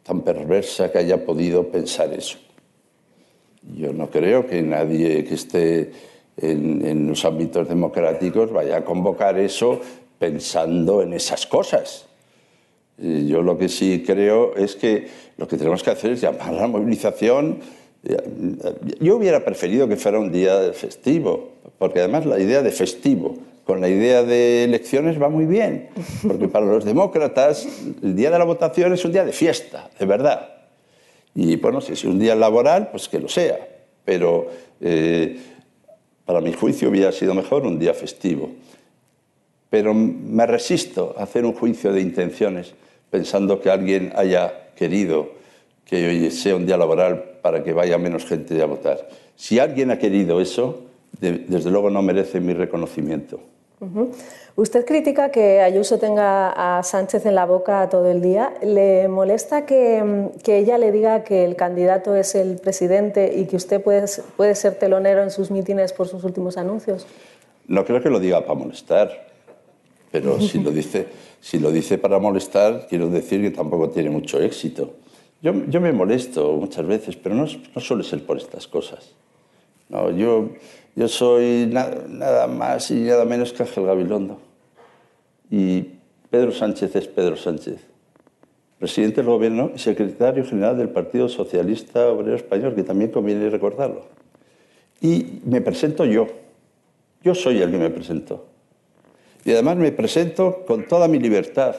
tan 0.02 0.20
perversa 0.20 0.92
que 0.92 0.98
haya 0.98 1.24
podido 1.24 1.68
pensar 1.68 2.12
eso. 2.12 2.38
Yo 3.74 3.92
no 3.92 4.08
creo 4.10 4.46
que 4.46 4.62
nadie 4.62 5.24
que 5.24 5.34
esté 5.34 5.90
en, 6.36 7.08
los 7.08 7.24
ámbitos 7.24 7.68
democráticos 7.68 8.52
vaya 8.52 8.76
a 8.76 8.84
convocar 8.84 9.38
eso 9.38 9.80
pensando 10.18 11.02
en 11.02 11.12
esas 11.12 11.46
cosas. 11.46 12.06
Yo 12.98 13.42
lo 13.42 13.58
que 13.58 13.68
sí 13.68 14.02
creo 14.06 14.54
es 14.56 14.76
que 14.76 15.08
lo 15.36 15.46
que 15.48 15.56
tenemos 15.56 15.82
que 15.82 15.90
hacer 15.90 16.12
es 16.12 16.20
llamar 16.20 16.48
a 16.48 16.52
la 16.52 16.66
movilización. 16.66 17.58
Yo 19.00 19.16
hubiera 19.16 19.44
preferido 19.44 19.88
que 19.88 19.96
fuera 19.96 20.18
un 20.18 20.30
día 20.30 20.72
festivo, 20.72 21.50
porque 21.78 22.00
además 22.00 22.26
la 22.26 22.38
idea 22.38 22.62
de 22.62 22.70
festivo 22.70 23.36
con 23.66 23.80
la 23.80 23.88
idea 23.88 24.22
de 24.22 24.62
elecciones 24.62 25.20
va 25.20 25.28
muy 25.28 25.44
bien, 25.44 25.88
porque 26.26 26.46
para 26.46 26.64
los 26.64 26.84
demócratas 26.84 27.66
el 28.00 28.14
día 28.14 28.30
de 28.30 28.38
la 28.38 28.44
votación 28.44 28.92
es 28.92 29.04
un 29.04 29.10
día 29.10 29.24
de 29.24 29.32
fiesta, 29.32 29.90
de 29.98 30.06
verdad. 30.06 30.50
Y 31.34 31.56
bueno, 31.56 31.80
si 31.80 31.92
es 31.92 32.04
un 32.04 32.18
día 32.18 32.36
laboral, 32.36 32.90
pues 32.92 33.08
que 33.08 33.18
lo 33.18 33.28
sea, 33.28 33.58
pero 34.04 34.46
eh, 34.80 35.36
para 36.24 36.40
mi 36.40 36.52
juicio 36.52 36.90
hubiera 36.90 37.10
sido 37.10 37.34
mejor 37.34 37.66
un 37.66 37.78
día 37.78 37.92
festivo. 37.92 38.50
Pero 39.68 39.92
me 39.92 40.46
resisto 40.46 41.16
a 41.18 41.24
hacer 41.24 41.44
un 41.44 41.52
juicio 41.52 41.92
de 41.92 42.00
intenciones 42.00 42.72
pensando 43.10 43.60
que 43.60 43.68
alguien 43.68 44.12
haya 44.14 44.70
querido 44.76 45.30
que 45.84 46.08
hoy 46.08 46.30
sea 46.30 46.54
un 46.54 46.66
día 46.66 46.76
laboral 46.76 47.35
para 47.46 47.62
que 47.62 47.72
vaya 47.72 47.96
menos 47.96 48.24
gente 48.26 48.60
a 48.60 48.66
votar. 48.66 49.08
Si 49.36 49.60
alguien 49.60 49.92
ha 49.92 50.00
querido 50.00 50.40
eso, 50.40 50.82
desde 51.20 51.70
luego 51.70 51.90
no 51.90 52.02
merece 52.02 52.40
mi 52.40 52.52
reconocimiento. 52.54 53.38
Usted 54.56 54.84
critica 54.84 55.30
que 55.30 55.60
Ayuso 55.60 55.96
tenga 56.00 56.78
a 56.78 56.82
Sánchez 56.82 57.24
en 57.24 57.36
la 57.36 57.46
boca 57.46 57.88
todo 57.88 58.10
el 58.10 58.20
día. 58.20 58.52
¿Le 58.64 59.06
molesta 59.06 59.64
que, 59.64 60.32
ella 60.44 60.76
le 60.76 60.90
diga 60.90 61.22
que 61.22 61.44
el 61.44 61.54
candidato 61.54 62.16
es 62.16 62.34
el 62.34 62.56
presidente 62.56 63.32
y 63.36 63.44
que 63.44 63.54
usted 63.54 63.80
puede, 63.80 64.06
puede 64.36 64.56
ser 64.56 64.74
telonero 64.74 65.22
en 65.22 65.30
sus 65.30 65.52
mítines 65.52 65.92
por 65.92 66.08
sus 66.08 66.24
últimos 66.24 66.56
anuncios? 66.56 67.06
No 67.68 67.84
creo 67.84 68.02
que 68.02 68.10
lo 68.10 68.18
diga 68.18 68.40
para 68.40 68.58
molestar, 68.58 69.28
pero 70.10 70.40
si 70.40 70.58
lo 70.58 70.70
dice, 70.80 71.06
si 71.40 71.60
lo 71.60 71.70
dice 71.70 71.96
para 71.96 72.18
molestar, 72.18 72.88
quiero 72.88 73.08
decir 73.08 73.40
que 73.40 73.52
tampoco 73.52 73.90
tiene 73.90 74.10
mucho 74.10 74.40
éxito. 74.40 74.94
Yo, 75.42 75.52
yo 75.66 75.80
me 75.80 75.92
molesto 75.92 76.52
muchas 76.52 76.86
veces, 76.86 77.16
pero 77.16 77.34
no, 77.34 77.46
no 77.74 77.80
suele 77.80 78.02
ser 78.02 78.24
por 78.24 78.38
estas 78.38 78.66
cosas. 78.66 79.14
No, 79.88 80.10
yo, 80.10 80.50
yo 80.96 81.08
soy 81.08 81.68
nada, 81.70 82.46
más 82.46 82.90
y 82.90 83.02
nada 83.02 83.24
menos 83.24 83.52
que 83.52 83.62
Ángel 83.62 83.84
Gabilondo. 83.84 84.38
Y 85.50 85.90
Pedro 86.30 86.50
Sánchez 86.50 86.96
es 86.96 87.06
Pedro 87.06 87.36
Sánchez, 87.36 87.78
presidente 88.78 89.16
del 89.16 89.26
Gobierno 89.26 89.70
y 89.74 89.78
secretario 89.78 90.44
general 90.44 90.76
del 90.76 90.88
Partido 90.88 91.28
Socialista 91.28 92.08
Obrero 92.08 92.34
Español, 92.34 92.74
que 92.74 92.82
también 92.82 93.12
conviene 93.12 93.48
recordarlo. 93.48 94.06
Y 95.00 95.40
me 95.44 95.60
presento 95.60 96.04
yo. 96.04 96.26
Yo 97.22 97.34
soy 97.34 97.60
el 97.60 97.70
que 97.70 97.78
me 97.78 97.90
presento. 97.90 98.46
Y 99.44 99.52
además 99.52 99.76
me 99.76 99.92
presento 99.92 100.64
con 100.66 100.88
toda 100.88 101.06
mi 101.06 101.20
libertad 101.20 101.76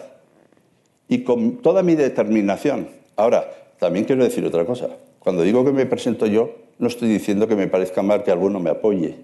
y 1.09 1.23
con 1.23 1.57
toda 1.57 1.83
mi 1.83 1.95
determinación. 1.95 2.87
Ahora, 3.17 3.49
también 3.79 4.05
quiero 4.05 4.23
decir 4.23 4.45
otra 4.45 4.65
cosa. 4.65 4.89
Cuando 5.19 5.43
digo 5.43 5.65
que 5.65 5.71
me 5.71 5.85
presento 5.85 6.25
yo, 6.27 6.51
no 6.79 6.87
estoy 6.87 7.09
diciendo 7.09 7.47
que 7.47 7.55
me 7.55 7.67
parezca 7.67 8.01
mal 8.01 8.23
que 8.23 8.31
alguno 8.31 8.59
me 8.59 8.69
apoye 8.69 9.15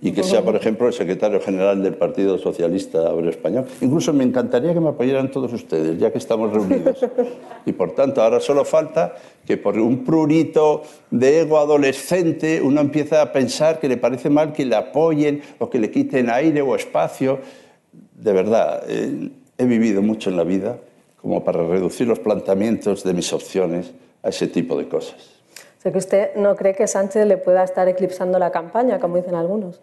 y 0.00 0.12
que 0.12 0.22
sea, 0.22 0.44
por 0.44 0.54
ejemplo, 0.54 0.86
el 0.86 0.92
secretario 0.92 1.40
general 1.40 1.82
del 1.82 1.94
Partido 1.94 2.38
Socialista 2.38 3.12
Obrero 3.12 3.30
Español. 3.30 3.64
Incluso 3.80 4.12
me 4.12 4.22
encantaría 4.22 4.72
que 4.72 4.78
me 4.78 4.90
apoyaran 4.90 5.28
todos 5.30 5.52
ustedes, 5.52 5.98
ya 5.98 6.12
que 6.12 6.18
estamos 6.18 6.52
reunidos. 6.52 7.04
Y 7.66 7.72
por 7.72 7.92
tanto, 7.92 8.22
ahora 8.22 8.38
solo 8.38 8.64
falta 8.64 9.16
que 9.44 9.56
por 9.56 9.76
un 9.76 10.04
prurito 10.04 10.82
de 11.10 11.40
ego 11.40 11.58
adolescente 11.58 12.60
uno 12.62 12.80
empieza 12.80 13.22
a 13.22 13.32
pensar 13.32 13.80
que 13.80 13.88
le 13.88 13.96
parece 13.96 14.30
mal 14.30 14.52
que 14.52 14.64
le 14.64 14.76
apoyen 14.76 15.42
o 15.58 15.68
que 15.68 15.80
le 15.80 15.90
quiten 15.90 16.30
aire 16.30 16.62
o 16.62 16.76
espacio. 16.76 17.40
De 18.14 18.32
verdad, 18.32 18.84
eh, 18.88 19.30
he 19.58 19.64
vivido 19.64 20.00
mucho 20.00 20.30
en 20.30 20.36
la 20.36 20.44
vida 20.44 20.78
como 21.20 21.44
para 21.44 21.66
reducir 21.66 22.06
los 22.06 22.18
planteamientos 22.18 23.04
de 23.04 23.12
mis 23.12 23.32
opciones 23.32 23.92
a 24.22 24.28
ese 24.28 24.46
tipo 24.46 24.78
de 24.78 24.88
cosas. 24.88 25.38
O 25.78 25.80
sea 25.80 25.92
que 25.92 25.98
usted 25.98 26.34
no 26.36 26.56
cree 26.56 26.74
que 26.74 26.86
Sánchez 26.86 27.26
le 27.26 27.36
pueda 27.36 27.62
estar 27.62 27.88
eclipsando 27.88 28.38
la 28.38 28.50
campaña, 28.50 28.98
como 28.98 29.16
dicen 29.16 29.34
algunos. 29.34 29.80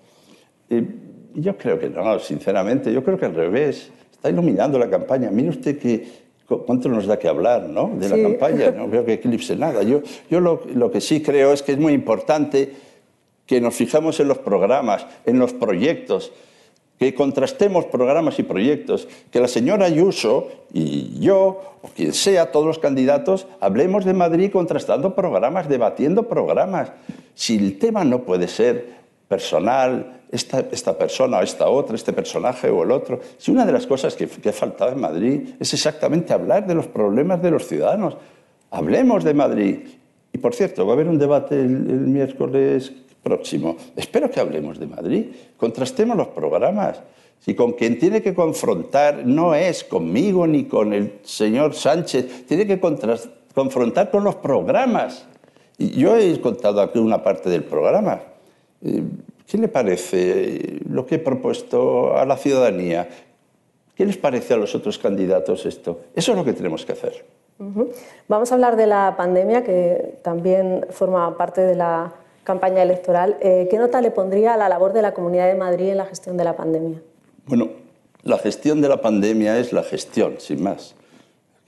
Eh, 0.70 0.84
yo 1.36 1.58
creo 1.58 1.80
que 1.80 1.90
no, 1.90 2.20
sinceramente. 2.20 2.92
Yo 2.92 3.04
creo 3.04 3.18
que 3.18 3.26
al 3.26 3.36
revés. 3.36 3.92
Está 4.12 4.30
iluminando 4.30 4.80
la 4.80 4.90
campaña. 4.90 5.30
Mire 5.30 5.50
usted 5.50 5.78
que, 5.78 6.08
cuánto 6.48 6.90
nos 6.90 7.06
da 7.06 7.20
que 7.20 7.28
hablar 7.28 7.64
¿no? 7.64 7.92
de 7.96 8.10
la 8.10 8.18
campaña. 8.18 8.72
No 8.72 8.90
creo 8.90 9.06
que 9.06 9.14
eclipse 9.14 9.56
nada. 9.56 9.84
Yo, 9.84 10.02
yo 10.30 10.40
lo, 10.40 10.64
lo 10.74 10.90
que 10.90 11.00
sí 11.00 11.22
creo 11.22 11.54
es 11.54 11.62
que 11.62 11.74
es 11.74 11.78
muy 11.78 11.94
importante 11.94 12.74
que 13.46 13.62
nos 13.62 13.76
fijemos 13.76 14.20
en 14.20 14.28
los 14.28 14.40
programas, 14.40 15.06
en 15.26 15.38
los 15.38 15.54
proyectos 15.54 16.32
que 17.00 17.14
contrastemos 17.14 17.86
programas 17.86 18.40
y 18.40 18.44
proyectos, 18.44 19.08
que 19.32 19.40
la 19.40 19.48
señora 19.48 19.86
Ayuso 19.86 20.50
y 20.74 21.20
yo, 21.20 21.78
o 21.82 21.90
quien 21.96 22.14
sea, 22.14 22.52
todos 22.52 22.66
los 22.66 22.80
candidatos, 22.80 23.48
hablemos 23.60 24.06
de 24.06 24.14
Madrid 24.14 24.52
contrastando 24.52 25.14
programas, 25.14 25.68
debatiendo 25.68 26.28
programas. 26.28 26.92
Si 27.34 27.58
el 27.58 27.78
tema 27.78 28.04
no 28.04 28.20
puede 28.24 28.48
ser 28.48 28.96
personal, 29.28 30.22
esta, 30.32 30.66
esta 30.72 30.98
persona 30.98 31.40
o 31.40 31.42
esta 31.42 31.68
otra, 31.68 31.96
este 31.96 32.14
personaje 32.14 32.70
o 32.70 32.84
el 32.84 32.92
otro, 32.92 33.20
si 33.38 33.52
una 33.52 33.66
de 33.66 33.72
las 33.72 33.88
cosas 33.88 34.16
que, 34.16 34.28
que 34.28 34.50
ha 34.50 34.54
faltado 34.54 34.92
en 34.92 35.00
Madrid 35.00 35.50
es 35.60 35.74
exactamente 35.74 36.34
hablar 36.34 36.66
de 36.66 36.76
los 36.76 36.88
problemas 36.88 37.42
de 37.42 37.52
los 37.52 37.68
ciudadanos, 37.68 38.18
hablemos 38.72 39.24
de 39.24 39.34
Madrid. 39.34 39.80
Y 40.34 40.38
por 40.38 40.54
cierto, 40.54 40.86
va 40.86 40.94
a 40.94 40.96
haber 40.96 41.08
un 41.08 41.18
debate 41.18 41.60
el 41.60 41.70
miércoles 41.70 42.92
próximo. 43.26 43.76
Espero 43.96 44.30
que 44.30 44.40
hablemos 44.40 44.78
de 44.80 44.86
Madrid, 44.86 45.26
contrastemos 45.58 46.16
los 46.16 46.28
programas. 46.28 47.02
Si 47.40 47.56
con 47.56 47.74
quien 47.74 47.98
tiene 47.98 48.22
que 48.22 48.36
confrontar 48.36 49.26
no 49.26 49.56
es 49.56 49.84
conmigo 49.84 50.46
ni 50.46 50.66
con 50.66 50.94
el 50.94 51.20
señor 51.24 51.74
Sánchez, 51.74 52.46
tiene 52.46 52.68
que 52.68 52.80
confrontar 52.80 54.12
con 54.12 54.24
los 54.24 54.36
programas. 54.36 55.26
Y 55.78 55.90
yo 56.00 56.16
he 56.16 56.40
contado 56.40 56.82
aquí 56.82 57.00
una 57.00 57.24
parte 57.24 57.50
del 57.50 57.64
programa. 57.64 58.22
Eh, 58.84 59.04
¿Qué 59.48 59.58
le 59.58 59.68
parece 59.68 60.80
lo 60.88 61.06
que 61.06 61.16
he 61.16 61.20
propuesto 61.20 62.16
a 62.16 62.26
la 62.26 62.38
ciudadanía? 62.38 63.10
¿Qué 63.96 64.06
les 64.06 64.18
parece 64.18 64.54
a 64.54 64.58
los 64.58 64.74
otros 64.76 64.98
candidatos 64.98 65.66
esto? 65.66 66.02
Eso 66.16 66.32
es 66.32 66.38
lo 66.38 66.46
que 66.46 66.54
tenemos 66.54 66.86
que 66.86 66.94
hacer. 66.94 67.26
Vamos 68.28 68.52
a 68.52 68.56
hablar 68.56 68.76
de 68.76 68.88
la 68.88 69.16
pandemia, 69.18 69.64
que 69.64 70.20
también 70.22 70.86
forma 70.90 71.38
parte 71.38 71.62
de 71.62 71.76
la 71.76 72.14
campaña 72.46 72.82
electoral, 72.82 73.36
eh, 73.42 73.68
¿qué 73.70 73.78
nota 73.78 74.00
le 74.00 74.12
pondría 74.12 74.54
a 74.54 74.58
la 74.58 74.70
labor 74.70 74.94
de 74.94 75.02
la 75.02 75.14
Comunidad 75.14 75.48
de 75.48 75.56
Madrid 75.56 75.90
en 75.90 75.98
la 75.98 76.06
gestión 76.06 76.38
de 76.38 76.46
la 76.46 76.56
pandemia? 76.56 77.02
Bueno, 77.46 77.70
la 78.24 78.38
gestión 78.38 78.82
de 78.82 78.88
la 78.88 79.02
pandemia 79.02 79.60
es 79.60 79.74
la 79.74 79.84
gestión, 79.84 80.36
sin 80.40 80.64
más. 80.64 80.96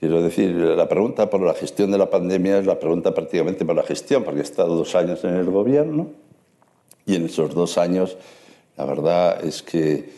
Quiero 0.00 0.22
decir, 0.22 0.54
la 0.54 0.88
pregunta 0.88 1.28
por 1.28 1.40
la 1.40 1.54
gestión 1.54 1.90
de 1.90 1.98
la 1.98 2.08
pandemia 2.08 2.58
es 2.58 2.66
la 2.66 2.78
pregunta 2.78 3.12
prácticamente 3.12 3.64
por 3.64 3.76
la 3.76 3.82
gestión, 3.82 4.24
porque 4.24 4.40
he 4.40 4.44
estado 4.44 4.74
dos 4.76 4.94
años 4.94 5.22
en 5.24 5.34
el 5.34 5.50
gobierno 5.50 6.10
y 7.04 7.16
en 7.16 7.26
esos 7.26 7.54
dos 7.54 7.78
años 7.78 8.16
la 8.76 8.84
verdad 8.84 9.44
es 9.44 9.62
que 9.62 10.08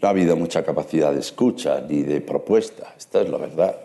no 0.00 0.08
ha 0.08 0.12
habido 0.12 0.34
mucha 0.36 0.64
capacidad 0.64 1.12
de 1.12 1.20
escucha 1.20 1.80
ni 1.86 2.02
de 2.02 2.20
propuesta. 2.22 2.94
Esta 2.96 3.20
es 3.20 3.28
la 3.28 3.36
verdad. 3.36 3.76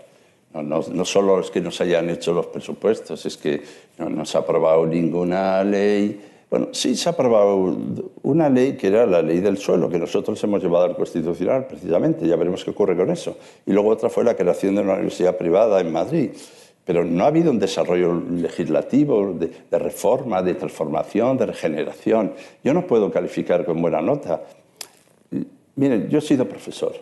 No, 0.54 1.06
solo 1.06 1.40
es 1.40 1.50
que 1.50 1.62
nos 1.62 1.82
hayan 1.82 2.12
hecho 2.12 2.32
los 2.32 2.46
presupuestos, 2.46 3.26
es 3.26 3.38
que 3.38 3.64
no, 3.98 4.24
se 4.24 4.38
ha 4.38 4.42
aprobado 4.42 4.86
ninguna 4.86 5.64
ley. 5.64 6.22
Bueno, 6.48 6.68
sí 6.72 6.96
se 6.96 7.10
ha 7.10 7.14
aprobado 7.14 7.76
una 8.22 8.50
ley 8.50 8.74
que 8.74 8.88
era 8.88 9.08
la 9.08 9.24
ley 9.24 9.40
del 9.40 9.58
suelo, 9.58 9.90
que 9.90 9.98
nosotros 9.98 10.42
hemos 10.44 10.62
llevado 10.62 10.86
al 10.86 10.96
Constitucional, 10.96 11.66
precisamente. 11.66 12.28
Ya 12.28 12.36
veremos 12.36 12.64
qué 12.64 12.70
ocurre 12.70 12.96
con 12.96 13.10
eso. 13.10 13.36
Y 13.66 13.72
luego 13.72 13.90
otra 13.90 14.10
fue 14.10 14.24
la 14.24 14.36
creación 14.36 14.76
de 14.76 14.82
una 14.82 14.94
universidad 14.94 15.36
privada 15.36 15.82
en 15.82 15.92
Madrid. 15.92 16.30
Pero 16.86 17.04
no 17.04 17.24
ha 17.24 17.28
habido 17.28 17.50
un 17.50 17.58
desarrollo 17.58 18.14
legislativo 18.14 19.34
de, 19.34 19.80
reforma, 19.80 20.44
de 20.44 20.54
transformación, 20.54 21.36
de 21.38 21.48
regeneración. 21.48 22.34
Yo 22.64 22.76
no 22.76 22.86
puedo 22.86 23.10
calificar 23.10 23.66
con 23.66 23.82
buena 23.82 24.02
nota. 24.02 24.44
Miren, 25.76 26.10
yo 26.10 26.20
he 26.20 26.22
sido 26.22 26.48
profesor, 26.48 26.94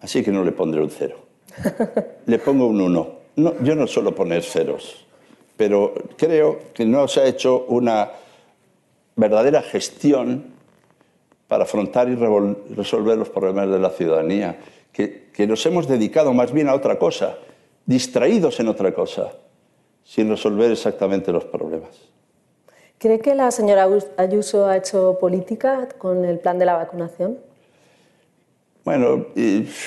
así 0.00 0.24
que 0.24 0.32
no 0.32 0.42
le 0.42 0.50
pondré 0.50 0.82
un 0.82 0.90
cero 0.90 1.33
le 2.26 2.38
pongo 2.38 2.66
un 2.66 2.80
1. 2.80 3.08
No, 3.36 3.54
yo 3.62 3.74
no 3.74 3.86
suelo 3.86 4.14
poner 4.14 4.42
ceros, 4.42 5.06
pero 5.56 5.94
creo 6.16 6.58
que 6.72 6.84
no 6.84 7.08
se 7.08 7.20
ha 7.20 7.26
hecho 7.26 7.64
una 7.68 8.10
verdadera 9.16 9.62
gestión 9.62 10.54
para 11.48 11.64
afrontar 11.64 12.08
y 12.08 12.16
resolver 12.74 13.18
los 13.18 13.28
problemas 13.28 13.68
de 13.68 13.78
la 13.78 13.90
ciudadanía, 13.90 14.58
que, 14.92 15.28
que 15.32 15.46
nos 15.46 15.64
hemos 15.66 15.86
dedicado 15.86 16.32
más 16.32 16.52
bien 16.52 16.68
a 16.68 16.74
otra 16.74 16.98
cosa, 16.98 17.36
distraídos 17.86 18.58
en 18.60 18.68
otra 18.68 18.94
cosa, 18.94 19.32
sin 20.04 20.28
resolver 20.28 20.70
exactamente 20.70 21.32
los 21.32 21.44
problemas. 21.44 21.90
¿Cree 22.98 23.20
que 23.20 23.34
la 23.34 23.50
señora 23.50 23.88
Ayuso 24.16 24.66
ha 24.66 24.76
hecho 24.76 25.18
política 25.20 25.88
con 25.98 26.24
el 26.24 26.38
plan 26.38 26.58
de 26.58 26.64
la 26.64 26.74
vacunación? 26.74 27.38
Bueno, 28.84 29.26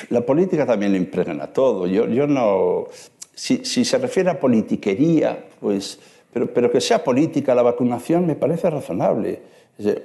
la 0.10 0.22
política 0.22 0.66
también 0.66 0.92
lo 0.92 0.98
impregna 0.98 1.48
todo. 1.48 1.88
Yo, 1.88 2.08
yo 2.08 2.28
no. 2.28 2.88
Si, 3.34 3.64
se 3.64 3.98
refiere 3.98 4.30
a 4.30 4.40
politiquería, 4.40 5.46
pues. 5.60 6.00
Pero, 6.34 6.72
que 6.72 6.82
sea 6.82 7.04
política 7.04 7.56
la 7.56 7.64
vacunación 7.64 8.28
me 8.28 8.36
parece 8.36 8.70
razonable. 8.70 9.42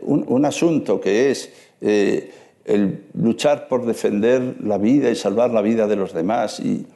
Un, 0.02 0.24
un 0.28 0.44
asunto 0.44 1.00
que 1.00 1.30
es 1.30 1.52
eh, 1.80 2.30
el 2.64 3.04
luchar 3.14 3.68
por 3.68 3.84
defender 3.84 4.56
la 4.62 4.78
vida 4.78 5.10
y 5.10 5.16
salvar 5.16 5.50
la 5.50 5.62
vida 5.62 5.86
de 5.86 5.96
los 5.96 6.12
demás 6.12 6.60
y 6.60 6.86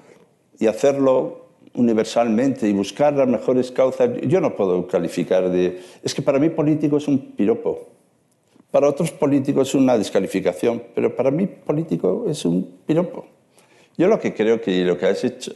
y 0.59 0.67
hacerlo 0.67 1.47
universalmente 1.75 2.69
y 2.69 2.73
buscar 2.73 3.15
las 3.15 3.29
mejores 3.29 3.71
causas, 3.71 4.11
yo 4.23 4.41
no 4.41 4.57
puedo 4.57 4.87
calificar 4.87 5.51
de... 5.51 5.81
Es 6.03 6.15
que 6.15 6.23
para 6.23 6.39
mí 6.39 6.49
político 6.49 6.97
es 6.97 7.07
un 7.07 7.19
piropo. 7.33 7.89
Para 8.77 8.91
otros 8.91 9.11
políticos 9.11 9.71
es 9.71 9.75
una 9.75 9.97
descalificación, 9.97 10.83
pero 10.95 11.17
para 11.17 11.31
mí 11.31 11.47
político 11.47 12.27
es 12.29 12.45
un 12.45 12.81
piropo. 12.85 13.25
Yo 13.97 14.07
lo 14.07 14.21
que 14.21 14.35
creo 14.35 14.61
que 14.61 14.85
lo 14.85 14.99
que 14.99 15.07
ha 15.07 15.13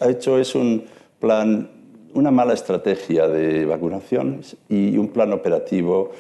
hecho, 0.09 0.39
es 0.39 0.55
un 0.55 0.87
plan, 1.19 1.71
una 2.15 2.31
mala 2.31 2.55
estrategia 2.55 3.29
de 3.29 3.67
vacunación 3.67 4.41
y 4.71 4.97
un 4.97 5.09
plan 5.09 5.35
operativo 5.35 6.13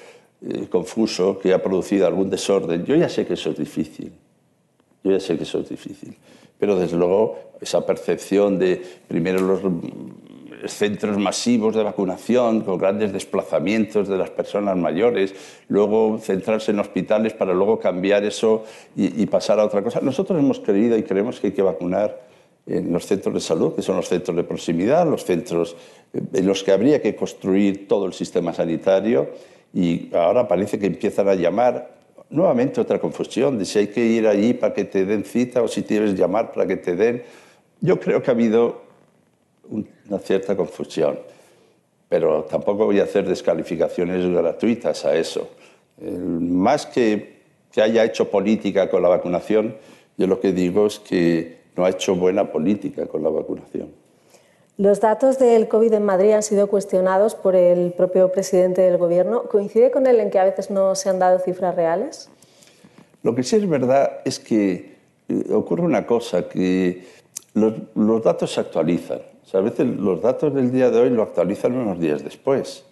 eh, 0.42 0.66
confuso 0.68 1.38
que 1.38 1.54
ha 1.54 1.62
producido 1.62 2.06
algún 2.06 2.28
desorden. 2.28 2.84
Yo 2.84 2.94
ya 2.96 3.08
sé 3.08 3.24
que 3.24 3.32
eso 3.32 3.48
es 3.48 3.56
difícil. 3.56 4.12
Yo 5.02 5.12
ya 5.12 5.20
sé 5.20 5.38
que 5.38 5.44
eso 5.44 5.60
es 5.60 5.70
difícil. 5.70 6.14
Pero 6.58 6.76
desde 6.76 6.98
luego 6.98 7.54
esa 7.62 7.86
percepción 7.86 8.58
de 8.58 8.82
primero 9.08 9.40
los 9.40 9.62
centros 10.66 11.18
masivos 11.18 11.74
de 11.74 11.82
vacunación 11.82 12.60
con 12.62 12.78
grandes 12.78 13.12
desplazamientos 13.12 14.08
de 14.08 14.18
las 14.18 14.30
personas 14.30 14.76
mayores, 14.76 15.34
luego 15.68 16.18
centrarse 16.18 16.70
en 16.70 16.80
hospitales 16.80 17.32
para 17.32 17.54
luego 17.54 17.78
cambiar 17.78 18.24
eso 18.24 18.64
y, 18.96 19.24
pasar 19.26 19.60
a 19.60 19.64
otra 19.64 19.82
cosa. 19.82 20.00
Nosotros 20.00 20.38
hemos 20.38 20.60
creído 20.60 20.96
y 20.96 21.02
creemos 21.02 21.40
que 21.40 21.48
hay 21.48 21.52
que 21.52 21.62
vacunar 21.62 22.28
en 22.66 22.92
los 22.92 23.06
centros 23.06 23.34
de 23.34 23.40
salud, 23.40 23.74
que 23.74 23.82
son 23.82 23.96
los 23.96 24.08
centros 24.08 24.36
de 24.36 24.44
proximidad, 24.44 25.06
los 25.08 25.24
centros 25.24 25.76
en 26.12 26.46
los 26.46 26.62
que 26.62 26.72
habría 26.72 27.00
que 27.00 27.16
construir 27.16 27.88
todo 27.88 28.06
el 28.06 28.12
sistema 28.12 28.52
sanitario 28.52 29.30
y 29.72 30.14
ahora 30.14 30.46
parece 30.46 30.78
que 30.78 30.86
empiezan 30.86 31.28
a 31.28 31.34
llamar 31.34 32.00
nuevamente 32.28 32.80
otra 32.80 32.98
confusión 32.98 33.58
de 33.58 33.64
si 33.64 33.80
hay 33.80 33.86
que 33.88 34.04
ir 34.04 34.26
allí 34.26 34.54
para 34.54 34.72
que 34.72 34.84
te 34.84 35.04
den 35.04 35.24
cita 35.24 35.62
o 35.62 35.68
si 35.68 35.82
tienes 35.82 36.12
que 36.12 36.18
llamar 36.18 36.52
para 36.52 36.66
que 36.66 36.76
te 36.76 36.94
den. 36.94 37.22
Yo 37.80 37.98
creo 37.98 38.22
que 38.22 38.30
ha 38.30 38.34
habido 38.34 38.89
una 39.70 40.18
cierta 40.18 40.56
confusión, 40.56 41.18
pero 42.08 42.44
tampoco 42.44 42.84
voy 42.84 43.00
a 43.00 43.04
hacer 43.04 43.26
descalificaciones 43.26 44.26
gratuitas 44.28 45.04
a 45.04 45.14
eso. 45.14 45.50
más 46.00 46.86
que 46.86 47.40
que 47.72 47.82
haya 47.82 48.04
hecho 48.04 48.30
política 48.30 48.90
con 48.90 49.02
la 49.02 49.08
vacunación, 49.08 49.76
yo 50.16 50.26
lo 50.26 50.40
que 50.40 50.52
digo 50.52 50.86
es 50.86 50.98
que 50.98 51.60
no 51.76 51.84
ha 51.84 51.90
hecho 51.90 52.14
buena 52.14 52.50
política 52.50 53.06
con 53.06 53.22
la 53.22 53.30
vacunación. 53.30 53.92
Los 54.76 55.00
datos 55.00 55.38
del 55.38 55.68
COVID 55.68 55.92
en 55.92 56.04
Madrid 56.04 56.32
han 56.32 56.42
sido 56.42 56.66
cuestionados 56.68 57.34
por 57.34 57.54
el 57.54 57.92
propio 57.92 58.32
presidente 58.32 58.80
del 58.80 58.96
Gobierno. 58.96 59.42
¿Coincide 59.44 59.90
con 59.90 60.06
él 60.06 60.20
en 60.20 60.30
que 60.30 60.38
a 60.38 60.44
veces 60.44 60.70
no 60.70 60.94
se 60.94 61.10
han 61.10 61.18
dado 61.18 61.38
cifras 61.38 61.74
reales? 61.74 62.30
Lo 63.22 63.34
que 63.34 63.42
sí 63.42 63.56
es 63.56 63.68
verdad 63.68 64.20
es 64.24 64.38
que 64.38 64.96
eh, 65.28 65.52
ocurre 65.52 65.82
una 65.82 66.06
cosa, 66.06 66.48
que 66.48 67.04
los, 67.52 68.24
datos 68.24 68.52
se 68.52 68.60
actualizan. 68.60 69.20
A 69.54 69.60
veces 69.60 69.86
los 69.86 70.22
datos 70.22 70.54
del 70.54 70.70
día 70.70 70.90
de 70.90 71.00
hoy 71.00 71.10
lo 71.10 71.22
actualizan 71.22 71.76
unos 71.76 71.98
días 71.98 72.22
después. 72.22 72.84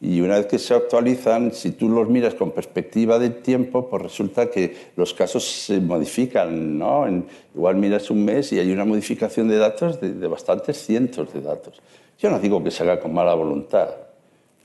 Y 0.00 0.20
una 0.20 0.36
vez 0.36 0.46
que 0.46 0.58
se 0.60 0.74
actualizan, 0.74 1.50
si 1.52 1.72
tú 1.72 1.88
los 1.88 2.08
miras 2.08 2.34
con 2.34 2.52
perspectiva 2.52 3.18
del 3.18 3.42
tiempo, 3.42 3.88
pues 3.88 4.02
resulta 4.02 4.48
que 4.48 4.76
los 4.94 5.12
casos 5.12 5.44
se 5.44 5.80
modifican, 5.80 6.78
¿no? 6.78 7.04
igual 7.52 7.76
miras 7.76 8.08
un 8.10 8.24
mes 8.24 8.52
y 8.52 8.60
hay 8.60 8.70
una 8.70 8.84
modificación 8.84 9.48
de 9.48 9.58
datos 9.58 10.00
de, 10.00 10.26
bastantes 10.28 10.76
cientos 10.76 11.32
de 11.32 11.40
datos. 11.40 11.80
Yo 12.18 12.30
no 12.30 12.38
digo 12.38 12.62
que 12.62 12.70
se 12.70 12.84
haga 12.84 13.00
con 13.00 13.12
mala 13.12 13.34
voluntad, 13.34 13.88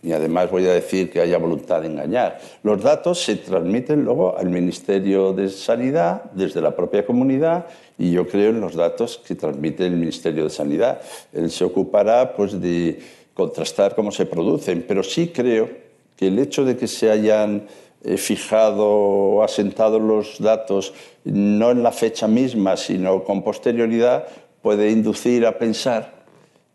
ni 0.03 0.11
además 0.11 0.51
voy 0.51 0.67
a 0.67 0.73
decir 0.73 1.09
que 1.09 1.21
haya 1.21 1.37
voluntad 1.37 1.81
de 1.81 1.87
engañar. 1.87 2.39
Los 2.61 2.83
datos 2.83 3.23
se 3.23 3.37
transmiten 3.37 4.03
luego 4.03 4.37
al 4.37 4.49
Ministerio 4.49 5.31
de 5.31 5.49
Sanidad 5.49 6.25
desde 6.33 6.61
la 6.61 6.75
propia 6.75 7.05
comunidad 7.05 7.65
y 7.97 8.11
yo 8.11 8.27
creo 8.27 8.49
en 8.49 8.59
los 8.59 8.75
datos 8.75 9.21
que 9.25 9.35
transmite 9.35 9.85
el 9.85 9.95
Ministerio 9.95 10.43
de 10.43 10.49
Sanidad. 10.49 11.01
Él 11.31 11.49
se 11.49 11.63
ocupará 11.63 12.35
pues, 12.35 12.59
de 12.61 12.99
contrastar 13.33 13.95
cómo 13.95 14.11
se 14.11 14.25
producen, 14.25 14.83
pero 14.85 15.03
sí 15.03 15.29
creo 15.29 15.69
que 16.17 16.27
el 16.27 16.37
hecho 16.37 16.65
de 16.65 16.75
que 16.75 16.87
se 16.87 17.09
hayan 17.09 17.67
eh, 18.03 18.17
fijado 18.17 18.85
o 18.85 19.43
asentado 19.43 19.99
los 19.99 20.37
datos 20.39 20.93
no 21.23 21.71
en 21.71 21.81
la 21.81 21.93
fecha 21.93 22.27
misma, 22.27 22.75
sino 22.75 23.23
con 23.23 23.41
posterioridad, 23.41 24.27
puede 24.61 24.91
inducir 24.91 25.45
a 25.45 25.57
pensar 25.57 26.22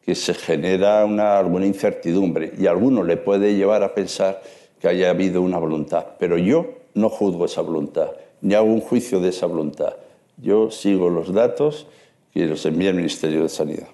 que 0.09 0.15
se 0.15 0.33
genera 0.33 1.05
una, 1.05 1.39
alguna 1.39 1.67
incertidumbre 1.67 2.55
y 2.57 2.67
a 2.67 2.71
alguno 2.71 3.03
le 3.03 3.19
puede 3.19 3.57
llevar 3.57 3.83
a 3.83 3.93
pensar 3.93 4.41
que 4.81 4.89
haya 4.89 5.11
habido 5.11 5.43
una 5.43 5.59
voluntad. 5.59 6.07
Pero 6.19 6.39
yo 6.39 6.65
no 6.95 7.11
juzgo 7.11 7.45
esa 7.45 7.61
voluntad, 7.61 8.13
ni 8.41 8.55
hago 8.55 8.69
un 8.69 8.81
juicio 8.81 9.21
de 9.21 9.29
esa 9.29 9.45
voluntad. 9.45 9.97
Yo 10.39 10.71
sigo 10.71 11.11
los 11.11 11.35
datos 11.35 11.89
que 12.33 12.47
los 12.47 12.65
envía 12.65 12.89
el 12.89 12.97
Ministerio 12.97 13.43
de 13.43 13.51
Sanidad. 13.51 13.89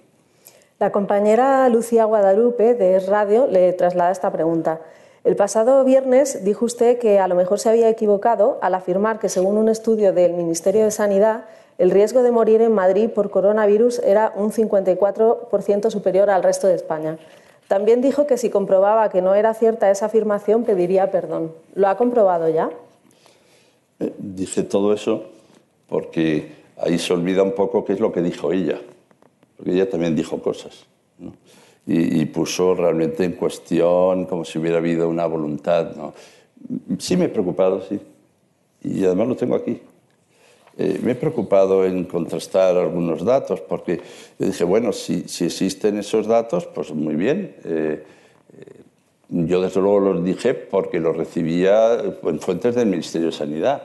La 0.78 0.92
compañera 0.92 1.68
Lucía 1.68 2.04
Guadalupe 2.04 2.74
de 2.74 3.00
Radio 3.00 3.48
le 3.48 3.72
traslada 3.72 4.12
esta 4.12 4.30
pregunta. 4.30 4.82
El 5.24 5.34
pasado 5.34 5.82
viernes 5.82 6.44
dijo 6.44 6.64
usted 6.64 7.00
que 7.00 7.18
a 7.18 7.26
lo 7.26 7.34
mejor 7.34 7.58
se 7.58 7.70
había 7.70 7.88
equivocado 7.88 8.60
al 8.62 8.76
afirmar 8.76 9.18
que 9.18 9.28
según 9.28 9.58
un 9.58 9.68
estudio 9.68 10.12
del 10.12 10.34
Ministerio 10.34 10.84
de 10.84 10.92
Sanidad 10.92 11.46
el 11.78 11.90
riesgo 11.90 12.22
de 12.22 12.30
morir 12.30 12.60
en 12.60 12.72
Madrid 12.72 13.10
por 13.10 13.30
coronavirus 13.30 13.98
era 14.00 14.32
un 14.36 14.52
54% 14.52 15.90
superior 15.90 16.30
al 16.30 16.42
resto 16.42 16.66
de 16.66 16.74
España. 16.74 17.18
También 17.68 18.00
dijo 18.00 18.26
que 18.26 18.36
si 18.36 18.50
comprobaba 18.50 19.08
que 19.08 19.22
no 19.22 19.34
era 19.34 19.54
cierta 19.54 19.90
esa 19.90 20.06
afirmación 20.06 20.64
pediría 20.64 21.10
perdón. 21.10 21.52
¿Lo 21.74 21.88
ha 21.88 21.96
comprobado 21.96 22.48
ya? 22.48 22.70
Eh, 24.00 24.12
dije 24.18 24.62
todo 24.62 24.92
eso 24.92 25.24
porque 25.88 26.52
ahí 26.76 26.98
se 26.98 27.12
olvida 27.12 27.42
un 27.42 27.52
poco 27.52 27.84
qué 27.84 27.94
es 27.94 28.00
lo 28.00 28.12
que 28.12 28.20
dijo 28.20 28.52
ella 28.52 28.80
porque 29.56 29.72
ella 29.72 29.88
también 29.88 30.14
dijo 30.14 30.40
cosas. 30.40 30.86
Y, 31.86 32.24
puso 32.26 32.74
realmente 32.74 33.24
en 33.24 33.32
cuestión 33.32 34.24
como 34.24 34.44
si 34.44 34.58
hubiera 34.58 34.78
habido 34.78 35.08
una 35.08 35.26
voluntad. 35.26 35.90
Sí 36.98 37.16
me 37.16 37.26
he 37.26 37.28
preocupado, 37.28 37.82
sí. 37.82 38.00
Y 38.82 39.04
además 39.04 39.28
lo 39.28 39.36
tengo 39.36 39.54
aquí. 39.54 39.80
Eh, 40.76 40.98
me 41.02 41.12
he 41.12 41.14
preocupado 41.14 41.84
en 41.84 42.04
contrastar 42.04 42.76
algunos 42.76 43.24
datos, 43.24 43.60
porque 43.60 44.00
dije, 44.38 44.64
bueno, 44.64 44.92
si, 44.92 45.28
si 45.28 45.44
existen 45.44 45.98
esos 45.98 46.26
datos, 46.26 46.66
pues 46.66 46.92
muy 46.92 47.14
bien. 47.14 47.54
Eh, 47.64 48.02
eh, 48.58 48.64
yo 49.28 49.62
desde 49.62 49.80
luego 49.80 50.00
los 50.00 50.24
dije 50.24 50.54
porque 50.54 50.98
los 50.98 51.16
recibía 51.16 51.94
en 52.22 52.40
fuentes 52.40 52.74
del 52.74 52.86
Ministerio 52.86 53.28
de 53.28 53.32
Sanidad. 53.32 53.82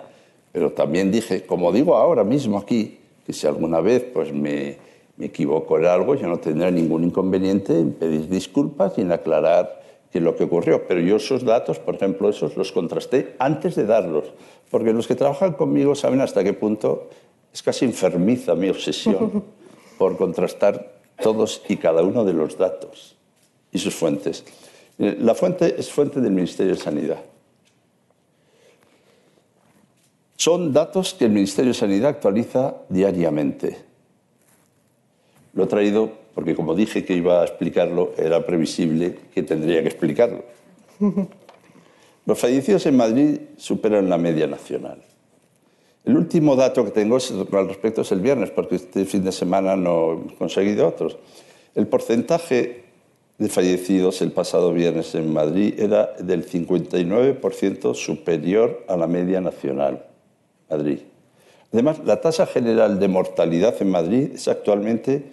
Pero 0.51 0.71
también 0.71 1.11
dije, 1.11 1.45
como 1.45 1.71
digo 1.71 1.95
ahora 1.95 2.23
mismo 2.23 2.57
aquí, 2.57 2.97
que 3.25 3.33
si 3.33 3.45
alguna 3.45 3.81
vez 3.81 4.03
pues 4.11 4.33
me, 4.33 4.77
me 5.17 5.27
equivoco 5.27 5.77
en 5.77 5.85
algo, 5.85 6.15
yo 6.15 6.27
no 6.27 6.39
tendré 6.39 6.71
ningún 6.71 7.03
inconveniente 7.03 7.77
en 7.77 7.93
pedir 7.93 8.27
disculpas 8.29 8.97
y 8.97 9.01
en 9.01 9.11
aclarar 9.11 9.81
qué 10.11 10.17
es 10.17 10.23
lo 10.23 10.35
que 10.35 10.45
ocurrió. 10.45 10.87
Pero 10.87 11.01
yo 11.01 11.17
esos 11.17 11.43
datos, 11.43 11.77
por 11.77 11.95
ejemplo, 11.95 12.29
esos 12.29 12.57
los 12.57 12.71
contrasté 12.71 13.35
antes 13.37 13.75
de 13.75 13.85
darlos, 13.85 14.33
porque 14.69 14.93
los 14.93 15.07
que 15.07 15.15
trabajan 15.15 15.53
conmigo 15.53 15.95
saben 15.95 16.21
hasta 16.21 16.43
qué 16.43 16.53
punto 16.53 17.09
es 17.53 17.63
casi 17.63 17.85
enfermiza 17.85 18.55
mi 18.55 18.69
obsesión 18.69 19.43
por 19.97 20.17
contrastar 20.17 20.99
todos 21.21 21.61
y 21.67 21.77
cada 21.77 22.03
uno 22.03 22.23
de 22.23 22.33
los 22.33 22.57
datos 22.57 23.15
y 23.71 23.79
sus 23.79 23.95
fuentes. 23.95 24.43
La 24.97 25.33
fuente 25.33 25.75
es 25.77 25.89
fuente 25.89 26.19
del 26.21 26.31
Ministerio 26.31 26.73
de 26.73 26.79
Sanidad. 26.79 27.21
Son 30.35 30.71
datos 30.71 31.13
que 31.13 31.25
el 31.25 31.31
Ministerio 31.31 31.71
de 31.73 31.77
Sanidad 31.77 32.11
actualiza 32.11 32.75
diariamente. 32.87 33.77
Lo 35.53 35.65
he 35.65 35.67
traído 35.67 36.11
porque, 36.33 36.55
como 36.55 36.75
dije 36.75 37.03
que 37.03 37.13
iba 37.13 37.41
a 37.41 37.45
explicarlo, 37.45 38.13
era 38.17 38.45
previsible 38.45 39.17
que 39.33 39.43
tendría 39.43 39.81
que 39.81 39.89
explicarlo. 39.89 40.43
Los 42.25 42.39
fallecidos 42.39 42.85
en 42.85 42.97
Madrid 42.97 43.39
superan 43.57 44.09
la 44.09 44.17
media 44.17 44.47
nacional. 44.47 45.01
El 46.05 46.17
último 46.17 46.55
dato 46.55 46.85
que 46.85 46.91
tengo 46.91 47.17
al 47.17 47.67
respecto 47.67 48.01
es 48.01 48.11
el 48.11 48.21
viernes, 48.21 48.51
porque 48.51 48.75
este 48.75 49.05
fin 49.05 49.23
de 49.23 49.31
semana 49.31 49.75
no 49.75 50.25
he 50.29 50.35
conseguido 50.35 50.87
otros. 50.87 51.17
El 51.75 51.87
porcentaje 51.87 52.83
de 53.37 53.49
fallecidos 53.49 54.21
el 54.21 54.31
pasado 54.31 54.73
viernes 54.73 55.15
en 55.15 55.31
Madrid 55.31 55.79
era 55.79 56.13
del 56.19 56.45
59% 56.45 57.95
superior 57.95 58.83
a 58.87 58.97
la 58.97 59.07
media 59.07 59.39
nacional. 59.39 60.05
Madrid. 60.69 60.99
Además, 61.71 61.99
la 62.03 62.19
tasa 62.21 62.45
general 62.45 62.99
de 62.99 63.07
mortalidad 63.07 63.75
en 63.81 63.91
Madrid 63.91 64.31
es 64.33 64.47
actualmente 64.47 65.23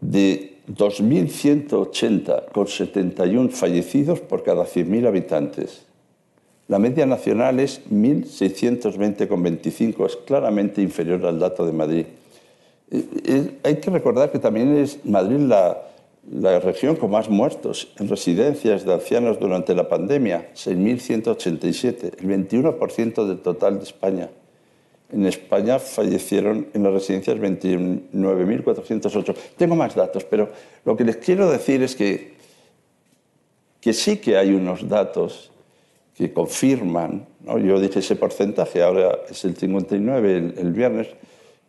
de 0.00 0.55
2.180 0.68 2.50
con 2.52 2.66
71 2.66 3.50
fallecidos 3.50 4.20
por 4.20 4.42
cada 4.42 4.64
100.000 4.64 5.06
habitantes. 5.06 5.86
La 6.68 6.78
media 6.80 7.06
nacional 7.06 7.60
es 7.60 7.80
1.620,25, 7.90 10.06
es 10.06 10.16
claramente 10.16 10.82
inferior 10.82 11.24
al 11.24 11.38
dato 11.38 11.64
de 11.64 11.72
Madrid. 11.72 12.06
Eh, 12.90 13.04
eh, 13.24 13.58
hay 13.62 13.76
que 13.76 13.90
recordar 13.90 14.32
que 14.32 14.40
también 14.40 14.76
es 14.76 14.98
Madrid 15.04 15.38
la, 15.38 15.80
la 16.28 16.58
región 16.58 16.96
con 16.96 17.12
más 17.12 17.30
muertos 17.30 17.92
en 17.98 18.08
residencias 18.08 18.84
de 18.84 18.94
ancianos 18.94 19.38
durante 19.38 19.72
la 19.74 19.88
pandemia, 19.88 20.50
6.187, 20.54 22.14
el 22.18 22.48
21% 22.48 23.26
del 23.26 23.38
total 23.38 23.78
de 23.78 23.84
España. 23.84 24.28
En 25.12 25.26
España 25.26 25.78
fallecieron 25.78 26.66
en 26.74 26.82
las 26.82 26.92
residencias 26.92 27.38
29.408. 27.38 29.34
Tengo 29.56 29.76
más 29.76 29.94
datos, 29.94 30.24
pero 30.24 30.50
lo 30.84 30.96
que 30.96 31.04
les 31.04 31.16
quiero 31.18 31.48
decir 31.50 31.82
es 31.82 31.94
que, 31.94 32.34
que 33.80 33.92
sí 33.92 34.16
que 34.16 34.36
hay 34.36 34.52
unos 34.52 34.88
datos 34.88 35.52
que 36.16 36.32
confirman, 36.32 37.26
yo 37.44 37.78
dije 37.78 38.00
ese 38.00 38.16
porcentaje, 38.16 38.82
ahora 38.82 39.18
es 39.28 39.44
el 39.44 39.56
59 39.56 40.54
el, 40.56 40.72
viernes, 40.72 41.08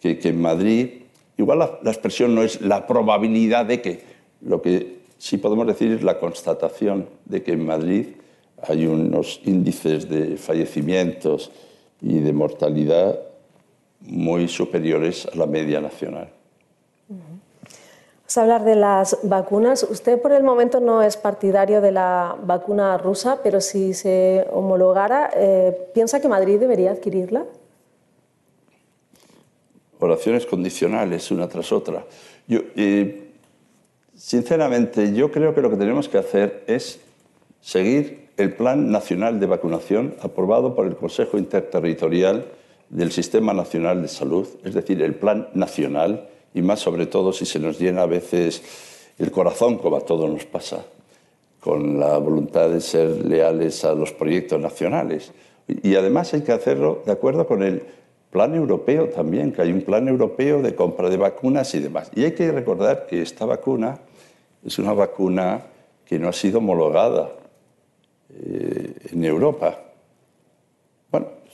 que, 0.01 0.17
en 0.23 0.41
Madrid, 0.41 0.89
igual 1.37 1.59
la, 1.59 1.79
la 1.83 1.91
expresión 1.91 2.33
no 2.33 2.43
es 2.43 2.61
la 2.61 2.87
probabilidad 2.87 3.65
de 3.65 3.81
que, 3.81 3.99
lo 4.41 4.61
que 4.61 4.99
sí 5.17 5.37
podemos 5.37 5.67
decir 5.67 5.91
es 5.91 6.01
la 6.01 6.17
constatación 6.17 7.09
de 7.25 7.43
que 7.43 7.51
en 7.51 7.65
Madrid 7.65 8.07
hay 8.67 8.87
unos 8.87 9.41
índices 9.45 10.09
de 10.09 10.37
fallecimientos 10.37 11.51
y 12.01 12.19
de 12.19 12.33
mortalidad 12.33 13.26
muy 14.01 14.47
superiores 14.47 15.25
a 15.25 15.35
la 15.35 15.45
media 15.45 15.81
nacional. 15.81 16.29
Vamos 17.09 18.37
a 18.37 18.41
hablar 18.41 18.65
de 18.65 18.75
las 18.75 19.17
vacunas. 19.23 19.83
Usted 19.83 20.21
por 20.21 20.33
el 20.33 20.43
momento 20.43 20.81
no 20.81 21.01
es 21.01 21.15
partidario 21.15 21.79
de 21.79 21.93
la 21.93 22.35
vacuna 22.43 22.97
rusa, 22.97 23.39
pero 23.41 23.61
si 23.61 23.93
se 23.93 24.45
homologara, 24.51 25.29
eh, 25.33 25.89
¿piensa 25.93 26.19
que 26.19 26.27
Madrid 26.27 26.59
debería 26.59 26.91
adquirirla? 26.91 27.45
Oraciones 29.99 30.45
condicionales 30.45 31.31
una 31.31 31.47
tras 31.47 31.71
otra. 31.71 32.05
Yo, 32.47 32.59
eh, 32.75 33.31
sinceramente, 34.13 35.13
yo 35.13 35.31
creo 35.31 35.55
que 35.55 35.61
lo 35.61 35.69
que 35.69 35.77
tenemos 35.77 36.09
que 36.09 36.17
hacer 36.17 36.65
es 36.67 36.99
seguir 37.61 38.27
el 38.35 38.53
Plan 38.53 38.91
Nacional 38.91 39.39
de 39.39 39.45
Vacunación 39.45 40.15
aprobado 40.21 40.75
por 40.75 40.85
el 40.85 40.97
Consejo 40.97 41.37
Interterritorial 41.37 42.45
del 42.89 43.11
Sistema 43.11 43.53
Nacional 43.53 44.01
de 44.01 44.07
Salud, 44.07 44.47
es 44.63 44.73
decir, 44.73 45.01
el 45.01 45.15
Plan 45.15 45.49
Nacional 45.53 46.29
y 46.53 46.61
más 46.61 46.79
sobre 46.79 47.05
todo 47.05 47.33
si 47.33 47.45
se 47.45 47.59
nos 47.59 47.79
llena 47.79 48.03
a 48.03 48.07
veces 48.07 48.63
el 49.19 49.31
corazón, 49.31 49.77
como 49.77 49.97
a 49.97 50.01
todos 50.01 50.29
nos 50.29 50.45
pasa, 50.45 50.85
con 51.59 51.99
la 51.99 52.17
voluntad 52.17 52.69
de 52.69 52.81
ser 52.81 53.25
leales 53.25 53.83
a 53.83 53.93
los 53.93 54.11
proyectos 54.11 54.59
nacionales. 54.59 55.31
Y 55.67 55.95
además 55.95 56.33
hay 56.33 56.41
que 56.41 56.51
hacerlo 56.51 57.03
de 57.05 57.11
acuerdo 57.11 57.45
con 57.45 57.61
el 57.63 57.83
plan 58.31 58.55
europeo 58.55 59.09
también, 59.09 59.51
que 59.51 59.61
hay 59.61 59.71
un 59.71 59.81
plan 59.81 60.07
europeo 60.07 60.61
de 60.61 60.75
compra 60.75 61.09
de 61.09 61.17
vacunas 61.17 61.73
y 61.75 61.79
demás. 61.79 62.11
Y 62.15 62.23
hay 62.23 62.33
que 62.33 62.51
recordar 62.51 63.05
que 63.07 63.21
esta 63.21 63.45
vacuna 63.45 63.99
es 64.65 64.79
una 64.79 64.93
vacuna 64.93 65.61
que 66.05 66.19
no 66.19 66.29
ha 66.29 66.33
sido 66.33 66.59
homologada 66.59 67.31
eh, 68.29 68.93
en 69.11 69.23
Europa. 69.25 69.86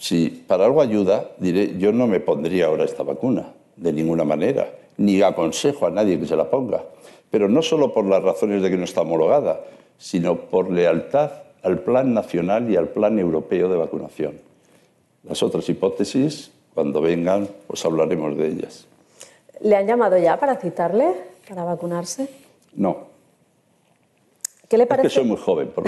Si 0.03 0.27
para 0.27 0.65
algo 0.65 0.81
ayuda, 0.81 1.31
diré, 1.37 1.77
yo 1.77 1.93
no 1.93 2.07
me 2.07 2.19
pondría 2.19 2.65
ahora 2.65 2.83
esta 2.83 3.03
vacuna, 3.03 3.53
de 3.77 3.93
ninguna 3.93 4.25
manera 4.25 4.67
ni 4.97 5.21
aconsejo 5.21 5.87
a 5.87 5.91
nadie 5.91 6.19
que 6.19 6.25
se 6.25 6.35
la 6.35 6.49
ponga. 6.49 6.83
Pero 7.31 7.47
no 7.47 7.61
solo 7.61 7.93
por 7.93 8.03
las 8.03 8.21
razones 8.21 8.61
de 8.61 8.69
que 8.69 8.75
no 8.75 8.83
está 8.83 8.99
homologada, 9.03 9.61
sino 9.97 10.35
por 10.35 10.69
lealtad 10.69 11.31
al 11.63 11.79
Plan 11.79 12.13
Nacional 12.13 12.69
y 12.69 12.75
al 12.75 12.89
Plan 12.89 13.17
Europeo 13.17 13.69
de 13.69 13.77
Vacunación. 13.77 14.33
Las 15.23 15.41
otras 15.41 15.69
hipótesis, 15.69 16.51
cuando 16.73 16.99
vengan, 16.99 17.47
pues 17.65 17.85
hablaremos 17.85 18.35
de 18.35 18.47
ellas. 18.47 18.85
¿Le 19.61 19.77
han 19.77 19.87
llamado 19.87 20.17
ya 20.17 20.37
para 20.37 20.57
citarle, 20.57 21.13
para 21.47 21.63
vacunarse? 21.63 22.27
No. 22.75 23.12
¿Qué 24.73 24.77
le 24.79 24.87
parece? 24.87 25.05
Es 25.05 25.13
que 25.13 25.19
soy 25.19 25.29
muy 25.29 25.37
joven, 25.37 25.67
por 25.67 25.83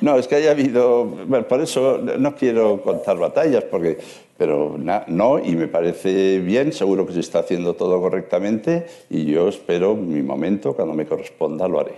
No, 0.00 0.16
es 0.16 0.26
que 0.26 0.34
haya 0.34 0.50
habido. 0.50 1.04
Bueno, 1.04 1.46
por 1.46 1.60
eso 1.60 1.98
no 1.98 2.34
quiero 2.34 2.82
contar 2.82 3.16
batallas, 3.16 3.62
porque, 3.62 3.96
pero 4.36 4.76
no, 4.76 5.38
y 5.38 5.54
me 5.54 5.68
parece 5.68 6.40
bien, 6.40 6.72
seguro 6.72 7.06
que 7.06 7.12
se 7.12 7.20
está 7.20 7.38
haciendo 7.38 7.74
todo 7.74 8.00
correctamente, 8.00 8.86
y 9.08 9.24
yo 9.24 9.46
espero 9.46 9.94
mi 9.94 10.20
momento, 10.20 10.74
cuando 10.74 10.94
me 10.94 11.06
corresponda, 11.06 11.68
lo 11.68 11.78
haré. 11.78 11.94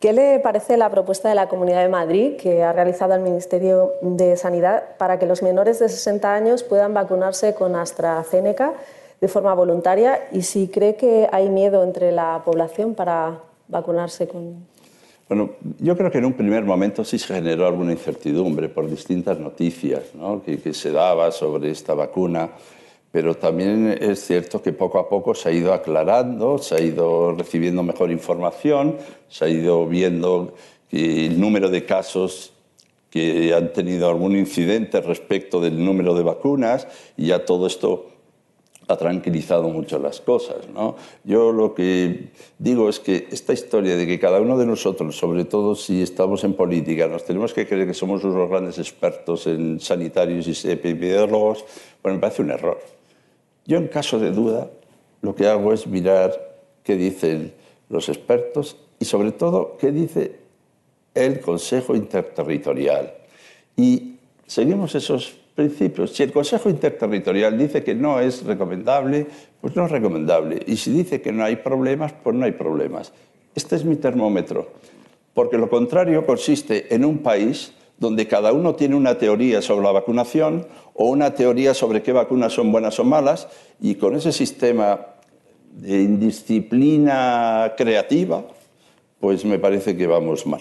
¿Qué 0.00 0.12
le 0.12 0.38
parece 0.40 0.76
la 0.76 0.90
propuesta 0.90 1.30
de 1.30 1.34
la 1.34 1.48
Comunidad 1.48 1.80
de 1.80 1.88
Madrid 1.88 2.36
que 2.36 2.62
ha 2.62 2.74
realizado 2.74 3.14
el 3.14 3.22
Ministerio 3.22 3.94
de 4.02 4.36
Sanidad 4.36 4.98
para 4.98 5.18
que 5.18 5.24
los 5.24 5.42
menores 5.42 5.78
de 5.78 5.88
60 5.88 6.34
años 6.34 6.62
puedan 6.62 6.92
vacunarse 6.92 7.54
con 7.54 7.74
AstraZeneca 7.74 8.74
de 9.22 9.28
forma 9.28 9.54
voluntaria 9.54 10.28
y 10.30 10.42
si 10.42 10.68
cree 10.68 10.96
que 10.96 11.26
hay 11.32 11.48
miedo 11.48 11.82
entre 11.82 12.12
la 12.12 12.42
población 12.44 12.94
para 12.94 13.47
vacunarse 13.68 14.26
con... 14.26 14.66
Bueno, 15.28 15.50
yo 15.78 15.96
creo 15.96 16.10
que 16.10 16.18
en 16.18 16.24
un 16.24 16.32
primer 16.32 16.64
momento 16.64 17.04
sí 17.04 17.18
se 17.18 17.34
generó 17.34 17.66
alguna 17.66 17.92
incertidumbre 17.92 18.70
por 18.70 18.88
distintas 18.88 19.38
noticias 19.38 20.04
que, 20.44 20.72
se 20.72 20.90
daba 20.90 21.30
sobre 21.32 21.70
esta 21.70 21.92
vacuna, 21.92 22.50
pero 23.12 23.34
también 23.34 23.98
es 24.00 24.24
cierto 24.24 24.62
que 24.62 24.72
poco 24.72 24.98
a 24.98 25.08
poco 25.08 25.34
se 25.34 25.50
ha 25.50 25.52
ido 25.52 25.74
aclarando, 25.74 26.56
se 26.56 26.76
ha 26.76 26.80
ido 26.80 27.32
recibiendo 27.32 27.82
mejor 27.82 28.10
información, 28.10 28.96
se 29.28 29.44
ha 29.44 29.48
ido 29.48 29.86
viendo 29.86 30.54
que 30.88 31.26
el 31.26 31.38
número 31.38 31.68
de 31.68 31.84
casos 31.84 32.54
que 33.10 33.52
han 33.54 33.72
tenido 33.74 34.08
algún 34.08 34.34
incidente 34.34 35.00
respecto 35.02 35.60
del 35.60 35.82
número 35.82 36.14
de 36.14 36.22
vacunas 36.22 36.88
y 37.18 37.26
ya 37.28 37.44
todo 37.44 37.66
esto 37.66 38.06
ha 38.88 38.96
tranquilizado 38.96 39.68
mucho 39.68 39.98
las 39.98 40.20
cosas. 40.20 40.68
¿no? 40.72 40.96
Yo 41.22 41.52
lo 41.52 41.74
que 41.74 42.30
digo 42.58 42.88
es 42.88 42.98
que 42.98 43.28
esta 43.30 43.52
historia 43.52 43.96
de 43.96 44.06
que 44.06 44.18
cada 44.18 44.40
uno 44.40 44.58
de 44.58 44.66
nosotros, 44.66 45.16
sobre 45.16 45.44
todo 45.44 45.74
si 45.74 46.02
estamos 46.02 46.42
en 46.44 46.54
política, 46.54 47.06
nos 47.06 47.24
tenemos 47.24 47.52
que 47.52 47.66
creer 47.66 47.86
que 47.86 47.94
somos 47.94 48.24
unos 48.24 48.48
grandes 48.48 48.78
expertos 48.78 49.46
en 49.46 49.78
sanitarios 49.78 50.48
y 50.48 50.70
epidemiólogos, 50.70 51.64
bueno, 52.02 52.16
me 52.16 52.20
parece 52.20 52.42
un 52.42 52.50
error. 52.50 52.80
Yo 53.66 53.76
en 53.76 53.88
caso 53.88 54.18
de 54.18 54.32
duda 54.32 54.70
lo 55.20 55.34
que 55.34 55.46
hago 55.46 55.72
es 55.72 55.86
mirar 55.86 56.56
qué 56.82 56.96
dicen 56.96 57.52
los 57.90 58.08
expertos 58.08 58.76
y 58.98 59.04
sobre 59.04 59.32
todo 59.32 59.76
qué 59.78 59.92
dice 59.92 60.36
el 61.14 61.40
Consejo 61.40 61.94
Interterritorial. 61.94 63.12
Y 63.76 64.14
seguimos 64.46 64.94
esos 64.94 65.36
principios. 65.58 66.12
Si 66.12 66.22
el 66.22 66.30
Consejo 66.30 66.70
Interterritorial 66.70 67.58
dice 67.58 67.82
que 67.82 67.92
no 67.92 68.20
es 68.20 68.44
recomendable, 68.44 69.26
pues 69.60 69.74
no 69.74 69.86
es 69.86 69.90
recomendable. 69.90 70.62
Y 70.68 70.76
si 70.76 70.92
dice 70.92 71.20
que 71.20 71.32
no 71.32 71.42
hay 71.42 71.56
problemas, 71.56 72.12
pues 72.22 72.36
no 72.36 72.44
hay 72.44 72.52
problemas. 72.52 73.12
Este 73.56 73.74
es 73.74 73.84
mi 73.84 73.96
termómetro. 73.96 74.68
Porque 75.34 75.58
lo 75.58 75.68
contrario 75.68 76.24
consiste 76.24 76.94
en 76.94 77.04
un 77.04 77.18
país 77.18 77.74
donde 77.98 78.28
cada 78.28 78.52
uno 78.52 78.76
tiene 78.76 78.94
una 78.94 79.18
teoría 79.18 79.60
sobre 79.60 79.84
la 79.84 79.90
vacunación 79.90 80.64
o 80.94 81.08
una 81.08 81.34
teoría 81.34 81.74
sobre 81.74 82.04
qué 82.04 82.12
vacunas 82.12 82.52
son 82.52 82.70
buenas 82.70 83.00
o 83.00 83.04
malas, 83.04 83.48
y 83.80 83.96
con 83.96 84.14
ese 84.14 84.30
sistema 84.30 85.06
de 85.72 86.02
indisciplina 86.02 87.74
creativa, 87.76 88.44
pues 89.18 89.44
me 89.44 89.58
parece 89.58 89.96
que 89.96 90.06
vamos 90.06 90.46
mal. 90.46 90.60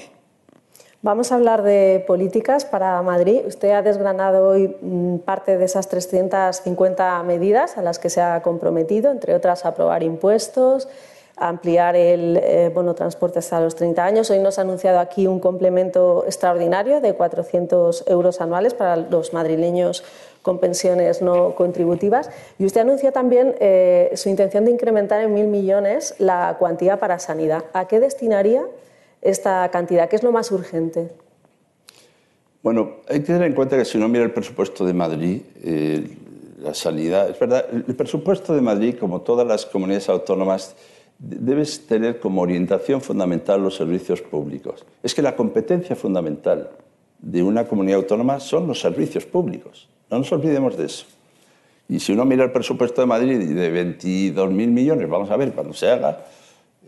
Vamos 1.03 1.31
a 1.31 1.35
hablar 1.35 1.61
de 1.61 2.03
políticas 2.07 2.65
para 2.65 2.99
Madrid. 3.03 3.41
Usted 3.45 3.69
ha 3.69 3.83
desgranado 3.83 4.49
hoy 4.49 4.75
mm, 4.81 5.17
parte 5.19 5.55
de 5.55 5.65
esas 5.65 5.87
350 5.89 7.21
medidas 7.21 7.77
a 7.77 7.83
las 7.83 7.99
que 7.99 8.09
se 8.09 8.19
ha 8.19 8.41
comprometido, 8.41 9.11
entre 9.11 9.35
otras 9.35 9.63
aprobar 9.63 10.01
impuestos, 10.01 10.87
ampliar 11.35 11.95
el 11.95 12.37
eh, 12.37 12.71
bono 12.73 12.95
transporte 12.95 13.37
hasta 13.37 13.61
los 13.61 13.75
30 13.75 14.03
años. 14.03 14.31
Hoy 14.31 14.39
nos 14.39 14.57
ha 14.57 14.61
anunciado 14.61 14.97
aquí 14.97 15.27
un 15.27 15.39
complemento 15.39 16.23
extraordinario 16.25 16.99
de 16.99 17.13
400 17.13 18.05
euros 18.07 18.41
anuales 18.41 18.73
para 18.73 18.95
los 18.95 19.33
madrileños 19.33 20.03
con 20.41 20.57
pensiones 20.57 21.21
no 21.21 21.53
contributivas. 21.53 22.31
Y 22.57 22.65
usted 22.65 22.81
anuncia 22.81 23.11
también 23.11 23.55
eh, 23.59 24.11
su 24.15 24.29
intención 24.29 24.65
de 24.65 24.71
incrementar 24.71 25.21
en 25.21 25.31
mil 25.31 25.45
millones 25.45 26.15
la 26.17 26.55
cuantía 26.57 26.97
para 26.97 27.19
sanidad. 27.19 27.65
¿A 27.73 27.87
qué 27.87 27.99
destinaría 27.99 28.65
esta 29.21 29.69
cantidad? 29.71 30.09
¿Qué 30.09 30.15
es 30.15 30.23
lo 30.23 30.31
más 30.31 30.51
urgente? 30.51 31.11
Bueno, 32.63 32.97
hay 33.07 33.19
que 33.19 33.27
tener 33.27 33.43
en 33.43 33.53
cuenta 33.53 33.77
que 33.77 33.85
si 33.85 33.97
uno 33.97 34.09
mira 34.09 34.23
el 34.23 34.31
presupuesto 34.31 34.85
de 34.85 34.93
Madrid, 34.93 35.41
eh, 35.63 36.17
la 36.59 36.73
sanidad, 36.73 37.29
es 37.29 37.39
verdad, 37.39 37.65
el 37.71 37.95
presupuesto 37.95 38.53
de 38.53 38.61
Madrid, 38.61 38.95
como 38.99 39.21
todas 39.21 39.47
las 39.47 39.65
comunidades 39.65 40.09
autónomas, 40.09 40.75
debes 41.19 41.87
tener 41.87 42.19
como 42.19 42.41
orientación 42.41 43.01
fundamental 43.01 43.61
los 43.61 43.75
servicios 43.75 44.21
públicos. 44.21 44.85
Es 45.03 45.15
que 45.15 45.21
la 45.21 45.35
competencia 45.35 45.95
fundamental 45.95 46.69
de 47.19 47.43
una 47.43 47.67
comunidad 47.67 47.99
autónoma 47.99 48.39
son 48.39 48.67
los 48.67 48.79
servicios 48.79 49.25
públicos. 49.25 49.87
No 50.09 50.19
nos 50.19 50.31
olvidemos 50.31 50.77
de 50.77 50.85
eso. 50.85 51.05
Y 51.89 51.99
si 51.99 52.11
uno 52.11 52.25
mira 52.25 52.43
el 52.43 52.51
presupuesto 52.51 53.01
de 53.01 53.07
Madrid 53.07 53.39
de 53.39 53.97
22.000 53.97 54.49
millones, 54.51 55.09
vamos 55.09 55.31
a 55.31 55.37
ver 55.37 55.53
cuando 55.53 55.73
se 55.73 55.89
haga, 55.89 56.25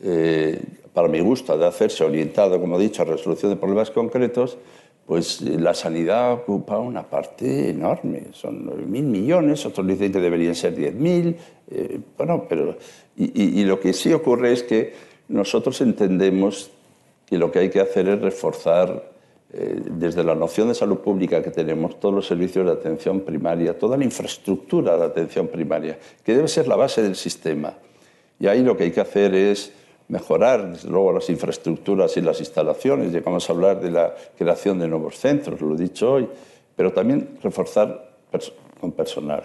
eh, 0.03 0.61
para 0.93 1.07
mi 1.07 1.19
gusto, 1.19 1.57
de 1.57 1.65
hacerse 1.65 2.03
orientado, 2.03 2.59
como 2.59 2.77
he 2.77 2.83
dicho, 2.83 3.01
a 3.01 3.05
resolución 3.05 3.51
de 3.51 3.57
problemas 3.57 3.91
concretos, 3.91 4.57
pues 5.05 5.41
la 5.41 5.73
sanidad 5.73 6.33
ocupa 6.33 6.77
una 6.77 7.03
parte 7.03 7.69
enorme. 7.69 8.27
Son 8.31 8.65
9.000 8.65 8.85
millones, 8.85 9.65
otros 9.65 9.87
dicen 9.87 10.11
que 10.11 10.19
deberían 10.19 10.53
ser 10.53 10.75
10.000. 10.75 11.35
Eh, 11.71 11.99
bueno, 12.17 12.45
pero. 12.47 12.77
Y, 13.17 13.59
y, 13.59 13.65
lo 13.65 13.79
que 13.79 13.91
sí 13.93 14.13
ocurre 14.13 14.53
es 14.53 14.63
que 14.63 14.93
nosotros 15.27 15.81
entendemos 15.81 16.71
que 17.25 17.37
lo 17.37 17.51
que 17.51 17.59
hay 17.59 17.69
que 17.69 17.79
hacer 17.79 18.07
es 18.07 18.21
reforzar 18.21 19.09
eh, 19.51 19.81
desde 19.83 20.23
la 20.23 20.35
noción 20.35 20.67
de 20.67 20.75
salud 20.75 20.99
pública 20.99 21.41
que 21.41 21.49
tenemos, 21.49 21.99
todos 21.99 22.13
los 22.13 22.27
servicios 22.27 22.67
de 22.67 22.71
atención 22.71 23.21
primaria, 23.21 23.77
toda 23.79 23.97
la 23.97 24.03
infraestructura 24.03 24.95
de 24.95 25.05
atención 25.05 25.47
primaria, 25.47 25.97
que 26.23 26.35
debe 26.35 26.47
ser 26.47 26.67
la 26.67 26.75
base 26.75 27.01
del 27.01 27.15
sistema. 27.15 27.73
Y 28.39 28.45
ahí 28.45 28.61
lo 28.61 28.77
que 28.77 28.83
hay 28.83 28.91
que 28.91 29.01
hacer 29.01 29.33
es 29.33 29.73
mejorar, 30.09 30.73
desde 30.73 30.89
luego, 30.89 31.13
las 31.13 31.29
infraestructuras 31.29 32.17
y 32.17 32.21
las 32.21 32.39
instalaciones. 32.39 33.11
Llegamos 33.11 33.49
a 33.49 33.53
hablar 33.53 33.79
de 33.79 33.91
la 33.91 34.13
creación 34.37 34.79
de 34.79 34.87
nuevos 34.87 35.17
centros, 35.17 35.61
lo 35.61 35.75
he 35.75 35.77
dicho 35.77 36.11
hoy, 36.11 36.27
pero 36.75 36.91
también 36.91 37.37
reforzar 37.41 38.09
con 38.79 38.91
personal. 38.91 39.43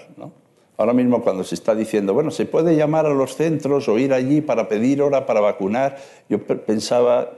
Ahora 0.76 0.92
mismo 0.92 1.22
cuando 1.22 1.44
se 1.44 1.54
está 1.54 1.74
diciendo, 1.74 2.12
bueno, 2.12 2.30
se 2.30 2.46
puede 2.46 2.74
llamar 2.74 3.06
a 3.06 3.14
los 3.14 3.36
centros 3.36 3.88
o 3.88 3.98
ir 3.98 4.12
allí 4.12 4.40
para 4.40 4.68
pedir 4.68 5.00
hora 5.00 5.24
para 5.24 5.40
vacunar, 5.40 5.96
yo 6.28 6.42
pensaba 6.44 7.30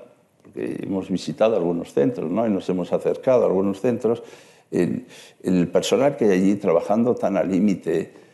hemos 0.56 1.10
visitado 1.10 1.56
algunos 1.56 1.92
centros 1.92 2.30
¿no? 2.30 2.46
y 2.46 2.50
nos 2.50 2.68
hemos 2.68 2.92
acercado 2.92 3.44
a 3.44 3.46
algunos 3.46 3.80
centros, 3.80 4.22
el, 4.70 5.68
personal 5.68 6.16
que 6.16 6.26
hay 6.26 6.32
allí 6.32 6.54
trabajando 6.56 7.14
tan 7.14 7.36
al 7.36 7.50
límite, 7.50 8.25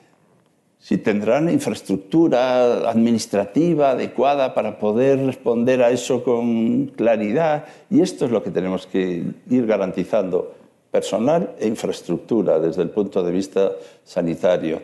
si 0.82 0.98
tendrán 0.98 1.48
infraestructura 1.48 2.90
administrativa 2.90 3.92
adecuada 3.92 4.52
para 4.52 4.80
poder 4.80 5.24
responder 5.24 5.80
a 5.80 5.90
eso 5.90 6.24
con 6.24 6.86
claridad. 6.86 7.66
Y 7.88 8.00
esto 8.00 8.24
es 8.24 8.32
lo 8.32 8.42
que 8.42 8.50
tenemos 8.50 8.88
que 8.88 9.22
ir 9.48 9.66
garantizando, 9.66 10.54
personal 10.90 11.54
e 11.60 11.68
infraestructura 11.68 12.58
desde 12.58 12.82
el 12.82 12.90
punto 12.90 13.22
de 13.22 13.30
vista 13.30 13.70
sanitario. 14.02 14.82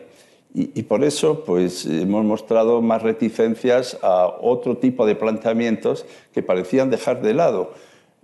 Y, 0.51 0.81
por 0.83 1.03
eso 1.03 1.43
pues, 1.43 1.85
hemos 1.85 2.25
mostrado 2.25 2.81
más 2.81 3.03
reticencias 3.03 3.99
a 4.01 4.25
otro 4.25 4.77
tipo 4.77 5.05
de 5.05 5.13
planteamientos 5.13 6.07
que 6.33 6.41
parecían 6.41 6.89
dejar 6.89 7.21
de 7.21 7.35
lado 7.35 7.73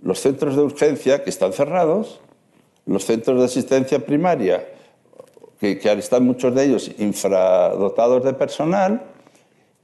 los 0.02 0.18
centros 0.18 0.56
de 0.56 0.62
urgencia 0.62 1.22
que 1.22 1.30
están 1.30 1.52
cerrados, 1.52 2.20
los 2.84 3.04
centros 3.04 3.38
de 3.38 3.44
asistencia 3.44 4.04
primaria 4.04 4.66
que, 5.60 5.78
que 5.78 5.92
están 5.92 6.24
muchos 6.24 6.54
de 6.54 6.64
ellos 6.64 6.90
infradotados 6.98 8.24
de 8.24 8.34
personal 8.34 9.02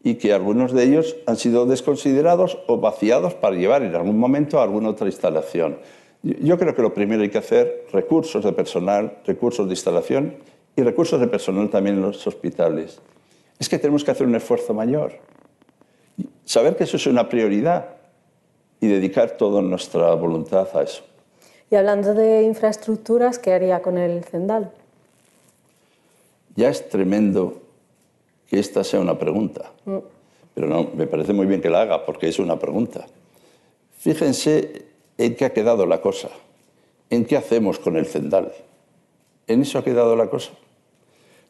y 0.05 0.17
que 0.17 0.33
algunos 0.33 0.73
de 0.73 0.85
ellos 0.85 1.17
han 1.27 1.37
sido 1.37 1.67
desconsiderados 1.67 2.59
o 2.67 2.79
vaciados 2.79 3.35
para 3.35 3.57
llevar 3.57 3.83
en 3.83 3.95
algún 3.95 4.19
momento 4.19 4.59
a 4.59 4.65
alguna 4.65 4.91
otra 4.91 5.07
instalación. 5.07 5.79
Yo 6.23 6.59
creo 6.59 6.75
que 6.75 6.83
lo 6.83 6.95
primero 6.95 7.23
hay 7.23 7.31
que 7.31 7.39
hacer 7.39 7.87
recursos 7.93 8.45
de 8.45 8.53
personal, 8.53 9.19
recursos 9.27 9.67
de 9.67 9.73
instalación 9.73 10.37
y 10.77 10.83
recursos 10.83 11.21
de 11.21 11.29
personal 11.29 11.69
también 11.71 11.97
en 11.97 12.03
los 12.03 12.27
hospitales. 12.27 13.01
Es 13.59 13.69
que 13.69 13.79
tenemos 13.79 14.05
que 14.05 14.11
hacer 14.11 14.27
un 14.27 14.35
esfuerzo 14.35 14.75
mayor, 14.75 15.15
saber 16.45 16.77
que 16.77 16.85
eso 16.85 16.97
es 16.97 17.07
una 17.07 17.29
prioridad 17.29 17.97
y 18.81 18.89
dedicar 18.89 19.33
toda 19.33 19.63
nuestra 19.63 20.15
voluntad 20.15 20.69
a 20.75 20.83
eso. 20.83 21.05
Y 21.71 21.77
hablando 21.77 22.15
de 22.15 22.43
infraestructuras, 22.43 23.39
¿qué 23.39 23.53
haría 23.53 23.81
con 23.83 23.99
el 23.99 24.25
Zendal? 24.25 24.73
Ya 26.57 26.69
es 26.69 26.89
tremendo 26.89 27.61
que 28.49 28.59
esta 28.59 28.85
sea 28.85 29.01
una 29.01 29.19
pregunta, 29.19 29.73
mm. 29.85 29.99
pero 30.55 30.67
no, 30.67 30.91
me 30.95 31.07
parece 31.07 31.33
muy 31.33 31.47
bien 31.47 31.61
que 31.61 31.71
la 31.71 31.83
haga 31.83 32.05
porque 32.05 32.29
es 32.29 32.39
una 32.39 32.59
pregunta. 32.59 33.07
Fíjense 33.99 34.87
en 35.19 35.37
qué 35.37 35.45
ha 35.45 35.53
quedado 35.53 35.87
la 35.87 36.01
cosa, 36.01 36.29
en 37.11 37.25
qué 37.25 37.37
hacemos 37.37 37.79
con 37.79 37.97
el 37.97 38.07
Zendal. 38.07 38.53
En 39.47 39.63
eso 39.63 39.79
ha 39.79 39.85
quedado 39.85 40.17
la 40.17 40.29
cosa. 40.29 40.51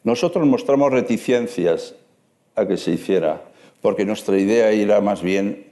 Nosotros 0.05 0.46
mostramos 0.46 0.92
reticencias 0.92 1.94
a 2.55 2.66
que 2.66 2.76
se 2.76 2.92
hiciera, 2.92 3.42
porque 3.80 4.05
nuestra 4.05 4.38
idea 4.38 4.70
era 4.70 5.00
más 5.00 5.22
bien 5.22 5.66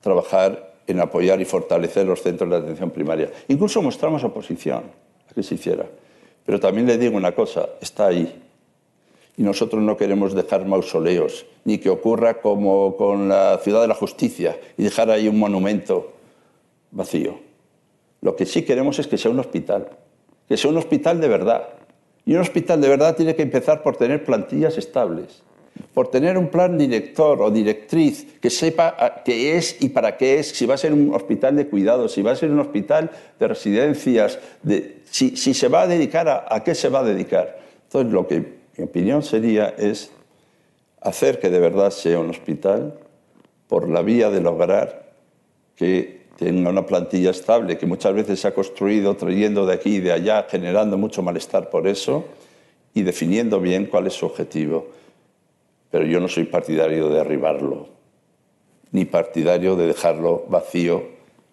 trabajar 0.00 0.74
en 0.86 1.00
apoyar 1.00 1.40
y 1.40 1.44
fortalecer 1.44 2.06
los 2.06 2.22
centros 2.22 2.50
de 2.50 2.56
atención 2.56 2.90
primaria. 2.90 3.30
Incluso 3.48 3.80
mostramos 3.80 4.22
oposición 4.22 4.84
a 5.30 5.34
que 5.34 5.42
se 5.42 5.54
hiciera. 5.54 5.86
Pero 6.44 6.60
también 6.60 6.86
le 6.86 6.98
digo 6.98 7.16
una 7.16 7.34
cosa, 7.34 7.70
está 7.80 8.08
ahí. 8.08 8.42
Y 9.36 9.42
nosotros 9.42 9.82
no 9.82 9.96
queremos 9.96 10.34
dejar 10.34 10.64
mausoleos, 10.64 11.46
ni 11.64 11.78
que 11.78 11.90
ocurra 11.90 12.40
como 12.40 12.96
con 12.96 13.28
la 13.28 13.58
Ciudad 13.62 13.82
de 13.82 13.88
la 13.88 13.94
Justicia 13.94 14.58
y 14.76 14.84
dejar 14.84 15.10
ahí 15.10 15.26
un 15.26 15.38
monumento 15.38 16.12
vacío. 16.92 17.38
Lo 18.20 18.36
que 18.36 18.46
sí 18.46 18.62
queremos 18.62 18.98
es 18.98 19.06
que 19.06 19.18
sea 19.18 19.30
un 19.30 19.40
hospital, 19.40 19.88
que 20.48 20.56
sea 20.56 20.70
un 20.70 20.78
hospital 20.78 21.20
de 21.20 21.28
verdad, 21.28 21.68
y 22.24 22.34
un 22.34 22.40
hospital 22.40 22.80
de 22.80 22.88
verdad 22.88 23.16
tiene 23.16 23.34
que 23.34 23.42
empezar 23.42 23.82
por 23.82 23.96
tener 23.96 24.24
plantillas 24.24 24.78
estables, 24.78 25.42
por 25.92 26.08
tener 26.08 26.38
un 26.38 26.48
plan 26.48 26.78
director 26.78 27.42
o 27.42 27.50
directriz 27.50 28.38
que 28.40 28.48
sepa 28.48 29.22
qué 29.24 29.56
es 29.56 29.82
y 29.82 29.90
para 29.90 30.16
qué 30.16 30.38
es, 30.38 30.48
si 30.50 30.64
va 30.64 30.74
a 30.74 30.78
ser 30.78 30.92
un 30.92 31.12
hospital 31.14 31.56
de 31.56 31.66
cuidados, 31.66 32.12
si 32.12 32.22
va 32.22 32.32
a 32.32 32.36
ser 32.36 32.50
un 32.50 32.60
hospital 32.60 33.10
de 33.38 33.48
residencias, 33.48 34.38
de, 34.62 35.02
si, 35.10 35.36
se 35.36 35.68
va 35.68 35.82
a 35.82 35.86
dedicar 35.86 36.28
a, 36.28 36.46
a 36.48 36.64
qué 36.64 36.74
se 36.74 36.88
va 36.88 37.00
a 37.00 37.04
dedicar. 37.04 37.58
Entonces, 37.84 38.12
lo 38.12 38.26
que 38.26 38.63
mi 38.76 38.84
opinión 38.84 39.22
sería 39.22 39.68
es 39.78 40.10
hacer 41.00 41.38
que 41.38 41.50
de 41.50 41.60
verdad 41.60 41.90
sea 41.90 42.18
un 42.18 42.30
hospital 42.30 42.98
por 43.68 43.88
la 43.88 44.02
vía 44.02 44.30
de 44.30 44.40
lograr 44.40 45.12
que 45.76 46.24
tenga 46.36 46.70
una 46.70 46.86
plantilla 46.86 47.30
estable 47.30 47.78
que 47.78 47.86
muchas 47.86 48.14
veces 48.14 48.40
se 48.40 48.48
ha 48.48 48.54
construido 48.54 49.14
trayendo 49.16 49.66
de 49.66 49.74
aquí 49.74 49.96
y 49.96 50.00
de 50.00 50.12
allá, 50.12 50.46
generando 50.48 50.98
mucho 50.98 51.22
malestar 51.22 51.70
por 51.70 51.86
eso 51.86 52.24
y 52.92 53.02
definiendo 53.02 53.60
bien 53.60 53.86
cuál 53.86 54.06
es 54.06 54.14
su 54.14 54.26
objetivo. 54.26 54.88
Pero 55.90 56.04
yo 56.06 56.18
no 56.18 56.26
soy 56.26 56.44
partidario 56.44 57.08
de 57.08 57.18
derribarlo, 57.18 57.88
ni 58.90 59.04
partidario 59.04 59.76
de 59.76 59.86
dejarlo 59.86 60.44
vacío 60.48 61.04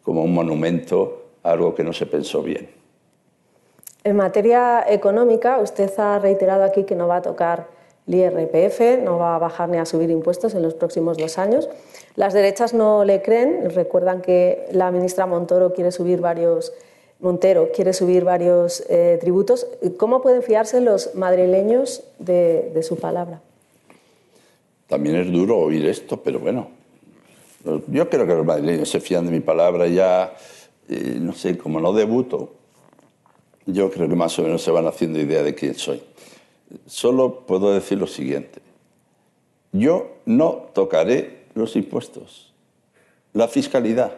como 0.01 0.23
un 0.23 0.33
monumento 0.33 1.29
a 1.43 1.51
algo 1.51 1.75
que 1.75 1.83
no 1.83 1.93
se 1.93 2.07
pensó 2.07 2.41
bien. 2.41 2.80
En 4.03 4.15
materia 4.15 4.83
económica, 4.87 5.59
usted 5.59 5.91
ha 5.99 6.17
reiterado 6.17 6.63
aquí 6.63 6.85
que 6.85 6.95
no 6.95 7.07
va 7.07 7.17
a 7.17 7.21
tocar 7.21 7.67
el 8.07 8.15
IRPF, 8.15 9.03
no 9.03 9.19
va 9.19 9.35
a 9.35 9.39
bajar 9.39 9.69
ni 9.69 9.77
a 9.77 9.85
subir 9.85 10.09
impuestos 10.09 10.55
en 10.55 10.63
los 10.63 10.73
próximos 10.73 11.17
dos 11.17 11.37
años. 11.37 11.69
Las 12.15 12.33
derechas 12.33 12.73
no 12.73 13.05
le 13.05 13.21
creen, 13.21 13.69
recuerdan 13.69 14.21
que 14.21 14.65
la 14.71 14.89
ministra 14.89 15.27
Montoro 15.27 15.73
quiere 15.73 15.91
subir 15.91 16.19
varios, 16.19 16.73
Montero 17.19 17.69
quiere 17.73 17.93
subir 17.93 18.23
varios 18.23 18.83
eh, 18.89 19.19
tributos. 19.21 19.67
¿Cómo 19.97 20.23
pueden 20.23 20.41
fiarse 20.41 20.81
los 20.81 21.13
madrileños 21.13 22.03
de, 22.17 22.81
su 22.81 22.97
palabra? 22.97 23.39
También 24.87 25.15
es 25.17 25.31
duro 25.31 25.59
oír 25.59 25.85
esto, 25.85 26.17
pero 26.17 26.39
bueno, 26.39 26.69
yo 27.87 28.09
creo 28.09 28.25
que 28.25 28.33
los 28.33 28.45
madrileños 28.45 28.89
se 28.89 28.99
fían 28.99 29.25
de 29.25 29.31
mi 29.31 29.41
palabra 29.41 29.87
ya, 29.87 30.33
eh, 30.89 31.17
no 31.21 31.33
sé, 31.33 31.55
como 31.55 31.79
no 31.79 31.93
debuto, 31.93 32.60
yo 33.71 33.91
creo 33.91 34.07
que 34.07 34.15
más 34.15 34.37
o 34.39 34.43
menos 34.43 34.61
se 34.61 34.71
van 34.71 34.87
haciendo 34.87 35.19
idea 35.19 35.43
de 35.43 35.55
quién 35.55 35.75
soy. 35.75 36.01
Solo 36.85 37.41
puedo 37.41 37.73
decir 37.73 37.97
lo 37.97 38.07
siguiente. 38.07 38.61
Yo 39.71 40.17
no 40.25 40.69
tocaré 40.73 41.45
los 41.53 41.75
impuestos, 41.75 42.53
la 43.33 43.47
fiscalidad. 43.47 44.13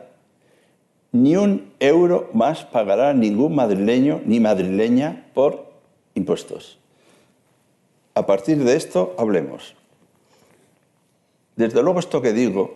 Ni 1.11 1.35
un 1.35 1.71
euro 1.79 2.29
más 2.33 2.65
pagará 2.65 3.13
ningún 3.13 3.55
madrileño 3.55 4.21
ni 4.25 4.39
madrileña 4.39 5.27
por 5.33 5.65
impuestos. 6.15 6.79
A 8.15 8.25
partir 8.25 8.63
de 8.63 8.75
esto, 8.75 9.15
hablemos. 9.17 9.75
Desde 11.55 11.83
luego 11.83 11.99
esto 11.99 12.21
que 12.21 12.33
digo 12.33 12.75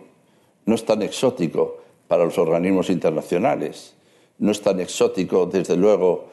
no 0.66 0.74
es 0.74 0.84
tan 0.84 1.02
exótico 1.02 1.78
para 2.06 2.24
los 2.24 2.38
organismos 2.38 2.90
internacionales, 2.90 3.94
no 4.38 4.52
es 4.52 4.60
tan 4.60 4.80
exótico, 4.80 5.46
desde 5.46 5.76
luego, 5.76 6.28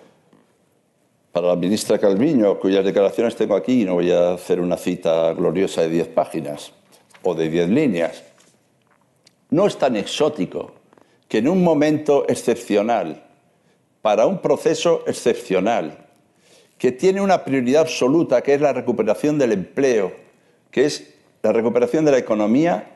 para 1.35 1.47
la 1.47 1.57
ministra 1.57 1.97
Calviño, 1.97 2.57
cuyas 2.57 2.85
declaraciones 2.85 3.35
tengo 3.35 3.57
aquí 3.57 3.81
y 3.81 3.83
no 3.83 3.95
voy 3.95 4.09
a 4.09 4.35
hacer 4.35 4.61
una 4.61 4.77
cita 4.77 5.33
gloriosa 5.33 5.81
de 5.81 5.89
diez 5.89 6.07
páginas 6.07 6.71
o 7.23 7.35
de 7.35 7.49
diez 7.49 7.67
líneas. 7.67 8.23
No 9.49 9.67
es 9.67 9.77
tan 9.77 9.97
exótico 9.97 10.75
que 11.27 11.39
en 11.39 11.49
un 11.49 11.61
momento 11.61 12.23
excepcional, 12.29 13.21
para 14.01 14.27
un 14.27 14.39
proceso 14.39 15.03
excepcional, 15.07 16.07
que 16.77 16.93
tiene 16.93 17.19
una 17.19 17.43
prioridad 17.43 17.81
absoluta, 17.81 18.41
que 18.41 18.53
es 18.53 18.61
la 18.61 18.71
recuperación 18.71 19.37
del 19.37 19.51
empleo, 19.51 20.13
que 20.71 20.85
es 20.85 21.15
la 21.43 21.51
recuperación 21.51 22.05
de 22.05 22.11
la 22.11 22.17
economía, 22.17 22.95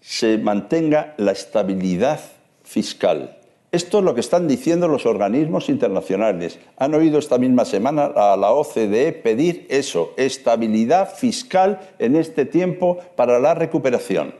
se 0.00 0.36
mantenga 0.36 1.14
la 1.16 1.30
estabilidad 1.30 2.18
fiscal. 2.64 3.38
Esto 3.72 4.00
es 4.00 4.04
lo 4.04 4.14
que 4.14 4.20
están 4.20 4.46
diciendo 4.46 4.86
los 4.86 5.06
organismos 5.06 5.70
internacionales. 5.70 6.58
Han 6.76 6.94
oído 6.94 7.18
esta 7.18 7.38
misma 7.38 7.64
semana 7.64 8.04
a 8.04 8.36
la 8.36 8.52
OCDE 8.52 9.14
pedir 9.14 9.66
eso, 9.70 10.12
estabilidad 10.18 11.14
fiscal 11.14 11.80
en 11.98 12.16
este 12.16 12.44
tiempo 12.44 12.98
para 13.16 13.40
la 13.40 13.54
recuperación. 13.54 14.34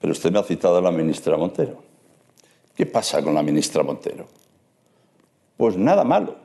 Pero 0.00 0.12
usted 0.12 0.32
me 0.32 0.38
ha 0.38 0.42
citado 0.42 0.78
a 0.78 0.80
la 0.80 0.90
ministra 0.90 1.36
Montero. 1.36 1.82
¿Qué 2.74 2.86
pasa 2.86 3.22
con 3.22 3.34
la 3.34 3.42
ministra 3.42 3.82
Montero? 3.82 4.26
Pues 5.58 5.76
nada 5.76 6.02
malo, 6.02 6.36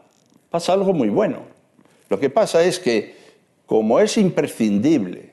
pasa 0.49 0.73
algo 0.73 0.91
muy 0.91 1.07
bueno. 1.07 1.43
Lo 2.09 2.19
que 2.19 2.29
pasa 2.29 2.61
es 2.61 2.77
que, 2.77 3.15
como 3.65 4.01
es 4.01 4.17
imprescindible, 4.17 5.31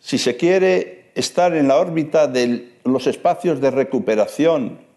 si 0.00 0.16
se 0.16 0.34
quiere 0.38 0.97
estar 1.18 1.54
en 1.54 1.68
la 1.68 1.76
órbita 1.76 2.26
de 2.26 2.72
los 2.84 3.06
espacios 3.06 3.60
de 3.60 3.70
recuperación 3.70 4.88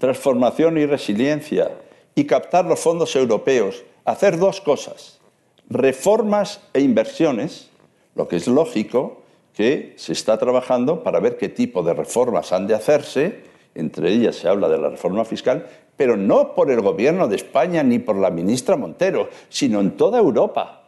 transformación 0.00 0.78
y 0.78 0.86
resiliencia 0.86 1.70
y 2.16 2.24
captar 2.24 2.64
los 2.64 2.80
fondos 2.80 3.14
europeos, 3.14 3.84
hacer 4.04 4.36
dos 4.38 4.60
cosas, 4.60 5.20
reformas 5.68 6.60
e 6.72 6.80
inversiones, 6.80 7.70
lo 8.16 8.26
que 8.26 8.36
es 8.36 8.48
lógico 8.48 9.22
que 9.54 9.94
se 9.96 10.12
está 10.12 10.38
trabajando 10.38 11.04
para 11.04 11.20
ver 11.20 11.36
qué 11.36 11.48
tipo 11.48 11.84
de 11.84 11.94
reformas 11.94 12.52
han 12.52 12.66
de 12.66 12.74
hacerse, 12.74 13.44
entre 13.76 14.10
ellas 14.10 14.34
se 14.34 14.48
habla 14.48 14.68
de 14.68 14.78
la 14.78 14.88
reforma 14.88 15.24
fiscal, 15.24 15.68
pero 15.96 16.16
no 16.16 16.54
por 16.54 16.70
el 16.70 16.80
gobierno 16.80 17.28
de 17.28 17.36
España 17.36 17.82
ni 17.84 17.98
por 17.98 18.16
la 18.16 18.30
ministra 18.30 18.76
Montero, 18.76 19.28
sino 19.48 19.80
en 19.80 19.92
toda 19.92 20.18
Europa. 20.18 20.79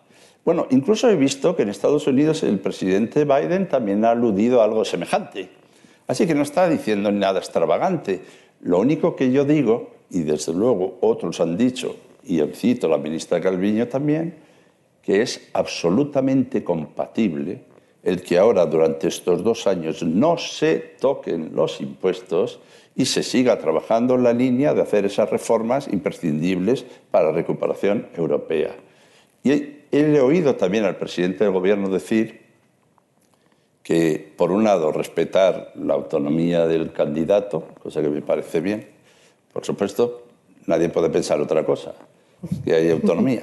Bueno, 0.44 0.66
incluso 0.70 1.08
he 1.08 1.16
visto 1.16 1.54
que 1.54 1.62
en 1.62 1.68
Estados 1.68 2.06
Unidos 2.06 2.42
el 2.42 2.58
presidente 2.58 3.24
Biden 3.24 3.68
también 3.68 4.04
ha 4.04 4.10
aludido 4.10 4.60
a 4.60 4.64
algo 4.64 4.84
semejante. 4.84 5.48
Así 6.08 6.26
que 6.26 6.34
no 6.34 6.42
está 6.42 6.68
diciendo 6.68 7.12
nada 7.12 7.38
extravagante. 7.38 8.22
Lo 8.62 8.80
único 8.80 9.14
que 9.14 9.30
yo 9.30 9.44
digo, 9.44 9.90
y 10.10 10.22
desde 10.22 10.52
luego 10.52 10.98
otros 11.00 11.40
han 11.40 11.56
dicho, 11.56 11.96
y 12.24 12.40
cito 12.54 12.88
a 12.88 12.90
la 12.90 12.98
ministra 12.98 13.40
Calviño 13.40 13.86
también, 13.86 14.34
que 15.00 15.22
es 15.22 15.48
absolutamente 15.52 16.62
compatible 16.64 17.64
el 18.02 18.22
que 18.22 18.38
ahora 18.38 18.66
durante 18.66 19.08
estos 19.08 19.44
dos 19.44 19.66
años 19.68 20.02
no 20.02 20.36
se 20.38 20.76
toquen 21.00 21.52
los 21.54 21.80
impuestos 21.80 22.58
y 22.96 23.04
se 23.04 23.22
siga 23.22 23.58
trabajando 23.58 24.16
en 24.16 24.24
la 24.24 24.32
línea 24.32 24.74
de 24.74 24.82
hacer 24.82 25.04
esas 25.04 25.30
reformas 25.30 25.88
imprescindibles 25.88 26.84
para 27.10 27.26
la 27.26 27.32
recuperación 27.32 28.08
europea. 28.16 28.74
Y 29.44 29.81
he 29.92 30.20
oído 30.20 30.56
también 30.56 30.84
al 30.84 30.96
presidente 30.96 31.44
del 31.44 31.52
Gobierno 31.52 31.90
decir 31.90 32.42
que, 33.82 34.32
por 34.36 34.50
un 34.50 34.64
lado, 34.64 34.90
respetar 34.90 35.72
la 35.74 35.94
autonomía 35.94 36.66
del 36.66 36.92
candidato, 36.92 37.68
cosa 37.82 38.00
que 38.00 38.08
me 38.08 38.22
parece 38.22 38.60
bien. 38.60 38.88
Por 39.52 39.64
supuesto, 39.64 40.24
nadie 40.66 40.88
puede 40.88 41.10
pensar 41.10 41.40
otra 41.40 41.64
cosa, 41.64 41.94
que 42.64 42.74
hay 42.74 42.90
autonomía. 42.90 43.42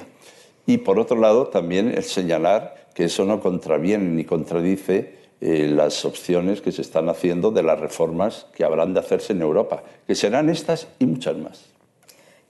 Y, 0.65 0.77
por 0.79 0.99
otro 0.99 1.19
lado, 1.19 1.47
también 1.47 1.89
el 1.89 2.03
señalar 2.03 2.87
que 2.95 3.05
eso 3.05 3.25
no 3.25 3.39
contraviene 3.39 4.09
ni 4.09 4.25
contradice 4.25 5.19
eh, 5.41 5.67
las 5.67 6.03
opciones 6.03 6.61
que 6.61 6.71
se 6.71 6.81
están 6.81 7.09
haciendo 7.09 7.51
de 7.51 7.63
las 7.63 7.79
reformas 7.79 8.47
que 8.55 8.63
habrán 8.65 8.93
de 8.93 8.99
hacerse 8.99 9.33
en 9.33 9.41
Europa, 9.41 9.83
que 10.05 10.15
serán 10.15 10.49
estas 10.49 10.87
y 10.99 11.05
muchas 11.05 11.37
más. 11.37 11.68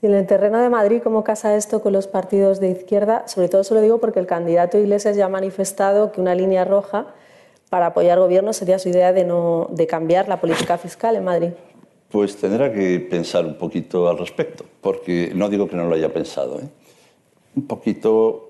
Y 0.01 0.05
en 0.05 0.13
el 0.13 0.25
terreno 0.25 0.59
de 0.59 0.69
Madrid, 0.69 1.01
¿cómo 1.03 1.25
casa 1.25 1.55
esto 1.55 1.81
con 1.81 1.91
los 1.91 2.07
partidos 2.07 2.61
de 2.61 2.69
izquierda? 2.69 3.27
Sobre 3.27 3.49
todo 3.49 3.65
se 3.65 3.73
lo 3.73 3.81
digo 3.81 3.99
porque 3.99 4.19
el 4.19 4.27
candidato 4.27 4.77
Iglesias 4.77 5.17
ya 5.17 5.25
ha 5.25 5.29
manifestado 5.29 6.11
que 6.13 6.21
una 6.21 6.35
línea 6.35 6.63
roja 6.63 7.07
para 7.69 7.87
apoyar 7.87 8.17
gobierno 8.17 8.53
sería 8.53 8.79
su 8.79 8.89
idea 8.89 9.11
de, 9.11 9.25
no, 9.25 9.67
de 9.71 9.87
cambiar 9.87 10.29
la 10.29 10.39
política 10.39 10.77
fiscal 10.77 11.17
en 11.17 11.25
Madrid. 11.25 11.49
Pues 12.09 12.37
tendrá 12.37 12.73
que 12.73 12.99
pensar 13.01 13.45
un 13.45 13.55
poquito 13.55 14.07
al 14.09 14.17
respecto, 14.17 14.63
porque 14.81 15.31
no 15.35 15.49
digo 15.49 15.67
que 15.67 15.75
no 15.75 15.83
lo 15.83 15.95
haya 15.95 16.11
pensado. 16.11 16.59
¿eh? 16.59 16.67
Un 17.55 17.67
poquito 17.67 18.49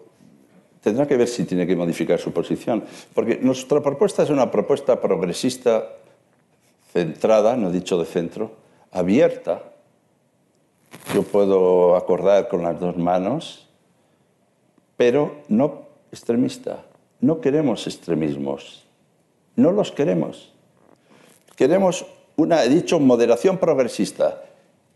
tendrá 0.81 1.07
que 1.07 1.17
ver 1.17 1.27
si 1.27 1.45
tiene 1.45 1.65
que 1.65 1.75
modificar 1.75 2.19
su 2.19 2.31
posición, 2.31 2.83
porque 3.13 3.39
nuestra 3.41 3.81
propuesta 3.81 4.23
es 4.23 4.29
una 4.29 4.49
propuesta 4.49 5.01
progresista 5.01 5.89
centrada, 6.93 7.57
no 7.57 7.69
he 7.69 7.73
dicho 7.73 7.99
de 7.99 8.05
centro, 8.05 8.51
abierta 8.91 9.63
yo 11.13 11.23
puedo 11.23 11.95
acordar 11.95 12.47
con 12.47 12.63
las 12.63 12.79
dos 12.79 12.97
manos, 12.97 13.67
pero 14.97 15.37
no 15.47 15.83
extremista. 16.11 16.83
No 17.21 17.41
queremos 17.41 17.87
extremismos. 17.87 18.85
No 19.55 19.71
los 19.71 19.91
queremos. 19.91 20.53
Queremos 21.55 22.05
una, 22.35 22.63
he 22.63 22.69
dicho, 22.69 22.99
moderación 22.99 23.57
progresista. 23.57 24.43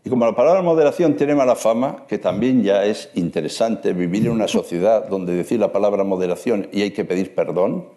Y 0.04 0.10
como 0.10 0.26
la 0.26 0.34
palabra 0.34 0.62
moderación 0.62 1.16
tiene 1.16 1.34
mala 1.34 1.56
fama, 1.56 2.04
que 2.06 2.18
también 2.18 2.62
ya 2.62 2.84
es 2.84 3.10
interesante 3.14 3.92
vivir 3.92 4.26
en 4.26 4.32
una 4.32 4.48
sociedad 4.48 5.08
donde 5.08 5.34
decir 5.34 5.58
la 5.58 5.72
palabra 5.72 6.04
moderación 6.04 6.68
y 6.72 6.82
hay 6.82 6.90
que 6.90 7.04
pedir 7.04 7.34
perdón, 7.34 7.88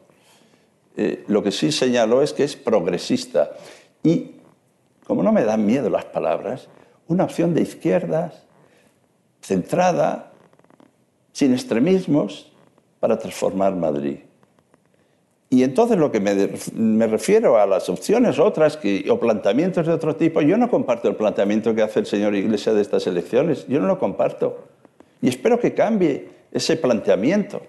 eh, 0.96 1.24
lo 1.28 1.44
que 1.44 1.52
sí 1.52 1.72
señalo 1.72 2.22
es 2.22 2.34
que 2.34 2.44
es 2.44 2.56
progresista. 2.56 3.52
Y 4.04 4.32
como 5.06 5.24
no 5.24 5.32
me 5.32 5.44
dan 5.44 5.66
miedo 5.66 5.90
las 5.90 6.06
palabras, 6.06 6.70
una 7.08 7.24
opción 7.24 7.54
de 7.54 7.62
izquierdas, 7.62 8.44
centrada, 9.42 10.32
sin 11.32 11.54
extremismos, 11.54 12.52
para 13.00 13.18
transformar 13.18 13.76
Madrid. 13.76 14.18
Y 15.50 15.64
entonces 15.64 15.98
lo 15.98 16.12
que 16.12 16.20
me, 16.20 17.08
refiero 17.08 17.58
a 17.58 17.66
las 17.66 17.88
opciones 17.88 18.38
otras 18.38 18.76
que, 18.76 19.06
o 19.10 19.18
planteamientos 19.18 19.88
de 19.88 19.94
otro 19.94 20.16
tipo, 20.16 20.42
yo 20.42 20.58
no 20.58 20.70
comparto 20.70 21.08
el 21.08 21.16
planteamiento 21.16 21.74
que 21.74 21.82
hace 21.82 22.02
el 22.02 22.06
señor 22.06 22.36
Iglesias 22.36 22.76
de 22.76 22.82
estas 22.82 23.08
elecciones, 23.08 23.66
yo 23.68 23.80
no 23.80 23.88
lo 23.88 23.98
comparto. 23.98 24.66
Y 25.22 25.30
espero 25.30 25.58
que 25.58 25.74
cambie 25.74 26.28
ese 26.52 26.76
planteamiento. 26.76 27.62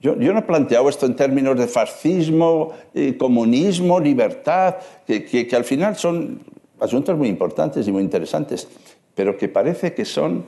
Yo, 0.00 0.14
no 0.14 0.38
he 0.38 0.42
planteado 0.42 0.88
esto 0.88 1.06
en 1.06 1.16
términos 1.16 1.58
de 1.58 1.66
fascismo, 1.66 2.72
eh, 2.94 3.16
comunismo, 3.18 3.98
libertad, 3.98 4.76
que 5.04 5.50
al 5.52 5.64
final 5.64 5.96
son 5.96 6.40
asuntos 6.80 7.16
muy 7.16 7.28
importantes 7.28 7.86
y 7.86 7.92
muy 7.92 8.02
interesantes, 8.02 8.68
pero 9.14 9.36
que 9.36 9.48
parece 9.48 9.94
que 9.94 10.04
son 10.04 10.44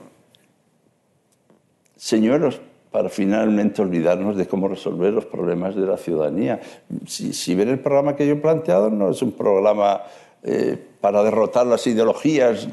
señuelos 1.97 2.61
para 2.91 3.09
finalmente 3.09 3.83
olvidarnos 3.83 4.37
de 4.37 4.47
cómo 4.47 4.69
resolver 4.69 5.13
los 5.13 5.27
problemas 5.27 5.77
de 5.77 5.87
la 5.87 5.97
ciudadanía. 5.97 6.61
Si, 7.07 7.55
ven 7.55 7.69
el 7.69 7.79
programa 7.79 8.17
que 8.17 8.27
yo 8.27 8.35
he 8.35 8.37
planteado, 8.37 8.91
no 8.91 9.11
es 9.11 9.23
un 9.23 9.33
programa 9.33 10.03
eh, 10.43 10.77
para 11.01 11.23
derrotar 11.23 11.67
las 11.67 11.87
ideologías. 11.87 12.69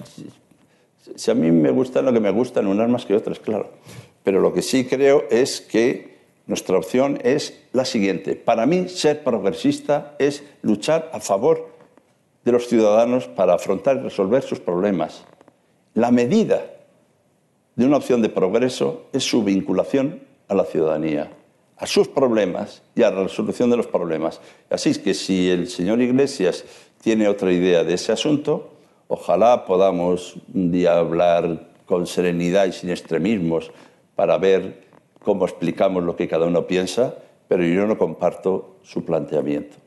Si 1.16 1.32
a 1.32 1.36
mí 1.36 1.52
me 1.52 1.72
gustan 1.72 2.06
lo 2.06 2.14
que 2.14 2.20
me 2.20 2.32
gustan, 2.32 2.68
unas 2.68 2.90
más 2.90 3.06
que 3.06 3.16
otras, 3.16 3.40
claro. 3.40 3.70
Pero 4.24 4.42
lo 4.42 4.54
que 4.54 4.62
sí 4.62 4.86
creo 4.86 5.26
es 5.30 5.62
que 5.62 6.18
nuestra 6.48 6.78
opción 6.78 7.20
es 7.24 7.62
la 7.74 7.86
siguiente. 7.86 8.36
Para 8.36 8.66
mí, 8.66 8.90
ser 8.90 9.24
progresista 9.24 10.16
es 10.18 10.44
luchar 10.64 11.10
a 11.14 11.20
favor 11.20 11.77
de 12.48 12.54
los 12.54 12.70
ciudadanos 12.70 13.28
para 13.28 13.56
afrontar 13.56 13.98
y 13.98 14.00
resolver 14.00 14.42
sus 14.42 14.62
problemas. 14.62 15.26
La 15.94 16.12
medida 16.12 16.64
de 17.76 17.86
una 17.86 17.98
opción 17.98 18.22
de 18.22 18.30
progreso 18.30 19.08
es 19.12 19.26
su 19.26 19.44
vinculación 19.44 20.22
a 20.48 20.56
la 20.56 20.64
ciudadanía, 20.64 21.30
a 21.76 21.86
sus 21.86 22.08
problemas 22.08 22.84
y 22.96 23.04
a 23.04 23.12
la 23.12 23.24
resolución 23.24 23.70
de 23.70 23.76
los 23.76 23.88
problemas. 23.88 24.40
Así 24.70 24.92
es 24.92 24.98
que 24.98 25.14
si 25.14 25.50
el 25.50 25.68
señor 25.68 26.02
Iglesias 26.02 26.64
tiene 27.02 27.28
otra 27.28 27.52
idea 27.52 27.84
de 27.84 27.96
ese 27.96 28.14
asunto, 28.14 28.70
ojalá 29.10 29.66
podamos 29.66 30.38
un 30.54 30.72
día 30.72 30.98
hablar 30.98 31.68
con 31.86 32.08
serenidad 32.08 32.68
y 32.68 32.72
sin 32.72 32.92
extremismos 32.92 33.72
para 34.16 34.38
ver 34.38 34.88
cómo 35.22 35.44
explicamos 35.44 36.02
lo 36.02 36.16
que 36.16 36.30
cada 36.30 36.46
uno 36.46 36.66
piensa, 36.66 37.14
pero 37.50 37.66
yo 37.66 37.86
no 37.86 37.98
comparto 37.98 38.78
su 38.84 39.04
planteamiento. 39.04 39.87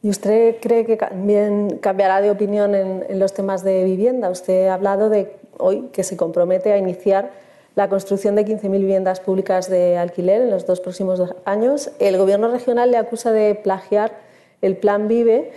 ¿Y 0.00 0.10
usted 0.10 0.56
cree 0.60 0.84
que 0.84 0.96
también 0.96 1.78
cambiará 1.80 2.20
de 2.20 2.30
opinión 2.30 2.74
en, 2.74 3.18
los 3.18 3.34
temas 3.34 3.64
de 3.64 3.82
vivienda? 3.82 4.30
Usted 4.30 4.68
ha 4.68 4.74
hablado 4.74 5.08
de 5.08 5.32
hoy 5.58 5.88
que 5.92 6.04
se 6.04 6.16
compromete 6.16 6.72
a 6.72 6.78
iniciar 6.78 7.32
la 7.74 7.88
construcción 7.88 8.36
de 8.36 8.46
15.000 8.46 8.70
viviendas 8.70 9.18
públicas 9.18 9.68
de 9.68 9.98
alquiler 9.98 10.42
en 10.42 10.50
los 10.50 10.66
dos 10.66 10.80
próximos 10.80 11.20
años. 11.44 11.90
El 11.98 12.16
Gobierno 12.16 12.48
regional 12.48 12.92
le 12.92 12.96
acusa 12.96 13.32
de 13.32 13.56
plagiar 13.56 14.12
el 14.62 14.76
Plan 14.76 15.08
Vive 15.08 15.50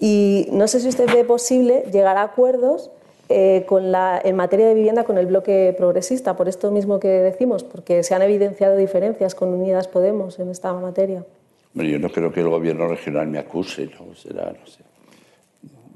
y 0.00 0.48
no 0.52 0.68
sé 0.68 0.80
si 0.80 0.88
usted 0.88 1.06
ve 1.12 1.24
posible 1.24 1.84
llegar 1.92 2.16
a 2.16 2.22
acuerdos 2.22 2.90
eh, 3.28 3.64
con 3.66 3.92
la, 3.92 4.20
en 4.24 4.36
materia 4.36 4.66
de 4.68 4.74
vivienda 4.74 5.04
con 5.04 5.18
el 5.18 5.26
bloque 5.26 5.74
progresista, 5.76 6.34
por 6.34 6.48
esto 6.48 6.70
mismo 6.70 6.98
que 6.98 7.08
decimos, 7.08 7.62
porque 7.62 8.02
se 8.02 8.14
han 8.14 8.22
evidenciado 8.22 8.76
diferencias 8.76 9.34
con 9.34 9.50
Unidas 9.50 9.86
Podemos 9.86 10.38
en 10.38 10.50
esta 10.50 10.72
materia 10.72 11.24
yo 11.74 11.98
no 11.98 12.10
creo 12.10 12.32
que 12.32 12.40
el 12.40 12.48
gobierno 12.48 12.86
regional 12.88 13.26
me 13.28 13.38
acuse, 13.38 13.86
¿no? 13.86 14.14
Será, 14.14 14.52
no 14.52 14.66
sé. 14.66 14.80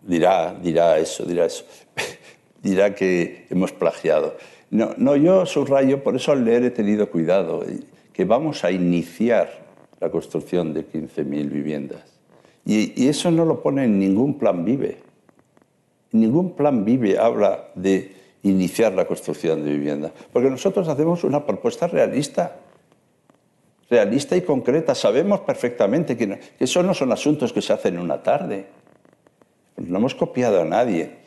Dirá, 0.02 0.54
dirá 0.54 0.98
eso, 0.98 1.24
dirá 1.24 1.46
eso. 1.46 1.64
dirá 2.62 2.94
que 2.94 3.46
hemos 3.50 3.72
plagiado. 3.72 4.36
No, 4.70 4.94
no, 4.96 5.16
yo 5.16 5.46
subrayo, 5.46 6.02
por 6.02 6.16
eso 6.16 6.32
al 6.32 6.44
leer 6.44 6.64
he 6.64 6.70
tenido 6.70 7.10
cuidado, 7.10 7.64
que 8.12 8.24
vamos 8.24 8.64
a 8.64 8.70
iniciar 8.70 9.66
la 10.00 10.10
construcción 10.10 10.74
de 10.74 10.86
15.000 10.86 11.50
viviendas. 11.50 12.00
Y, 12.64 13.06
eso 13.08 13.30
no 13.30 13.44
lo 13.44 13.62
pone 13.62 13.84
en 13.84 13.98
ningún 13.98 14.38
plan 14.38 14.64
vive. 14.64 14.98
Ningún 16.12 16.56
plan 16.56 16.84
vive 16.84 17.18
habla 17.18 17.68
de 17.74 18.12
iniciar 18.42 18.92
la 18.92 19.06
construcción 19.06 19.64
de 19.64 19.70
viviendas. 19.70 20.12
Porque 20.32 20.50
nosotros 20.50 20.88
hacemos 20.88 21.22
una 21.24 21.46
propuesta 21.46 21.86
realista 21.86 22.56
realista 23.88 24.36
y 24.36 24.42
concreta. 24.42 24.94
Sabemos 24.94 25.40
perfectamente 25.40 26.16
que, 26.16 26.38
esos 26.58 26.84
no 26.84 26.94
son 26.94 27.12
asuntos 27.12 27.52
que 27.52 27.62
se 27.62 27.72
hacen 27.72 27.94
en 27.94 28.00
una 28.00 28.22
tarde. 28.22 28.66
No 29.76 29.98
hemos 29.98 30.14
copiado 30.14 30.60
a 30.60 30.64
nadie. 30.64 31.18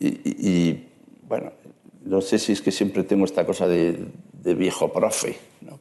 Y, 0.00 0.84
bueno, 1.28 1.52
no 2.04 2.20
sé 2.20 2.38
si 2.38 2.52
es 2.52 2.62
que 2.62 2.70
siempre 2.70 3.02
tengo 3.02 3.24
esta 3.24 3.44
cosa 3.44 3.66
de, 3.66 3.98
viejo 4.56 4.90
profe, 4.90 5.36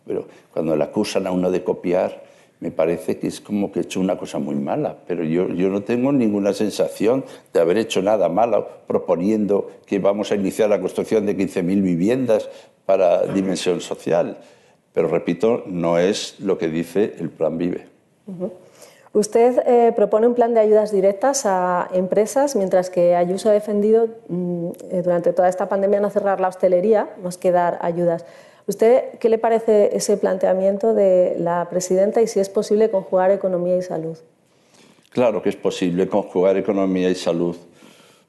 pero 0.05 0.27
cuando 0.51 0.75
le 0.75 0.83
acusan 0.83 1.25
a 1.25 1.31
uno 1.31 1.49
de 1.49 1.63
copiar, 1.63 2.21
me 2.59 2.71
parece 2.71 3.17
que 3.17 3.27
es 3.27 3.39
como 3.39 3.71
que 3.71 3.79
he 3.79 3.83
hecho 3.83 4.01
una 4.01 4.17
cosa 4.17 4.39
muy 4.39 4.55
mala, 4.55 4.97
pero 5.07 5.23
yo, 5.23 5.47
yo 5.49 5.69
no 5.69 5.83
tengo 5.83 6.11
ninguna 6.11 6.51
sensación 6.53 7.23
de 7.53 7.61
haber 7.61 7.77
hecho 7.77 8.01
nada 8.01 8.27
malo 8.27 8.67
proponiendo 8.87 9.71
que 9.85 9.99
vamos 9.99 10.31
a 10.31 10.35
iniciar 10.35 10.69
la 10.69 10.81
construcción 10.81 11.25
de 11.25 11.37
15.000 11.37 11.81
viviendas 11.81 12.49
para 12.85 13.25
dimensión 13.27 13.79
social. 13.79 14.37
Pero 14.97 15.09
repito, 15.09 15.61
no 15.67 15.99
es 15.99 16.39
lo 16.39 16.57
que 16.57 16.69
dice 16.69 17.13
el 17.19 17.29
Plan 17.29 17.59
Vive. 17.59 17.85
Usted 19.13 19.61
eh, 19.67 19.93
propone 19.95 20.25
un 20.25 20.33
plan 20.33 20.55
de 20.55 20.59
ayudas 20.59 20.91
directas 20.91 21.45
a 21.45 21.87
empresas, 21.93 22.55
mientras 22.55 22.89
que 22.89 23.15
Ayuso 23.15 23.49
ha 23.49 23.51
defendido 23.51 24.07
mm, 24.27 24.69
eh, 24.89 25.01
durante 25.03 25.33
toda 25.33 25.49
esta 25.49 25.69
pandemia 25.69 25.99
no 25.99 26.09
cerrar 26.09 26.41
la 26.41 26.47
hostelería, 26.47 27.11
más 27.21 27.37
que 27.37 27.51
dar 27.51 27.77
ayudas. 27.83 28.25
¿Usted 28.65 29.19
qué 29.19 29.29
le 29.29 29.37
parece 29.37 29.95
ese 29.95 30.17
planteamiento 30.17 30.95
de 30.95 31.35
la 31.37 31.67
presidenta 31.69 32.23
y 32.23 32.25
si 32.25 32.39
es 32.39 32.49
posible 32.49 32.89
conjugar 32.89 33.29
economía 33.29 33.77
y 33.77 33.83
salud? 33.83 34.17
Claro 35.11 35.43
que 35.43 35.49
es 35.49 35.55
posible 35.55 36.07
conjugar 36.07 36.57
economía 36.57 37.11
y 37.11 37.15
salud, 37.15 37.55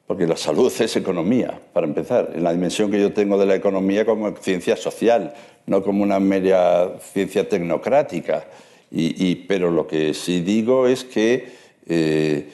porque 0.08 0.26
la 0.26 0.38
salud 0.38 0.72
es 0.80 0.96
economía, 0.96 1.60
para 1.74 1.86
empezar, 1.86 2.30
en 2.34 2.42
la 2.42 2.50
dimensión 2.50 2.90
que 2.90 2.98
yo 2.98 3.12
tengo 3.12 3.36
de 3.38 3.44
la 3.44 3.54
economía 3.54 4.06
como 4.06 4.34
ciencia 4.36 4.74
social, 4.74 5.34
no 5.66 5.82
como 5.82 6.02
una 6.02 6.18
mera 6.18 6.98
ciencia 7.12 7.46
tecnocrática. 7.46 8.46
Y, 8.90 9.34
pero 9.34 9.70
lo 9.70 9.86
que 9.86 10.14
sí 10.14 10.40
digo 10.40 10.86
es 10.86 11.04
que 11.04 11.52
eh, 11.86 12.48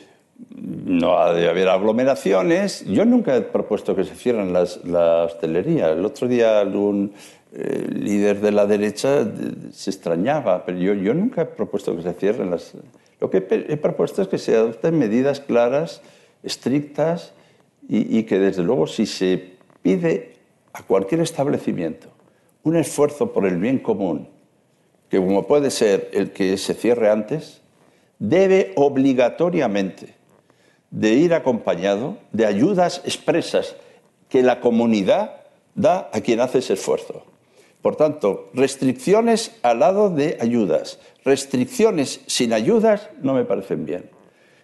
no 0.51 1.17
ha 1.17 1.33
de 1.33 1.49
haber 1.49 1.69
aglomeraciones. 1.69 2.85
Yo 2.87 3.05
nunca 3.05 3.37
he 3.37 3.43
propuesto 3.43 3.95
que 3.95 4.03
se 4.03 4.17
cierren 4.17 4.53
las, 4.53 4.85
la 4.85 5.23
hostelería. 5.23 5.93
El 5.93 6.05
otro 6.05 6.27
día 6.27 6.59
algún 6.59 7.13
eh, 7.53 7.87
líder 7.89 8.41
de 8.41 8.51
la 8.51 8.67
derecha 8.67 9.29
se 9.71 9.91
extrañaba, 9.91 10.67
pero 10.67 10.79
yo, 10.79 10.93
yo 10.95 11.15
nunca 11.15 11.43
he 11.43 11.47
propuesto 11.47 11.95
que 11.95 12.03
se 12.03 12.15
cierren 12.15 12.51
las... 12.51 12.73
Lo 13.21 13.31
que 13.31 13.37
he 13.37 13.77
propuesto 13.77 14.23
es 14.23 14.27
que 14.27 14.39
se 14.39 14.57
adopten 14.57 14.99
medidas 14.99 15.39
claras, 15.39 16.03
estrictas, 16.43 17.33
y, 17.89 18.23
que 18.25 18.39
desde 18.39 18.63
luego 18.63 18.87
si 18.87 19.07
se 19.07 19.57
pide 19.83 20.35
a 20.73 20.83
cualquier 20.83 21.21
establecimiento 21.21 22.09
un 22.63 22.77
esfuerzo 22.77 23.33
por 23.33 23.47
el 23.47 23.59
bien 23.59 23.79
común, 23.79 24.29
que 25.11 25.19
como 25.19 25.47
puede 25.47 25.71
ser 25.71 26.11
el 26.13 26.33
que 26.33 26.57
se 26.57 26.75
cierre 26.75 27.11
antes, 27.11 27.61
debe 28.19 28.73
obligatoriamente 28.77 30.15
de 30.91 31.11
ir 31.11 31.35
acompañado 31.35 32.17
de 32.33 32.47
ayudas 32.47 33.03
expresas 33.05 33.77
que 34.29 34.43
la 34.43 34.61
comunidad 34.61 35.43
da 35.75 36.11
a 36.13 36.21
quien 36.21 36.41
hace 36.41 36.59
ese 36.59 36.75
esfuerzo. 36.75 37.25
Por 37.83 37.97
tanto, 37.97 38.49
restricciones 38.55 39.57
al 39.63 39.81
lado 39.81 40.09
de 40.09 40.39
ayudas. 40.41 40.99
Restricciones 41.23 42.23
sin 42.27 42.55
ayudas 42.55 43.11
no 43.21 43.35
me 43.35 43.45
parecen 43.45 43.85
bien. 43.85 44.09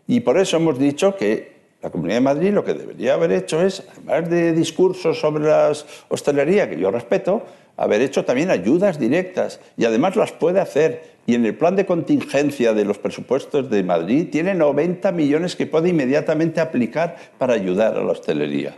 Y 0.07 0.21
por 0.21 0.39
eso 0.39 0.57
hemos 0.57 0.79
dicho 0.79 1.17
que 1.17 1.50
la 1.83 1.91
Comunidad 1.91 2.17
de 2.17 2.21
Madrid 2.21 2.53
lo 2.53 2.65
que 2.65 2.75
debería 2.75 3.15
haber 3.15 3.33
hecho 3.33 3.63
es, 3.63 3.83
además 3.93 4.29
de 4.29 4.53
discursos 4.53 5.19
sobre 5.19 5.45
la 5.45 5.73
hostelería, 6.09 6.69
que 6.69 6.79
yo 6.79 6.91
respeto, 6.91 7.43
haber 7.77 8.03
hecho 8.03 8.25
también 8.25 8.51
ayudas 8.51 8.99
directas. 8.99 9.61
Y 9.79 9.87
además 9.87 10.15
las 10.17 10.33
puede 10.33 10.61
hacer. 10.61 11.21
Y 11.27 11.35
en 11.35 11.47
el 11.47 11.55
plan 11.55 11.77
de 11.77 11.87
contingencia 11.87 12.75
de 12.75 12.85
los 12.85 12.99
presupuestos 12.99 13.71
de 13.71 13.83
Madrid 13.83 14.29
tiene 14.31 14.55
90 14.55 15.11
millones 15.13 15.57
que 15.57 15.67
puede 15.67 15.89
inmediatamente 15.89 16.61
aplicar 16.61 17.17
para 17.39 17.55
ayudar 17.55 17.97
a 17.97 18.05
la 18.05 18.13
hostelería. 18.13 18.75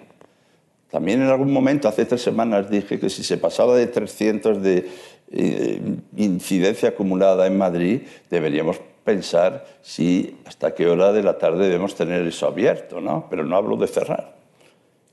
También 0.90 1.22
en 1.22 1.28
algún 1.28 1.53
momento, 1.53 1.88
hace 1.88 2.05
tres 2.05 2.22
semanas, 2.22 2.70
dije 2.70 3.00
que 3.00 3.09
si 3.09 3.24
se 3.24 3.38
pasaba 3.38 3.74
de 3.74 3.86
300 3.86 4.62
de 4.62 4.88
eh, 5.32 5.80
incidencia 6.16 6.90
acumulada 6.90 7.46
en 7.46 7.57
Madrid, 7.57 8.03
deberíamos 8.28 8.78
pensar 9.05 9.64
si 9.82 10.38
hasta 10.44 10.74
qué 10.74 10.86
hora 10.86 11.12
de 11.12 11.22
la 11.22 11.38
tarde 11.38 11.64
debemos 11.64 11.94
tener 11.94 12.26
eso 12.26 12.46
abierto, 12.46 13.00
¿no? 13.00 13.26
Pero 13.28 13.44
no 13.44 13.57
hablo 13.57 13.76
de 13.76 13.86
cerrar. 13.86 14.36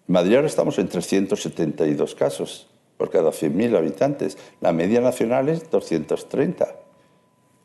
En 0.08 0.14
Madrid 0.14 0.36
ahora 0.36 0.48
estamos 0.48 0.78
en 0.80 0.88
372 0.88 2.16
casos 2.16 2.68
por 2.98 3.10
cada 3.10 3.32
100.000 3.32 3.78
habitantes. 3.78 4.38
La 4.62 4.74
media 4.74 5.02
nacional 5.02 5.50
es 5.50 5.70
230. 5.70 6.68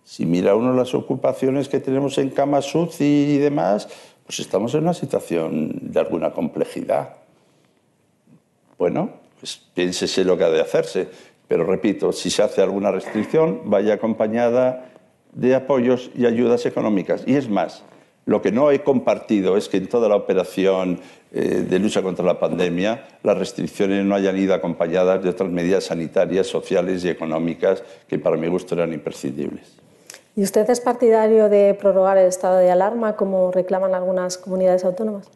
Si 0.05 0.27
mira 0.27 0.55
uno 0.55 0.75
las 0.75 0.95
ocupaciones 0.95 1.69
que 1.69 1.81
tenemos 1.81 2.19
en 2.19 2.31
camas 2.31 2.75
UCI 2.75 3.35
y 3.35 3.39
demás, 3.39 3.89
pues 4.27 4.41
estamos 4.41 4.75
en 4.75 4.83
una 4.83 4.95
situación 4.95 5.73
de 5.81 6.01
alguna 6.01 6.33
complejidad. 6.33 7.17
Bueno, 8.79 9.11
pues 9.41 9.57
piénsese 9.75 10.25
lo 10.25 10.37
que 10.37 10.45
ha 10.45 10.51
de 10.51 10.61
hacerse. 10.61 11.09
Pero 11.49 11.65
repito, 11.65 12.13
si 12.13 12.31
se 12.31 12.43
hace 12.43 12.63
alguna 12.63 12.91
restricción, 12.91 13.63
vaya 13.65 13.95
acompañada 13.95 14.94
de 15.35 15.55
apoyos 15.55 16.11
y 16.17 16.27
ayudas 16.27 16.67
económicas. 16.67 17.23
Y 17.27 17.37
es 17.37 17.49
más, 17.49 17.85
lo 18.27 18.41
que 18.41 18.53
no 18.53 18.71
he 18.71 18.83
compartido 18.83 19.57
es 19.57 19.69
que 19.69 19.77
en 19.77 19.89
toda 19.89 20.09
la 20.09 20.17
operación 20.17 21.01
eh, 21.33 21.67
de 21.69 21.79
lucha 21.79 22.03
contra 22.03 22.25
la 22.25 22.39
pandemia 22.39 23.05
las 23.23 23.37
restricciones 23.37 24.05
no 24.05 24.15
hayan 24.15 24.39
ido 24.39 24.55
acompañadas 24.55 25.23
de 25.23 25.29
otras 25.29 25.51
medidas 25.51 25.85
sanitarias, 25.85 26.47
sociales 26.47 27.05
y 27.05 27.09
económicas 27.09 27.83
que 28.09 28.19
para 28.19 28.37
mi 28.37 28.49
gusto 28.49 28.75
eran 28.75 28.93
imprescindibles. 28.93 29.77
¿Y 30.37 30.43
usted 30.43 30.69
es 30.71 30.81
partidario 30.81 31.49
de 31.49 31.75
prorrogar 31.75 32.19
el 32.19 32.27
estado 32.27 32.59
de 32.59 32.71
alarma 32.71 33.15
como 33.15 33.53
reclaman 33.53 33.95
algunas 33.95 34.39
comunidades 34.39 34.85
autónomas? 34.85 35.31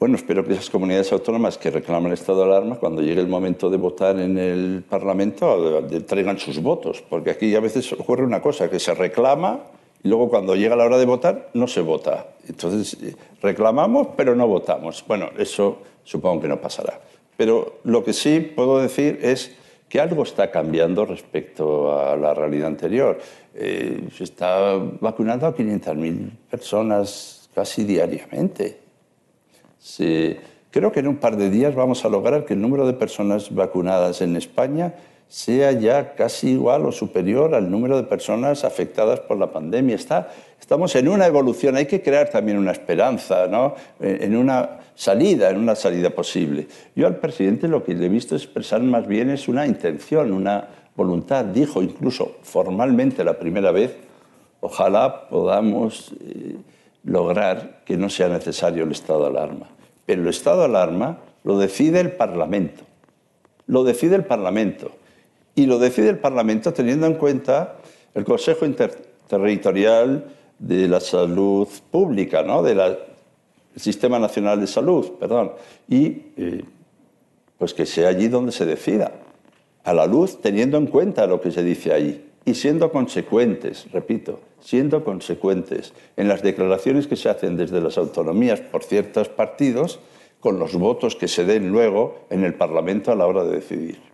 Bueno, 0.00 0.16
espero 0.16 0.42
que 0.42 0.54
esas 0.54 0.70
comunidades 0.70 1.12
autónomas 1.12 1.58
que 1.58 1.70
reclaman 1.70 2.12
estado 2.12 2.38
de 2.38 2.44
alarma, 2.46 2.76
cuando 2.76 3.02
llegue 3.02 3.20
el 3.20 3.28
momento 3.28 3.68
de 3.68 3.76
votar 3.76 4.18
en 4.18 4.38
el 4.38 4.82
Parlamento, 4.88 5.86
traigan 6.06 6.38
sus 6.38 6.62
votos, 6.62 7.04
porque 7.06 7.32
aquí 7.32 7.54
a 7.54 7.60
veces 7.60 7.92
ocurre 7.92 8.24
una 8.24 8.40
cosa, 8.40 8.70
que 8.70 8.80
se 8.80 8.94
reclama 8.94 9.60
y 10.02 10.08
luego 10.08 10.30
cuando 10.30 10.56
llega 10.56 10.74
la 10.74 10.86
hora 10.86 10.96
de 10.96 11.04
votar 11.04 11.50
no 11.52 11.66
se 11.66 11.82
vota. 11.82 12.28
Entonces 12.48 12.96
reclamamos, 13.42 14.08
pero 14.16 14.34
no 14.34 14.48
votamos. 14.48 15.04
Bueno, 15.06 15.28
eso 15.36 15.82
supongo 16.02 16.40
que 16.40 16.48
no 16.48 16.58
pasará. 16.62 16.98
Pero 17.36 17.80
lo 17.84 18.02
que 18.02 18.14
sí 18.14 18.40
puedo 18.40 18.78
decir 18.78 19.18
es 19.20 19.54
que 19.90 20.00
algo 20.00 20.22
está 20.22 20.50
cambiando 20.50 21.04
respecto 21.04 22.00
a 22.00 22.16
la 22.16 22.32
realidad 22.32 22.68
anterior. 22.68 23.18
Eh, 23.54 24.08
se 24.16 24.24
está 24.24 24.78
vacunando 24.98 25.46
a 25.46 25.54
500.000 25.54 26.30
personas 26.48 27.50
casi 27.54 27.84
diariamente. 27.84 28.79
Creo 30.70 30.92
que 30.92 31.00
en 31.00 31.08
un 31.08 31.16
par 31.16 31.36
de 31.36 31.50
días 31.50 31.74
vamos 31.74 32.04
a 32.04 32.08
lograr 32.08 32.44
que 32.44 32.54
el 32.54 32.60
número 32.60 32.86
de 32.86 32.92
personas 32.92 33.52
vacunadas 33.52 34.20
en 34.20 34.36
España 34.36 34.94
sea 35.26 35.72
ya 35.72 36.14
casi 36.14 36.50
igual 36.50 36.86
o 36.86 36.92
superior 36.92 37.54
al 37.54 37.70
número 37.70 37.96
de 37.96 38.02
personas 38.02 38.64
afectadas 38.64 39.20
por 39.20 39.38
la 39.38 39.52
pandemia. 39.52 39.94
Está, 39.94 40.28
estamos 40.60 40.94
en 40.96 41.08
una 41.08 41.26
evolución, 41.26 41.76
hay 41.76 41.86
que 41.86 42.02
crear 42.02 42.30
también 42.30 42.58
una 42.58 42.72
esperanza, 42.72 43.46
¿no? 43.46 43.74
en 44.00 44.36
una 44.36 44.80
salida, 44.94 45.50
en 45.50 45.58
una 45.58 45.74
salida 45.74 46.10
posible. 46.10 46.66
Yo 46.94 47.06
al 47.06 47.16
presidente 47.16 47.68
lo 47.68 47.82
que 47.82 47.94
le 47.94 48.06
he 48.06 48.08
visto 48.08 48.34
expresar 48.34 48.82
más 48.82 49.06
bien 49.06 49.30
es 49.30 49.48
una 49.48 49.66
intención, 49.66 50.32
una 50.32 50.68
voluntad. 50.94 51.44
Dijo 51.44 51.80
incluso 51.80 52.36
formalmente 52.42 53.24
la 53.24 53.38
primera 53.38 53.72
vez, 53.72 53.96
ojalá 54.60 55.28
podamos... 55.28 56.12
Lograr 57.04 57.82
que 57.84 57.96
no 57.96 58.10
sea 58.10 58.28
necesario 58.28 58.84
el 58.84 58.92
estado 58.92 59.22
de 59.22 59.26
alarma. 59.28 59.68
Pero 60.06 60.22
el 60.22 60.28
estado 60.28 60.60
de 60.60 60.64
alarma 60.66 61.18
lo 61.44 61.58
decide 61.58 62.00
el 62.00 62.12
Parlamento. 62.12 62.82
Lo 63.66 63.84
decide 63.84 64.16
el 64.16 64.24
Parlamento. 64.24 64.92
Y 65.54 65.66
lo 65.66 65.78
decide 65.78 66.10
el 66.10 66.18
Parlamento 66.18 66.72
teniendo 66.72 67.06
en 67.06 67.14
cuenta 67.14 67.76
el 68.14 68.24
Consejo 68.24 68.66
Interterritorial 68.66 70.24
de 70.58 70.88
la 70.88 71.00
Salud 71.00 71.68
Pública, 71.90 72.42
¿no? 72.42 72.62
del 72.62 72.98
Sistema 73.76 74.18
Nacional 74.18 74.60
de 74.60 74.66
Salud, 74.66 75.12
perdón. 75.18 75.52
Y 75.88 76.22
eh, 76.36 76.64
pues 77.58 77.74
que 77.74 77.86
sea 77.86 78.08
allí 78.08 78.28
donde 78.28 78.52
se 78.52 78.66
decida, 78.66 79.12
a 79.84 79.94
la 79.94 80.06
luz 80.06 80.40
teniendo 80.40 80.76
en 80.76 80.86
cuenta 80.86 81.26
lo 81.26 81.40
que 81.40 81.50
se 81.50 81.62
dice 81.62 81.92
ahí 81.92 82.29
y 82.44 82.54
siendo 82.54 82.90
consecuentes, 82.90 83.90
repito, 83.92 84.40
siendo 84.60 85.04
consecuentes 85.04 85.92
en 86.16 86.28
las 86.28 86.42
declaraciones 86.42 87.06
que 87.06 87.16
se 87.16 87.28
hacen 87.28 87.56
desde 87.56 87.80
las 87.80 87.98
autonomías 87.98 88.60
por 88.60 88.84
ciertos 88.84 89.28
partidos 89.28 90.00
con 90.40 90.58
los 90.58 90.74
votos 90.74 91.16
que 91.16 91.28
se 91.28 91.44
den 91.44 91.70
luego 91.70 92.20
en 92.30 92.44
el 92.44 92.54
Parlamento 92.54 93.12
a 93.12 93.14
la 93.14 93.26
hora 93.26 93.44
de 93.44 93.56
decidir. 93.56 94.10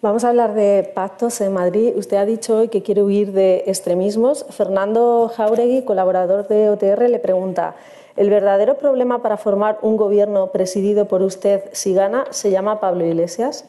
Vamos 0.00 0.22
a 0.22 0.28
hablar 0.28 0.54
de 0.54 0.88
pactos 0.94 1.40
en 1.40 1.52
Madrid. 1.52 1.92
Usted 1.96 2.18
ha 2.18 2.24
dicho 2.24 2.58
hoy 2.58 2.68
que 2.68 2.84
quiere 2.84 3.02
huir 3.02 3.32
de 3.32 3.64
extremismos. 3.66 4.46
Fernando 4.50 5.28
Jauregui, 5.36 5.84
colaborador 5.84 6.46
de 6.46 6.70
OTR, 6.70 7.10
le 7.10 7.18
pregunta, 7.18 7.74
¿el 8.16 8.30
verdadero 8.30 8.78
problema 8.78 9.22
para 9.22 9.36
formar 9.36 9.80
un 9.82 9.96
gobierno 9.96 10.52
presidido 10.52 11.08
por 11.08 11.22
usted 11.22 11.64
si 11.72 11.94
gana 11.94 12.26
se 12.30 12.52
llama 12.52 12.78
Pablo 12.78 13.04
Iglesias? 13.04 13.64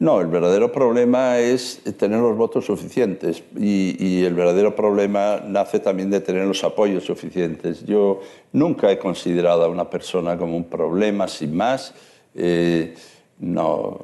No, 0.00 0.22
el 0.22 0.28
verdadero 0.28 0.72
problema 0.72 1.38
es 1.40 1.82
tener 1.98 2.20
los 2.20 2.34
votos 2.34 2.64
suficientes 2.64 3.42
y, 3.54 4.24
el 4.24 4.32
verdadero 4.32 4.74
problema 4.74 5.42
nace 5.46 5.78
también 5.78 6.08
de 6.08 6.22
tener 6.22 6.46
los 6.46 6.64
apoyos 6.64 7.04
suficientes. 7.04 7.84
Yo 7.84 8.20
nunca 8.50 8.90
he 8.90 8.98
considerado 8.98 9.62
a 9.62 9.68
una 9.68 9.90
persona 9.90 10.38
como 10.38 10.56
un 10.56 10.64
problema 10.64 11.28
sin 11.28 11.54
más. 11.54 11.92
Eh, 12.34 12.94
no, 13.40 13.98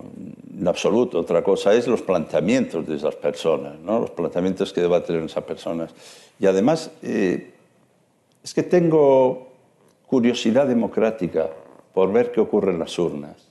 en 0.55 0.69
absoluto. 0.69 1.21
Otra 1.21 1.43
cosa 1.43 1.73
es 1.73 1.87
los 1.87 2.03
planteamientos 2.03 2.87
de 2.87 2.97
esas 2.97 3.15
personas, 3.15 3.79
¿no? 3.81 4.01
los 4.01 4.11
planteamientos 4.11 4.75
que 4.75 4.83
deba 4.83 5.03
tener 5.03 5.23
esas 5.23 5.45
personas. 5.45 5.95
Y 6.39 6.45
además, 6.45 6.91
eh, 7.03 7.55
es 8.45 8.53
que 8.53 8.63
tengo 8.63 9.49
curiosidad 10.07 10.67
democrática 10.67 11.49
por 11.95 12.13
ver 12.13 12.33
qué 12.33 12.41
ocurre 12.43 12.73
en 12.73 12.81
las 12.81 12.99
urnas. 12.99 13.46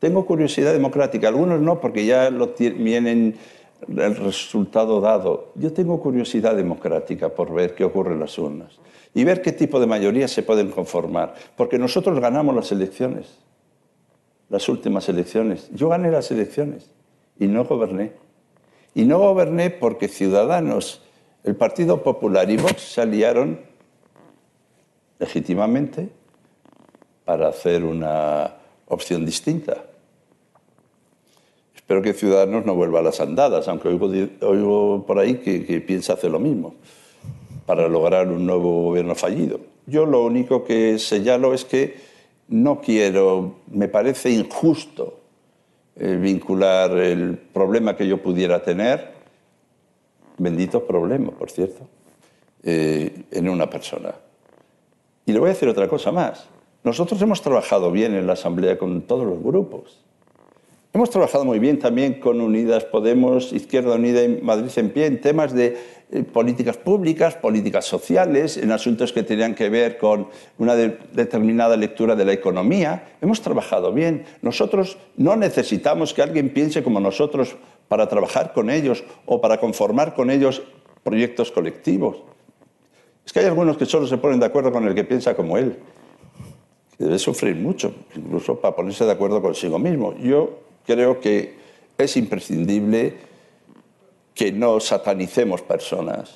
Tengo 0.00 0.26
curiosidad 0.26 0.72
democrática, 0.72 1.28
algunos 1.28 1.60
no, 1.60 1.80
porque 1.80 2.04
ya 2.04 2.30
lo 2.30 2.48
tienen 2.48 3.36
el 3.88 4.16
resultado 4.16 5.00
dado. 5.00 5.52
Yo 5.54 5.72
tengo 5.72 6.00
curiosidad 6.00 6.56
democrática 6.56 7.28
por 7.28 7.54
ver 7.54 7.76
qué 7.76 7.84
ocurre 7.84 8.14
en 8.14 8.20
las 8.20 8.36
urnas 8.38 8.80
y 9.14 9.22
ver 9.22 9.40
qué 9.40 9.52
tipo 9.52 9.78
de 9.78 9.86
mayorías 9.86 10.32
se 10.32 10.42
pueden 10.42 10.70
conformar, 10.70 11.34
porque 11.56 11.78
nosotros 11.78 12.18
ganamos 12.18 12.56
las 12.56 12.72
elecciones 12.72 13.38
las 14.50 14.68
últimas 14.68 15.08
elecciones. 15.08 15.70
Yo 15.72 15.88
gané 15.88 16.10
las 16.10 16.30
elecciones 16.30 16.90
y 17.38 17.46
no 17.46 17.64
goberné. 17.64 18.12
Y 18.94 19.04
no 19.04 19.18
goberné 19.18 19.70
porque 19.70 20.08
Ciudadanos, 20.08 21.02
el 21.44 21.54
Partido 21.54 22.02
Popular 22.02 22.50
y 22.50 22.56
Vox 22.56 22.82
se 22.82 23.00
aliaron 23.00 23.60
legítimamente 25.18 26.10
para 27.24 27.48
hacer 27.48 27.84
una 27.84 28.56
opción 28.86 29.24
distinta. 29.24 29.84
Espero 31.90 32.02
que 32.02 32.14
Ciudadanos 32.14 32.64
no 32.64 32.76
vuelva 32.76 33.00
a 33.00 33.02
las 33.02 33.18
andadas, 33.18 33.66
aunque 33.66 33.88
oigo, 33.88 35.04
por 35.04 35.18
ahí 35.18 35.38
que, 35.38 35.66
que 35.66 35.80
piensa 35.80 36.12
hacer 36.12 36.30
lo 36.30 36.38
mismo 36.38 36.76
para 37.66 37.88
lograr 37.88 38.28
un 38.28 38.46
nuevo 38.46 38.84
gobierno 38.84 39.16
fallido. 39.16 39.58
Yo 39.86 40.06
lo 40.06 40.24
único 40.24 40.62
que 40.62 41.00
señalo 41.00 41.52
es 41.52 41.64
que 41.64 41.96
no 42.46 42.80
quiero, 42.80 43.56
me 43.72 43.88
parece 43.88 44.30
injusto 44.30 45.18
eh, 45.96 46.14
vincular 46.14 46.96
el 46.96 47.36
problema 47.36 47.96
que 47.96 48.06
yo 48.06 48.22
pudiera 48.22 48.62
tener, 48.62 49.10
bendito 50.38 50.86
problema, 50.86 51.32
por 51.32 51.50
cierto, 51.50 51.88
eh, 52.62 53.24
en 53.32 53.48
una 53.48 53.68
persona. 53.68 54.14
Y 55.26 55.32
le 55.32 55.40
voy 55.40 55.48
a 55.48 55.54
decir 55.54 55.68
otra 55.68 55.88
cosa 55.88 56.12
más. 56.12 56.46
Nosotros 56.84 57.20
hemos 57.20 57.42
trabajado 57.42 57.90
bien 57.90 58.14
en 58.14 58.28
la 58.28 58.34
Asamblea 58.34 58.78
con 58.78 59.02
todos 59.02 59.26
los 59.26 59.42
grupos. 59.42 60.04
Hemos 60.92 61.10
trabajado 61.10 61.44
muy 61.44 61.60
bien 61.60 61.78
también 61.78 62.14
con 62.14 62.40
Unidas 62.40 62.84
Podemos, 62.84 63.52
Izquierda 63.52 63.94
Unida 63.94 64.24
y 64.24 64.40
Madrid 64.42 64.72
en 64.74 64.90
pie 64.90 65.06
en 65.06 65.20
temas 65.20 65.54
de 65.54 65.78
eh, 66.10 66.24
políticas 66.24 66.78
públicas, 66.78 67.36
políticas 67.36 67.84
sociales, 67.84 68.56
en 68.56 68.72
asuntos 68.72 69.12
que 69.12 69.22
tenían 69.22 69.54
que 69.54 69.68
ver 69.68 69.98
con 69.98 70.26
una 70.58 70.74
determinada 70.74 71.76
lectura 71.76 72.16
de 72.16 72.24
la 72.24 72.32
economía. 72.32 73.14
Hemos 73.20 73.40
trabajado 73.40 73.92
bien. 73.92 74.24
Nosotros 74.42 74.98
no 75.16 75.36
necesitamos 75.36 76.12
que 76.12 76.22
alguien 76.22 76.52
piense 76.52 76.82
como 76.82 76.98
nosotros 76.98 77.54
para 77.86 78.08
trabajar 78.08 78.52
con 78.52 78.68
ellos 78.68 79.04
o 79.26 79.40
para 79.40 79.60
conformar 79.60 80.14
con 80.14 80.28
ellos 80.28 80.60
proyectos 81.04 81.52
colectivos. 81.52 82.16
Es 83.24 83.32
que 83.32 83.38
hay 83.38 83.46
algunos 83.46 83.76
que 83.76 83.86
solo 83.86 84.08
se 84.08 84.18
ponen 84.18 84.40
de 84.40 84.46
acuerdo 84.46 84.72
con 84.72 84.88
el 84.88 84.94
que 84.96 85.04
piensa 85.04 85.36
como 85.36 85.56
él. 85.56 85.78
debe 86.98 87.16
sufrir 87.20 87.54
mucho, 87.54 87.94
incluso 88.16 88.60
para 88.60 88.74
ponerse 88.74 89.04
de 89.04 89.12
acuerdo 89.12 89.40
consigo 89.40 89.78
mismo. 89.78 90.16
Yo 90.18 90.69
creo 90.86 91.20
que 91.20 91.54
es 91.98 92.16
imprescindible 92.16 93.14
que 94.34 94.52
no 94.52 94.80
satanicemos 94.80 95.62
personas. 95.62 96.34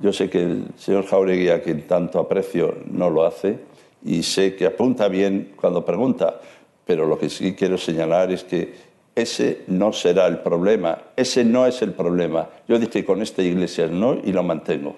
Yo 0.00 0.12
sé 0.12 0.28
que 0.28 0.42
el 0.42 0.66
señor 0.76 1.06
Jauregui, 1.06 1.48
a 1.48 1.62
quien 1.62 1.86
tanto 1.86 2.18
aprecio, 2.18 2.76
no 2.90 3.10
lo 3.10 3.24
hace 3.24 3.58
y 4.04 4.22
sé 4.22 4.54
que 4.54 4.66
apunta 4.66 5.08
bien 5.08 5.52
cuando 5.56 5.84
pregunta, 5.84 6.40
pero 6.84 7.06
lo 7.06 7.18
que 7.18 7.28
sí 7.28 7.54
quiero 7.54 7.78
señalar 7.78 8.30
es 8.30 8.44
que 8.44 8.74
ese 9.14 9.62
no 9.66 9.92
será 9.92 10.26
el 10.26 10.38
problema, 10.38 10.98
ese 11.16 11.44
no 11.44 11.66
es 11.66 11.82
el 11.82 11.92
problema. 11.92 12.48
Yo 12.68 12.78
dije 12.78 13.04
con 13.04 13.20
esta 13.22 13.42
iglesia 13.42 13.88
no 13.88 14.14
y 14.22 14.32
lo 14.32 14.42
mantengo. 14.44 14.94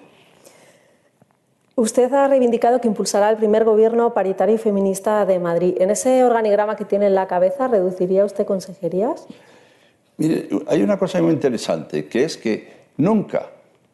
Usted 1.81 2.13
ha 2.13 2.27
reivindicado 2.27 2.79
que 2.79 2.87
impulsará 2.87 3.31
el 3.31 3.37
primer 3.37 3.63
gobierno 3.63 4.13
paritario 4.13 4.53
y 4.53 4.59
feminista 4.59 5.25
de 5.25 5.39
Madrid. 5.39 5.77
¿En 5.79 5.89
ese 5.89 6.23
organigrama 6.23 6.75
que 6.75 6.85
tiene 6.85 7.07
en 7.07 7.15
la 7.15 7.27
cabeza 7.27 7.67
reduciría 7.67 8.23
usted 8.23 8.45
consejerías? 8.45 9.25
Mire, 10.17 10.47
hay 10.67 10.83
una 10.83 10.99
cosa 10.99 11.19
muy 11.23 11.33
interesante, 11.33 12.05
que 12.05 12.23
es 12.23 12.37
que 12.37 12.71
nunca 12.97 13.49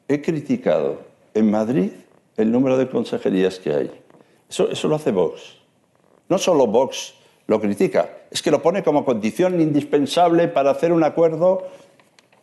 he 0.06 0.22
criticado 0.22 0.98
en 1.34 1.50
Madrid 1.50 1.92
el 2.36 2.52
número 2.52 2.78
de 2.78 2.90
consejerías 2.90 3.58
que 3.58 3.74
hay. 3.74 3.92
Eso, 4.50 4.70
eso 4.70 4.90
lo 4.90 4.96
hace 4.96 5.12
Vox. 5.12 5.56
No 6.28 6.38
solo 6.38 6.68
Vox 6.68 7.14
lo 7.48 7.62
critica, 7.62 8.10
es 8.30 8.42
que 8.42 8.52
lo 8.52 8.62
pone 8.62 8.84
como 8.84 9.06
condición 9.06 9.62
indispensable 9.62 10.50
para 10.50 10.72
hacer 10.72 10.92
un 10.92 11.06
acuerdo. 11.06 11.70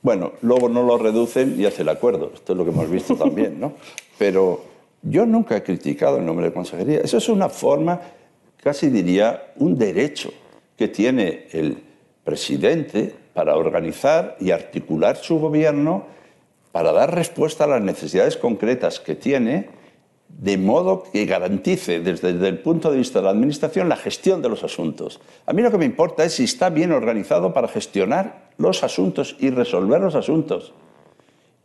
Bueno, 0.01 0.33
luego 0.41 0.71
no 0.71 0.83
lo 0.85 0.97
reducen 0.97 1.61
y 1.61 1.67
hace 1.67 1.83
el 1.83 1.91
acuerdo. 1.91 2.31
Esto 2.33 2.53
es 2.55 2.57
lo 2.57 2.65
que 2.65 2.71
hemos 2.71 2.89
visto 2.89 3.15
también, 3.15 3.61
¿no? 3.61 3.75
Pero 4.19 4.74
yo 5.05 5.27
nunca 5.27 5.57
he 5.57 5.63
criticado 5.63 6.19
el 6.19 6.27
nombre 6.27 6.47
de 6.47 6.53
consejería. 6.53 7.01
Eso 7.01 7.19
es 7.19 7.29
una 7.29 7.49
forma, 7.49 8.01
casi 8.57 8.89
diría, 8.89 9.53
un 9.57 9.77
derecho 9.77 10.33
que 10.77 10.89
tiene 10.89 11.47
el 11.53 11.79
presidente 12.25 13.15
para 13.35 13.57
organizar 13.57 14.37
y 14.41 14.51
articular 14.51 15.17
su 15.17 15.39
gobierno 15.39 16.07
para 16.73 16.93
dar 16.93 17.15
respuesta 17.15 17.65
a 17.65 17.67
las 17.69 17.83
necesidades 17.83 18.37
concretas 18.37 18.99
que 18.99 19.15
tiene, 19.15 19.69
de 20.29 20.59
modo 20.59 21.05
que 21.13 21.27
garantice 21.27 22.01
desde, 22.01 22.31
el 22.31 22.59
punto 22.59 22.91
de 22.91 22.99
vista 22.99 23.21
de 23.21 23.27
la 23.27 23.31
Administración 23.31 23.89
la 23.89 23.97
gestión 23.97 24.43
de 24.43 24.49
los 24.49 24.65
asuntos. 24.65 25.21
A 25.47 25.53
mí 25.53 25.63
lo 25.63 25.71
que 25.71 25.79
me 25.79 25.85
importa 25.85 26.25
es 26.25 26.33
si 26.33 26.45
está 26.45 26.71
bien 26.71 26.91
organizado 26.91 27.53
para 27.53 27.69
gestionar 27.69 28.49
los 28.57 28.83
asuntos 28.83 29.37
y 29.39 29.51
resolver 29.51 30.01
los 30.01 30.15
asuntos. 30.15 30.73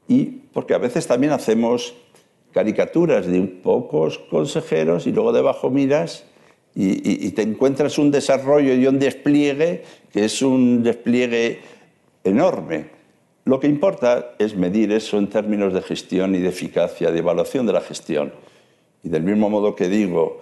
Y 0.08 0.26
porque 0.54 0.76
a 0.76 0.78
veces 0.78 1.08
también 1.08 1.34
hacemos 1.34 1.96
caricaturas 2.54 3.28
de 3.28 3.42
pocos 3.42 4.20
consejeros 4.30 5.08
y 5.08 5.12
luego 5.12 5.32
debajo 5.32 5.70
miras 5.70 6.26
y, 6.76 7.32
te 7.32 7.42
encuentras 7.42 7.98
un 7.98 8.12
desarrollo 8.12 8.74
y 8.74 8.88
un 8.88 9.00
despliegue 9.00 9.84
que 10.12 10.26
es 10.26 10.42
un 10.42 10.84
despliegue 10.84 11.60
enorme. 12.24 12.88
Lo 13.46 13.60
que 13.60 13.68
importa 13.68 14.36
es 14.38 14.56
medir 14.56 14.92
eso 14.92 15.18
en 15.18 15.28
términos 15.28 15.74
de 15.74 15.82
gestión 15.82 16.36
y 16.36 16.40
de 16.40 16.50
eficacia, 16.50 17.12
de 17.12 17.20
evaluación 17.20 17.66
de 17.66 17.74
la 17.74 17.82
gestión. 17.82 18.32
Y 19.04 19.10
del 19.10 19.24
mismo 19.24 19.50
modo 19.50 19.76
que 19.76 19.90
digo, 19.90 20.40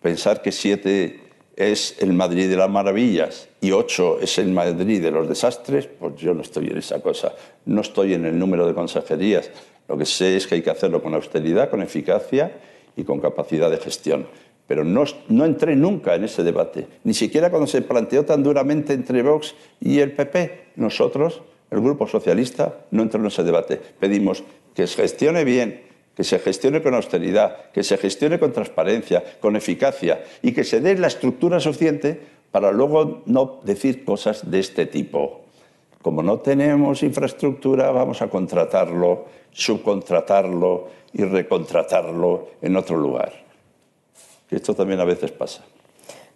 pensar 0.00 0.40
que 0.40 0.52
siete 0.52 1.20
es 1.56 1.96
el 1.98 2.12
Madrid 2.12 2.48
de 2.48 2.56
las 2.56 2.70
maravillas 2.70 3.48
y 3.60 3.72
ocho 3.72 4.18
es 4.20 4.38
el 4.38 4.50
Madrid 4.52 5.02
de 5.02 5.10
los 5.10 5.28
desastres, 5.28 5.86
pues 5.86 6.16
yo 6.16 6.32
no 6.32 6.42
estoy 6.42 6.68
en 6.68 6.78
esa 6.78 7.00
cosa. 7.00 7.34
No 7.66 7.82
estoy 7.82 8.14
en 8.14 8.24
el 8.24 8.38
número 8.38 8.66
de 8.66 8.74
consejerías. 8.74 9.50
Lo 9.90 9.98
que 9.98 10.06
sé 10.06 10.36
es 10.36 10.46
que 10.46 10.54
hay 10.54 10.62
que 10.62 10.70
hacerlo 10.70 11.02
con 11.02 11.14
austeridad, 11.14 11.68
con 11.68 11.82
eficacia 11.82 12.52
y 12.94 13.02
con 13.02 13.18
capacidad 13.18 13.68
de 13.68 13.78
gestión. 13.78 14.28
Pero 14.68 14.84
no, 14.84 15.04
entré 15.44 15.74
nunca 15.74 16.14
en 16.14 16.22
ese 16.22 16.44
debate, 16.44 16.86
ni 17.02 17.12
siquiera 17.12 17.50
cuando 17.50 17.66
se 17.66 17.82
planteó 17.82 18.24
tan 18.24 18.44
duramente 18.44 18.92
entre 18.92 19.20
Vox 19.24 19.52
y 19.80 19.98
el 19.98 20.12
PP. 20.12 20.66
Nosotros, 20.76 21.42
el 21.72 21.80
Grupo 21.80 22.06
Socialista, 22.06 22.82
no 22.92 23.02
entró 23.02 23.18
en 23.18 23.26
ese 23.26 23.42
debate. 23.42 23.80
Pedimos 23.98 24.44
que 24.76 24.86
se 24.86 25.02
gestione 25.02 25.42
bien, 25.42 25.82
que 26.14 26.22
se 26.22 26.38
gestione 26.38 26.82
con 26.82 26.94
austeridad, 26.94 27.72
que 27.72 27.82
se 27.82 27.96
gestione 27.96 28.38
con 28.38 28.52
transparencia, 28.52 29.24
con 29.40 29.56
eficacia 29.56 30.22
y 30.40 30.52
que 30.52 30.62
se 30.62 30.80
dé 30.80 30.96
la 30.98 31.08
estructura 31.08 31.58
suficiente 31.58 32.20
para 32.52 32.70
luego 32.70 33.24
no 33.26 33.58
decir 33.64 34.04
cosas 34.04 34.48
de 34.52 34.60
este 34.60 34.86
tipo. 34.86 35.39
Como 36.02 36.22
no 36.22 36.38
tenemos 36.38 37.02
infraestructura, 37.02 37.90
vamos 37.90 38.22
a 38.22 38.28
contratarlo, 38.28 39.26
subcontratarlo 39.52 40.88
y 41.12 41.24
recontratarlo 41.24 42.48
en 42.62 42.76
otro 42.76 42.96
lugar. 42.96 43.32
esto 44.50 44.74
también 44.74 45.00
a 45.00 45.04
veces 45.04 45.30
pasa. 45.30 45.62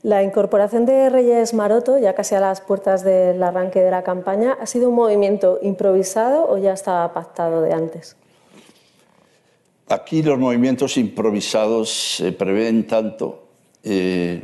La 0.02 0.22
incorporación 0.22 0.84
de 0.84 1.08
Reyes 1.08 1.54
Maroto, 1.54 1.96
ya 1.96 2.14
casi 2.14 2.34
a 2.34 2.40
las 2.40 2.60
puertas 2.60 3.02
del 3.04 3.42
arranque 3.42 3.80
de 3.80 3.90
la 3.90 4.02
campaña, 4.02 4.54
¿ha 4.60 4.66
sido 4.66 4.90
un 4.90 4.96
movimiento 4.96 5.58
improvisado 5.62 6.46
o 6.46 6.58
ya 6.58 6.74
estaba 6.74 7.14
pactado 7.14 7.62
de 7.62 7.72
antes? 7.72 8.16
Aquí 9.88 10.22
los 10.22 10.38
movimientos 10.38 10.98
improvisados 10.98 12.16
se 12.16 12.32
prevén 12.32 12.86
tanto. 12.86 13.44
Eh, 13.82 14.42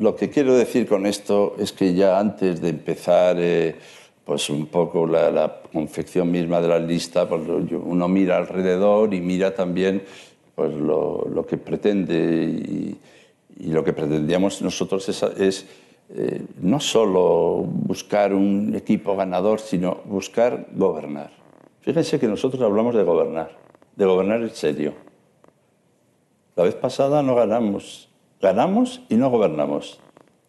lo 0.00 0.16
que 0.16 0.28
quiero 0.28 0.56
decir 0.56 0.88
con 0.88 1.06
esto 1.06 1.54
es 1.58 1.70
que 1.72 1.94
ya 1.94 2.18
antes 2.18 2.60
de 2.60 2.70
empezar 2.70 3.36
eh, 3.38 3.76
pues 4.24 4.48
un 4.48 4.66
poco 4.66 5.06
la, 5.06 5.60
confección 5.72 6.30
misma 6.30 6.60
de 6.60 6.68
la 6.68 6.78
lista, 6.78 7.28
pues 7.28 7.42
uno 7.46 8.08
mira 8.08 8.36
alrededor 8.36 9.12
y 9.12 9.20
mira 9.20 9.54
también 9.54 10.02
pues 10.54 10.72
lo, 10.72 11.44
que 11.48 11.58
pretende 11.58 12.14
y, 12.14 12.98
lo 13.70 13.84
que 13.84 13.92
pretendíamos 13.92 14.62
nosotros 14.62 15.08
es, 15.08 15.66
eh, 16.10 16.42
no 16.60 16.80
solo 16.80 17.64
buscar 17.66 18.32
un 18.34 18.74
equipo 18.74 19.16
ganador, 19.16 19.60
sino 19.60 20.00
buscar 20.04 20.68
gobernar. 20.74 21.30
Fíjense 21.80 22.18
que 22.18 22.26
nosotros 22.28 22.62
hablamos 22.62 22.94
de 22.94 23.02
gobernar, 23.02 23.56
de 23.96 24.04
gobernar 24.04 24.42
en 24.42 24.50
serio. 24.50 24.94
La 26.56 26.64
vez 26.64 26.74
pasada 26.74 27.22
no 27.22 27.34
ganamos, 27.34 28.08
ganamos 28.40 29.02
y 29.08 29.16
no 29.16 29.28
gobernamos. 29.28 29.98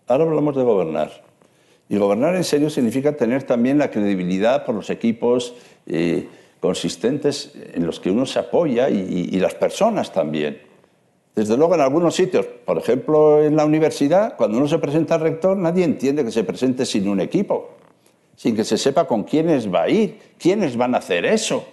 Ahora 0.07 0.25
hablamos 0.25 0.55
de 0.55 0.63
gobernar. 0.63 1.24
Y 1.87 1.97
gobernar 1.97 2.35
en 2.35 2.43
serio 2.43 2.69
significa 2.69 3.15
tener 3.15 3.43
también 3.43 3.77
la 3.77 3.91
credibilidad 3.91 4.65
por 4.65 4.75
los 4.75 4.89
equipos 4.89 5.53
eh, 5.85 6.27
consistentes 6.59 7.51
en 7.73 7.85
los 7.85 7.99
que 7.99 8.09
uno 8.09 8.25
se 8.25 8.39
apoya 8.39 8.89
y, 8.89 9.29
y 9.31 9.39
las 9.39 9.53
personas 9.53 10.11
también. 10.11 10.59
Desde 11.35 11.57
luego, 11.57 11.75
en 11.75 11.81
algunos 11.81 12.15
sitios, 12.15 12.45
por 12.45 12.77
ejemplo, 12.77 13.43
en 13.43 13.57
la 13.57 13.65
universidad, 13.65 14.37
cuando 14.37 14.57
uno 14.57 14.67
se 14.67 14.79
presenta 14.79 15.15
al 15.15 15.21
rector, 15.21 15.57
nadie 15.57 15.83
entiende 15.83 16.23
que 16.23 16.31
se 16.31 16.45
presente 16.45 16.85
sin 16.85 17.09
un 17.09 17.19
equipo, 17.19 17.71
sin 18.37 18.55
que 18.55 18.63
se 18.63 18.77
sepa 18.77 19.05
con 19.05 19.23
quiénes 19.23 19.71
va 19.71 19.83
a 19.83 19.89
ir, 19.89 20.17
quiénes 20.39 20.77
van 20.77 20.95
a 20.95 20.99
hacer 20.99 21.25
eso. 21.25 21.65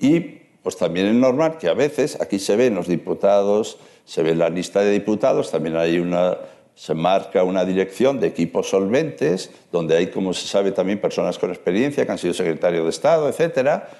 Y 0.00 0.20
pues 0.62 0.76
también 0.76 1.06
es 1.06 1.14
normal 1.14 1.56
que 1.58 1.68
a 1.68 1.74
veces, 1.74 2.20
aquí 2.20 2.40
se 2.40 2.56
ven 2.56 2.74
los 2.74 2.88
diputados, 2.88 3.78
se 4.04 4.24
ve 4.24 4.34
la 4.34 4.48
lista 4.48 4.80
de 4.80 4.90
diputados, 4.90 5.52
también 5.52 5.76
hay 5.76 6.00
una, 6.00 6.36
se 6.80 6.94
marca 6.94 7.44
una 7.44 7.66
dirección 7.66 8.20
de 8.20 8.28
equipos 8.28 8.70
solventes, 8.70 9.50
donde 9.70 9.98
hay, 9.98 10.06
como 10.06 10.32
se 10.32 10.48
sabe, 10.48 10.72
también 10.72 10.98
personas 10.98 11.38
con 11.38 11.50
experiencia 11.50 12.06
que 12.06 12.12
han 12.12 12.16
sido 12.16 12.32
secretario 12.32 12.84
de 12.84 12.88
Estado, 12.88 13.28
etcétera. 13.28 13.90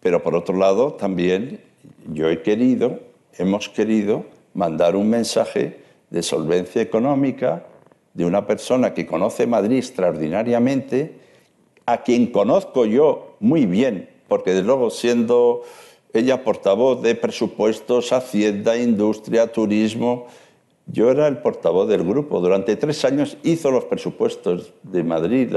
Pero 0.00 0.22
por 0.22 0.36
otro 0.36 0.58
lado, 0.58 0.92
también 0.92 1.58
yo 2.12 2.28
he 2.28 2.42
querido, 2.42 3.00
hemos 3.38 3.70
querido 3.70 4.26
mandar 4.52 4.94
un 4.94 5.08
mensaje 5.08 5.80
de 6.10 6.22
solvencia 6.22 6.82
económica 6.82 7.64
de 8.12 8.26
una 8.26 8.46
persona 8.46 8.92
que 8.92 9.06
conoce 9.06 9.46
Madrid 9.46 9.78
extraordinariamente, 9.78 11.14
a 11.86 12.02
quien 12.02 12.26
conozco 12.26 12.84
yo 12.84 13.36
muy 13.40 13.64
bien, 13.64 14.10
porque 14.28 14.50
desde 14.50 14.66
luego 14.66 14.90
siendo 14.90 15.62
ella 16.12 16.44
portavoz 16.44 17.00
de 17.00 17.14
presupuestos, 17.14 18.12
hacienda, 18.12 18.76
industria, 18.76 19.50
turismo, 19.50 20.26
yo 20.90 21.10
era 21.10 21.28
el 21.28 21.38
portavoz 21.38 21.88
del 21.88 22.04
grupo. 22.04 22.40
Durante 22.40 22.76
tres 22.76 23.04
años 23.04 23.36
hizo 23.42 23.70
los 23.70 23.84
presupuestos 23.84 24.72
de 24.82 25.04
Madrid, 25.04 25.54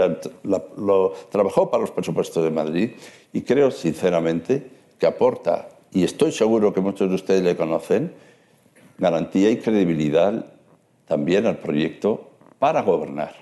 trabajó 1.30 1.72
para 1.72 1.82
los 1.82 1.91
presupuestos 1.91 2.44
de 2.44 2.52
Madrid 2.52 2.91
y 3.34 3.41
creo 3.41 3.72
sinceramente 3.72 4.70
que 4.99 5.08
aporta, 5.08 5.70
y 5.91 6.03
estoy 6.03 6.32
seguro 6.32 6.74
que 6.74 6.82
muchos 6.82 7.10
de 7.10 7.16
ustedes 7.16 7.44
le 7.44 7.56
conocen, 7.56 8.14
garantía 8.98 9.49
y 9.49 9.58
credibilidad 9.58 10.45
también 11.06 11.45
al 11.45 11.58
proyecto 11.58 12.30
para 12.60 12.82
gobernar. 12.82 13.40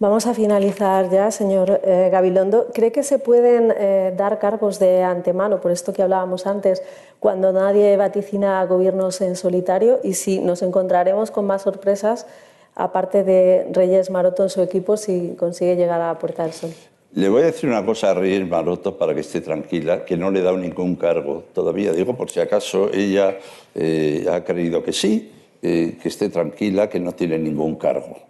Vamos 0.00 0.26
a 0.26 0.32
finalizar 0.32 1.10
ya, 1.10 1.30
señor 1.30 1.82
eh, 1.84 2.08
Gabilondo. 2.10 2.68
¿Cree 2.72 2.90
que 2.90 3.02
se 3.02 3.18
pueden 3.18 3.70
eh, 3.76 4.14
dar 4.16 4.38
cargos 4.38 4.78
de 4.78 5.02
antemano, 5.02 5.60
por 5.60 5.72
esto 5.72 5.92
que 5.92 6.02
hablábamos 6.02 6.46
antes, 6.46 6.82
cuando 7.18 7.52
nadie 7.52 7.98
vaticina 7.98 8.64
gobiernos 8.64 9.20
en 9.20 9.36
solitario? 9.36 10.00
Y 10.02 10.14
si 10.14 10.38
nos 10.38 10.62
encontraremos 10.62 11.30
con 11.30 11.44
más 11.44 11.60
sorpresas, 11.60 12.26
aparte 12.74 13.24
de 13.24 13.68
Reyes 13.72 14.08
Maroto 14.08 14.42
en 14.42 14.48
su 14.48 14.62
equipo, 14.62 14.96
si 14.96 15.34
consigue 15.38 15.76
llegar 15.76 16.00
a 16.00 16.06
la 16.06 16.18
Puerta 16.18 16.44
del 16.44 16.54
Sol. 16.54 16.70
Le 17.12 17.28
voy 17.28 17.42
a 17.42 17.46
decir 17.46 17.68
una 17.68 17.84
cosa 17.84 18.12
a 18.12 18.14
Reyes 18.14 18.48
Maroto 18.48 18.96
para 18.96 19.12
que 19.12 19.20
esté 19.20 19.42
tranquila, 19.42 20.06
que 20.06 20.16
no 20.16 20.30
le 20.30 20.40
he 20.40 20.42
dado 20.42 20.56
ningún 20.56 20.96
cargo 20.96 21.44
todavía. 21.52 21.92
Digo, 21.92 22.16
por 22.16 22.30
si 22.30 22.40
acaso 22.40 22.88
ella 22.90 23.36
eh, 23.74 24.24
ha 24.32 24.42
creído 24.44 24.82
que 24.82 24.94
sí, 24.94 25.30
que 25.60 26.00
esté 26.04 26.30
tranquila, 26.30 26.88
que 26.88 26.98
no 26.98 27.12
tiene 27.12 27.36
ningún 27.38 27.74
cargo. 27.74 28.29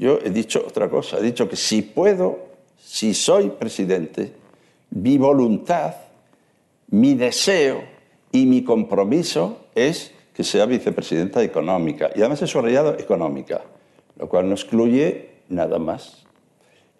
Yo 0.00 0.18
he 0.24 0.30
dicho 0.30 0.64
otra 0.66 0.88
cosa, 0.88 1.18
he 1.18 1.22
dicho 1.22 1.46
que 1.46 1.56
si 1.56 1.82
puedo, 1.82 2.38
si 2.78 3.12
soy 3.12 3.50
presidente, 3.50 4.32
mi 4.92 5.18
voluntad, 5.18 5.94
mi 6.88 7.14
deseo 7.14 7.82
y 8.32 8.46
mi 8.46 8.64
compromiso 8.64 9.66
es 9.74 10.12
que 10.32 10.42
sea 10.42 10.64
vicepresidenta 10.64 11.42
económica. 11.42 12.10
Y 12.14 12.20
además 12.20 12.40
he 12.40 12.46
subrayado 12.46 12.98
económica, 12.98 13.60
lo 14.18 14.26
cual 14.26 14.48
no 14.48 14.54
excluye 14.54 15.32
nada 15.50 15.78
más. 15.78 16.24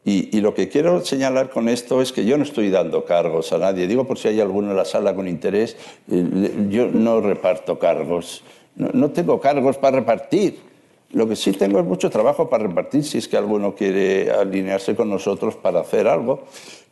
Y, 0.04 0.36
y, 0.36 0.42
lo 0.42 0.52
que 0.52 0.68
quiero 0.68 1.02
señalar 1.02 1.48
con 1.48 1.70
esto 1.70 2.02
es 2.02 2.12
que 2.12 2.26
yo 2.26 2.36
no 2.36 2.44
estoy 2.44 2.68
dando 2.68 3.06
cargos 3.06 3.54
a 3.54 3.58
nadie. 3.58 3.86
Digo 3.86 4.06
por 4.06 4.18
si 4.18 4.28
hay 4.28 4.40
alguno 4.40 4.72
en 4.72 4.76
la 4.76 4.84
sala 4.84 5.14
con 5.14 5.26
interés, 5.26 5.78
eh, 6.10 6.66
yo 6.68 6.88
no 6.88 7.22
reparto 7.22 7.78
cargos. 7.78 8.44
No, 8.76 8.90
no 8.92 9.10
tengo 9.10 9.40
cargos 9.40 9.78
para 9.78 10.00
repartir. 10.00 10.69
Lo 11.12 11.26
que 11.28 11.34
sí 11.34 11.52
tengo 11.52 11.80
es 11.80 11.84
mucho 11.84 12.08
trabajo 12.08 12.48
para 12.48 12.68
repartir 12.68 13.02
si 13.02 13.18
es 13.18 13.26
que 13.26 13.36
alguno 13.36 13.74
quiere 13.74 14.30
alinearse 14.30 14.94
con 14.94 15.10
nosotros 15.10 15.56
para 15.56 15.80
hacer 15.80 16.06
algo, 16.06 16.44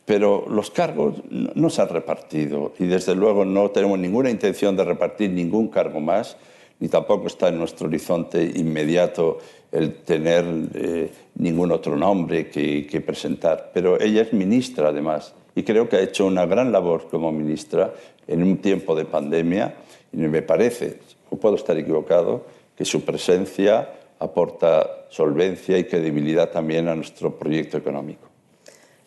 pero 0.05 0.45
los 0.49 0.70
cargos 0.70 1.23
no 1.31 1.70
se 1.70 1.82
han 1.82 1.89
repartido 1.89 2.73
y 2.81 2.86
desde 2.86 3.15
luego 3.15 3.45
no 3.45 3.70
tenemos 3.70 3.99
ninguna 3.99 4.31
intención 4.31 4.77
de 4.77 4.85
repartir 4.85 5.31
ningún 5.31 5.69
cargo 5.69 6.01
más, 6.01 6.36
ni 6.81 6.89
tampoco 6.89 7.28
está 7.28 7.49
en 7.49 7.59
nuestro 7.59 7.86
horizonte 7.86 8.43
inmediato 8.43 9.39
el 9.70 9.97
tener 9.97 10.45
eh, 10.74 11.12
ningún 11.36 11.70
otro 11.70 11.97
nombre 11.97 12.49
que, 12.49 12.86
que 12.86 13.01
presentar. 13.01 13.70
Pero 13.73 14.01
ella 14.01 14.23
es 14.23 14.32
ministra 14.32 14.89
además 14.89 15.35
y 15.55 15.62
creo 15.62 15.89
que 15.89 15.97
ha 15.97 16.01
hecho 16.01 16.27
una 16.27 16.47
gran 16.47 16.73
labor 16.73 17.09
como 17.09 17.31
ministra 17.31 17.95
en 18.27 18.43
un 18.43 18.57
tiempo 18.59 18.97
de 18.97 19.05
pandemia 19.05 19.77
y 20.12 20.16
me 20.16 20.43
parece, 20.43 20.99
o 21.31 21.36
puedo 21.36 21.55
estar 21.55 21.77
equivocado, 21.78 22.47
que 22.77 22.85
su 22.85 23.05
presencia 23.05 23.90
aporta 24.19 25.07
solvencia 25.09 25.78
y 25.78 25.85
credibilidad 25.85 26.51
también 26.51 26.89
a 26.89 26.95
nuestro 26.95 27.36
proyecto 27.39 27.77
económico. 27.77 28.28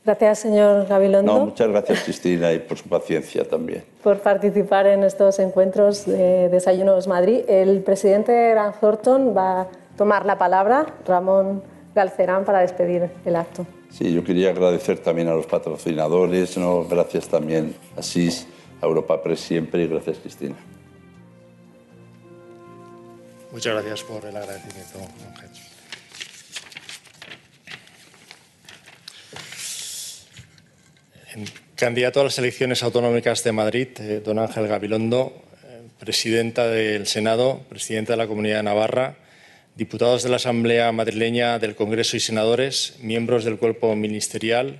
Gracias, 0.03 0.39
señor 0.39 0.87
Gabilondo. 0.87 1.31
No, 1.31 1.45
muchas 1.45 1.67
gracias, 1.67 2.03
Cristina, 2.03 2.51
y 2.51 2.59
por 2.59 2.77
su 2.77 2.89
paciencia 2.89 3.47
también. 3.47 3.83
Por 4.03 4.17
participar 4.19 4.87
en 4.87 5.03
estos 5.03 5.37
encuentros 5.37 6.07
de 6.07 6.49
Desayunos 6.49 7.07
Madrid. 7.07 7.43
El 7.47 7.81
presidente 7.83 8.49
Gran 8.49 8.73
Thornton 8.79 9.37
va 9.37 9.61
a 9.61 9.67
tomar 9.97 10.25
la 10.25 10.39
palabra, 10.39 10.87
Ramón 11.05 11.61
Galcerán, 11.93 12.45
para 12.45 12.61
despedir 12.61 13.11
el 13.25 13.35
acto. 13.35 13.67
Sí, 13.89 14.11
yo 14.11 14.23
quería 14.23 14.49
agradecer 14.49 14.97
también 14.99 15.27
a 15.27 15.33
los 15.33 15.45
patrocinadores, 15.45 16.57
¿no? 16.57 16.85
gracias 16.85 17.27
también 17.27 17.75
a 17.95 18.01
SIS, 18.01 18.47
a 18.81 18.85
Europa 18.87 19.21
Press 19.21 19.41
siempre 19.41 19.83
y 19.83 19.87
gracias, 19.87 20.17
Cristina. 20.17 20.55
Muchas 23.51 23.73
gracias 23.73 24.03
por 24.03 24.25
el 24.25 24.35
agradecimiento, 24.35 24.99
Ángel. 25.27 25.49
Candidato 31.75 32.21
a 32.21 32.23
las 32.25 32.37
elecciones 32.37 32.81
autonómicas 32.81 33.43
de 33.43 33.51
Madrid, 33.51 33.87
eh, 33.99 34.21
don 34.23 34.39
Ángel 34.39 34.67
Gabilondo, 34.67 35.43
eh, 35.65 35.81
presidenta 35.99 36.67
del 36.67 37.07
Senado, 37.07 37.65
presidenta 37.67 38.13
de 38.13 38.17
la 38.17 38.27
Comunidad 38.27 38.57
de 38.57 38.63
Navarra, 38.63 39.17
diputados 39.75 40.23
de 40.23 40.29
la 40.29 40.37
Asamblea 40.37 40.91
Madrileña 40.93 41.59
del 41.59 41.75
Congreso 41.75 42.15
y 42.15 42.21
senadores, 42.21 42.95
miembros 43.01 43.43
del 43.43 43.57
cuerpo 43.57 43.93
ministerial, 43.95 44.79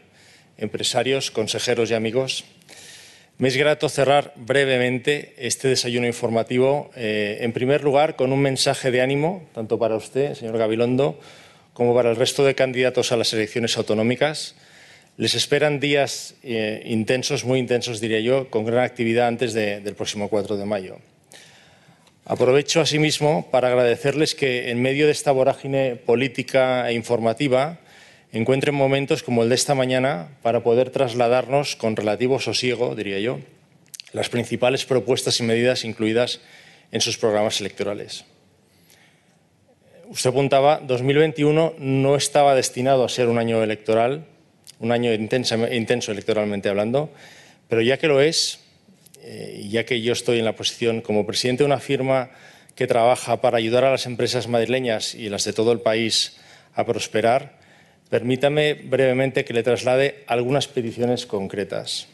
empresarios, 0.57 1.31
consejeros 1.31 1.91
y 1.91 1.95
amigos. 1.95 2.45
Me 3.41 3.47
es 3.47 3.57
grato 3.57 3.89
cerrar 3.89 4.34
brevemente 4.35 5.34
este 5.39 5.68
desayuno 5.68 6.05
informativo, 6.05 6.91
eh, 6.95 7.39
en 7.41 7.53
primer 7.53 7.84
lugar, 7.84 8.15
con 8.15 8.31
un 8.31 8.39
mensaje 8.39 8.91
de 8.91 9.01
ánimo, 9.01 9.49
tanto 9.51 9.80
para 9.80 9.95
usted, 9.95 10.35
señor 10.35 10.59
Gabilondo, 10.59 11.19
como 11.73 11.95
para 11.95 12.11
el 12.11 12.18
resto 12.18 12.45
de 12.45 12.53
candidatos 12.53 13.11
a 13.11 13.18
las 13.18 13.34
elecciones 13.34 13.76
autonómicas. 13.77 14.53
Les 15.18 15.34
esperan 15.34 15.80
días 15.80 16.35
eh, 16.43 16.84
intensos, 16.85 17.43
muy 17.43 17.57
intensos, 17.57 17.99
diría 17.99 18.19
yo, 18.19 18.47
con 18.51 18.63
gran 18.63 18.84
actividad 18.84 19.27
antes 19.27 19.53
de, 19.53 19.80
del 19.80 19.95
próximo 19.95 20.30
4 20.30 20.57
de 20.57 20.65
mayo. 20.65 20.97
Aprovecho 22.26 22.80
asimismo 22.80 23.49
para 23.49 23.69
agradecerles 23.69 24.35
que, 24.35 24.69
en 24.69 24.84
medio 24.84 25.07
de 25.07 25.13
esta 25.13 25.31
vorágine 25.31 25.95
política 25.95 26.91
e 26.91 26.93
informativa, 26.93 27.80
encuentren 28.32 28.76
momentos 28.76 29.24
como 29.24 29.44
el 29.44 29.49
de 29.49 29.56
esta 29.56 29.76
mañana 29.76 30.30
para 30.41 30.64
poder 30.64 30.90
trasladarnos 30.90 31.76
con 31.76 31.95
relativo 31.95 32.40
sosiego, 32.40 32.95
diría 32.95 33.20
yo, 33.20 33.40
las 34.14 34.30
principales 34.30 34.86
propuestas 34.86 35.40
y 35.40 35.44
medidas 35.44 35.86
incluidas 35.86 36.40
en 36.91 37.02
sus 37.02 37.18
programas 37.18 37.60
electorales. 37.62 38.26
Usted 40.10 40.30
apuntaba, 40.30 40.82
2021 40.84 41.76
no 41.80 42.16
estaba 42.16 42.53
destinado 42.53 43.06
a 43.06 43.10
ser 43.10 43.30
un 43.30 43.38
año 43.38 43.64
electoral, 43.64 44.26
un 44.80 44.91
año 44.91 45.14
intenso, 45.14 46.12
electoralmente 46.12 46.68
hablando, 46.68 47.10
pero 47.70 47.82
ya 47.82 47.98
que 47.98 48.08
lo 48.08 48.20
es, 48.20 48.60
eh, 49.24 49.68
ya 49.70 49.86
que 49.86 50.02
yo 50.02 50.12
estoy 50.12 50.40
en 50.40 50.45
la 50.45 50.56
posición 50.56 50.99
como 51.02 51.26
presidente 51.26 51.64
de 51.64 51.68
una 51.68 51.80
firma 51.80 52.32
que 52.76 52.88
trabaja 52.88 53.40
para 53.40 53.58
ayudar 53.58 53.86
a 53.86 53.91
las 53.91 54.06
empresas 54.06 54.48
madrileñas 54.48 55.16
y 55.16 55.30
las 55.30 55.45
de 55.45 55.53
todo 55.53 55.72
el 55.72 55.80
país 55.80 56.38
a 56.74 56.86
prosperar, 56.86 57.60
Permítame 58.11 58.73
brevemente 58.73 59.45
que 59.47 59.55
le 59.55 59.63
traslade 59.63 60.27
algunas 60.27 60.67
peticiones 60.67 61.23
concretas. 61.25 62.11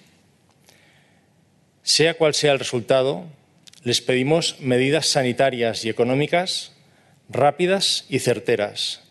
Sea 1.82 2.14
cual 2.14 2.36
sea 2.36 2.54
el 2.54 2.60
resultado, 2.60 3.26
les 3.82 4.02
pedimos 4.06 4.62
medidas 4.62 5.08
sanitarias 5.08 5.86
y 5.86 5.90
económicas 5.90 6.78
rápidas 7.30 8.06
y 8.10 8.20
certeras 8.20 9.10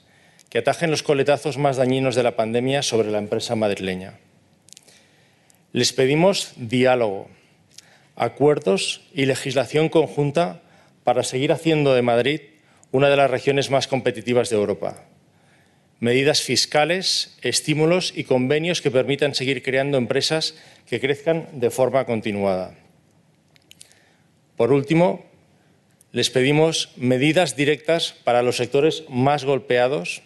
que 0.48 0.58
atajen 0.58 0.92
los 0.92 1.02
coletazos 1.02 1.58
más 1.58 1.76
dañinos 1.76 2.14
de 2.14 2.22
la 2.22 2.36
pandemia 2.36 2.84
sobre 2.84 3.10
la 3.10 3.18
empresa 3.18 3.56
madrileña. 3.56 4.20
Les 5.72 5.92
pedimos 5.92 6.52
diálogo, 6.54 7.28
acuerdos 8.14 9.02
y 9.12 9.26
legislación 9.26 9.88
conjunta 9.88 10.62
para 11.02 11.24
seguir 11.24 11.50
haciendo 11.50 11.94
de 11.94 12.02
Madrid 12.02 12.40
una 12.92 13.10
de 13.10 13.16
las 13.16 13.28
regiones 13.28 13.72
más 13.72 13.88
competitivas 13.88 14.50
de 14.50 14.56
Europa 14.56 15.02
medidas 16.00 16.42
fiscales, 16.42 17.36
estímulos 17.42 18.12
y 18.14 18.24
convenios 18.24 18.82
que 18.82 18.90
permitan 18.90 19.34
seguir 19.34 19.62
creando 19.62 19.98
empresas 19.98 20.54
que 20.86 21.00
crezcan 21.00 21.48
de 21.52 21.70
forma 21.70 22.04
continuada. 22.04 22.74
Por 24.56 24.72
último, 24.72 25.24
les 26.12 26.30
pedimos 26.30 26.90
medidas 26.96 27.56
directas 27.56 28.14
para 28.24 28.42
los 28.42 28.56
sectores 28.56 29.04
más 29.08 29.44
golpeados 29.44 30.22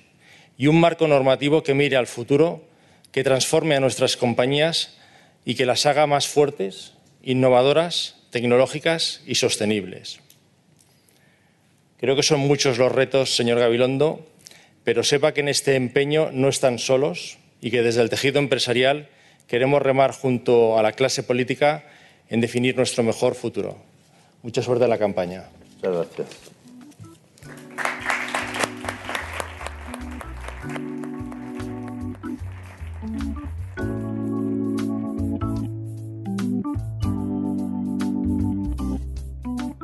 y 0.57 0.67
un 0.67 0.79
marco 0.79 1.09
normativo 1.09 1.63
que 1.63 1.75
mire 1.75 1.97
al 1.97 2.07
futuro, 2.07 2.63
que 3.13 3.25
transforme 3.25 3.75
a 3.75 3.81
nuestras 3.81 4.17
compañías 4.17 4.97
y 5.45 5.55
que 5.55 5.67
las 5.67 5.87
haga 5.87 6.07
más 6.07 6.29
fuertes, 6.29 6.93
innovadoras, 7.23 8.17
tecnológicas 8.31 9.23
y 9.27 9.37
sostenibles. 9.37 10.21
Creo 11.99 12.15
que 12.15 12.23
son 12.23 12.41
muchos 12.41 12.79
los 12.79 12.93
retos, 12.93 13.35
señor 13.35 13.59
Gabilondo, 13.59 14.27
pero 14.85 15.05
sepa 15.05 15.33
que 15.33 15.41
en 15.41 15.49
este 15.49 15.77
empeño 15.77 16.31
no 16.33 16.49
están 16.49 16.79
solos 16.79 17.39
y 17.61 17.71
que 17.71 17.83
desde 17.83 18.03
el 18.03 18.11
tejido 18.11 18.39
empresarial 18.39 19.09
queremos 19.47 19.83
remar 19.83 20.13
junto 20.13 20.79
a 20.79 20.83
la 20.83 20.93
clase 20.93 21.23
política 21.23 21.85
en 22.29 22.41
definir 22.41 22.77
nuestro 22.77 23.03
mejor 23.03 23.35
futuro. 23.35 23.77
Mucha 24.43 24.63
suerte 24.63 24.85
en 24.85 24.91
la 24.91 24.99
campaña. 24.99 25.45
Muchas 25.77 25.93
gracias. 25.93 26.50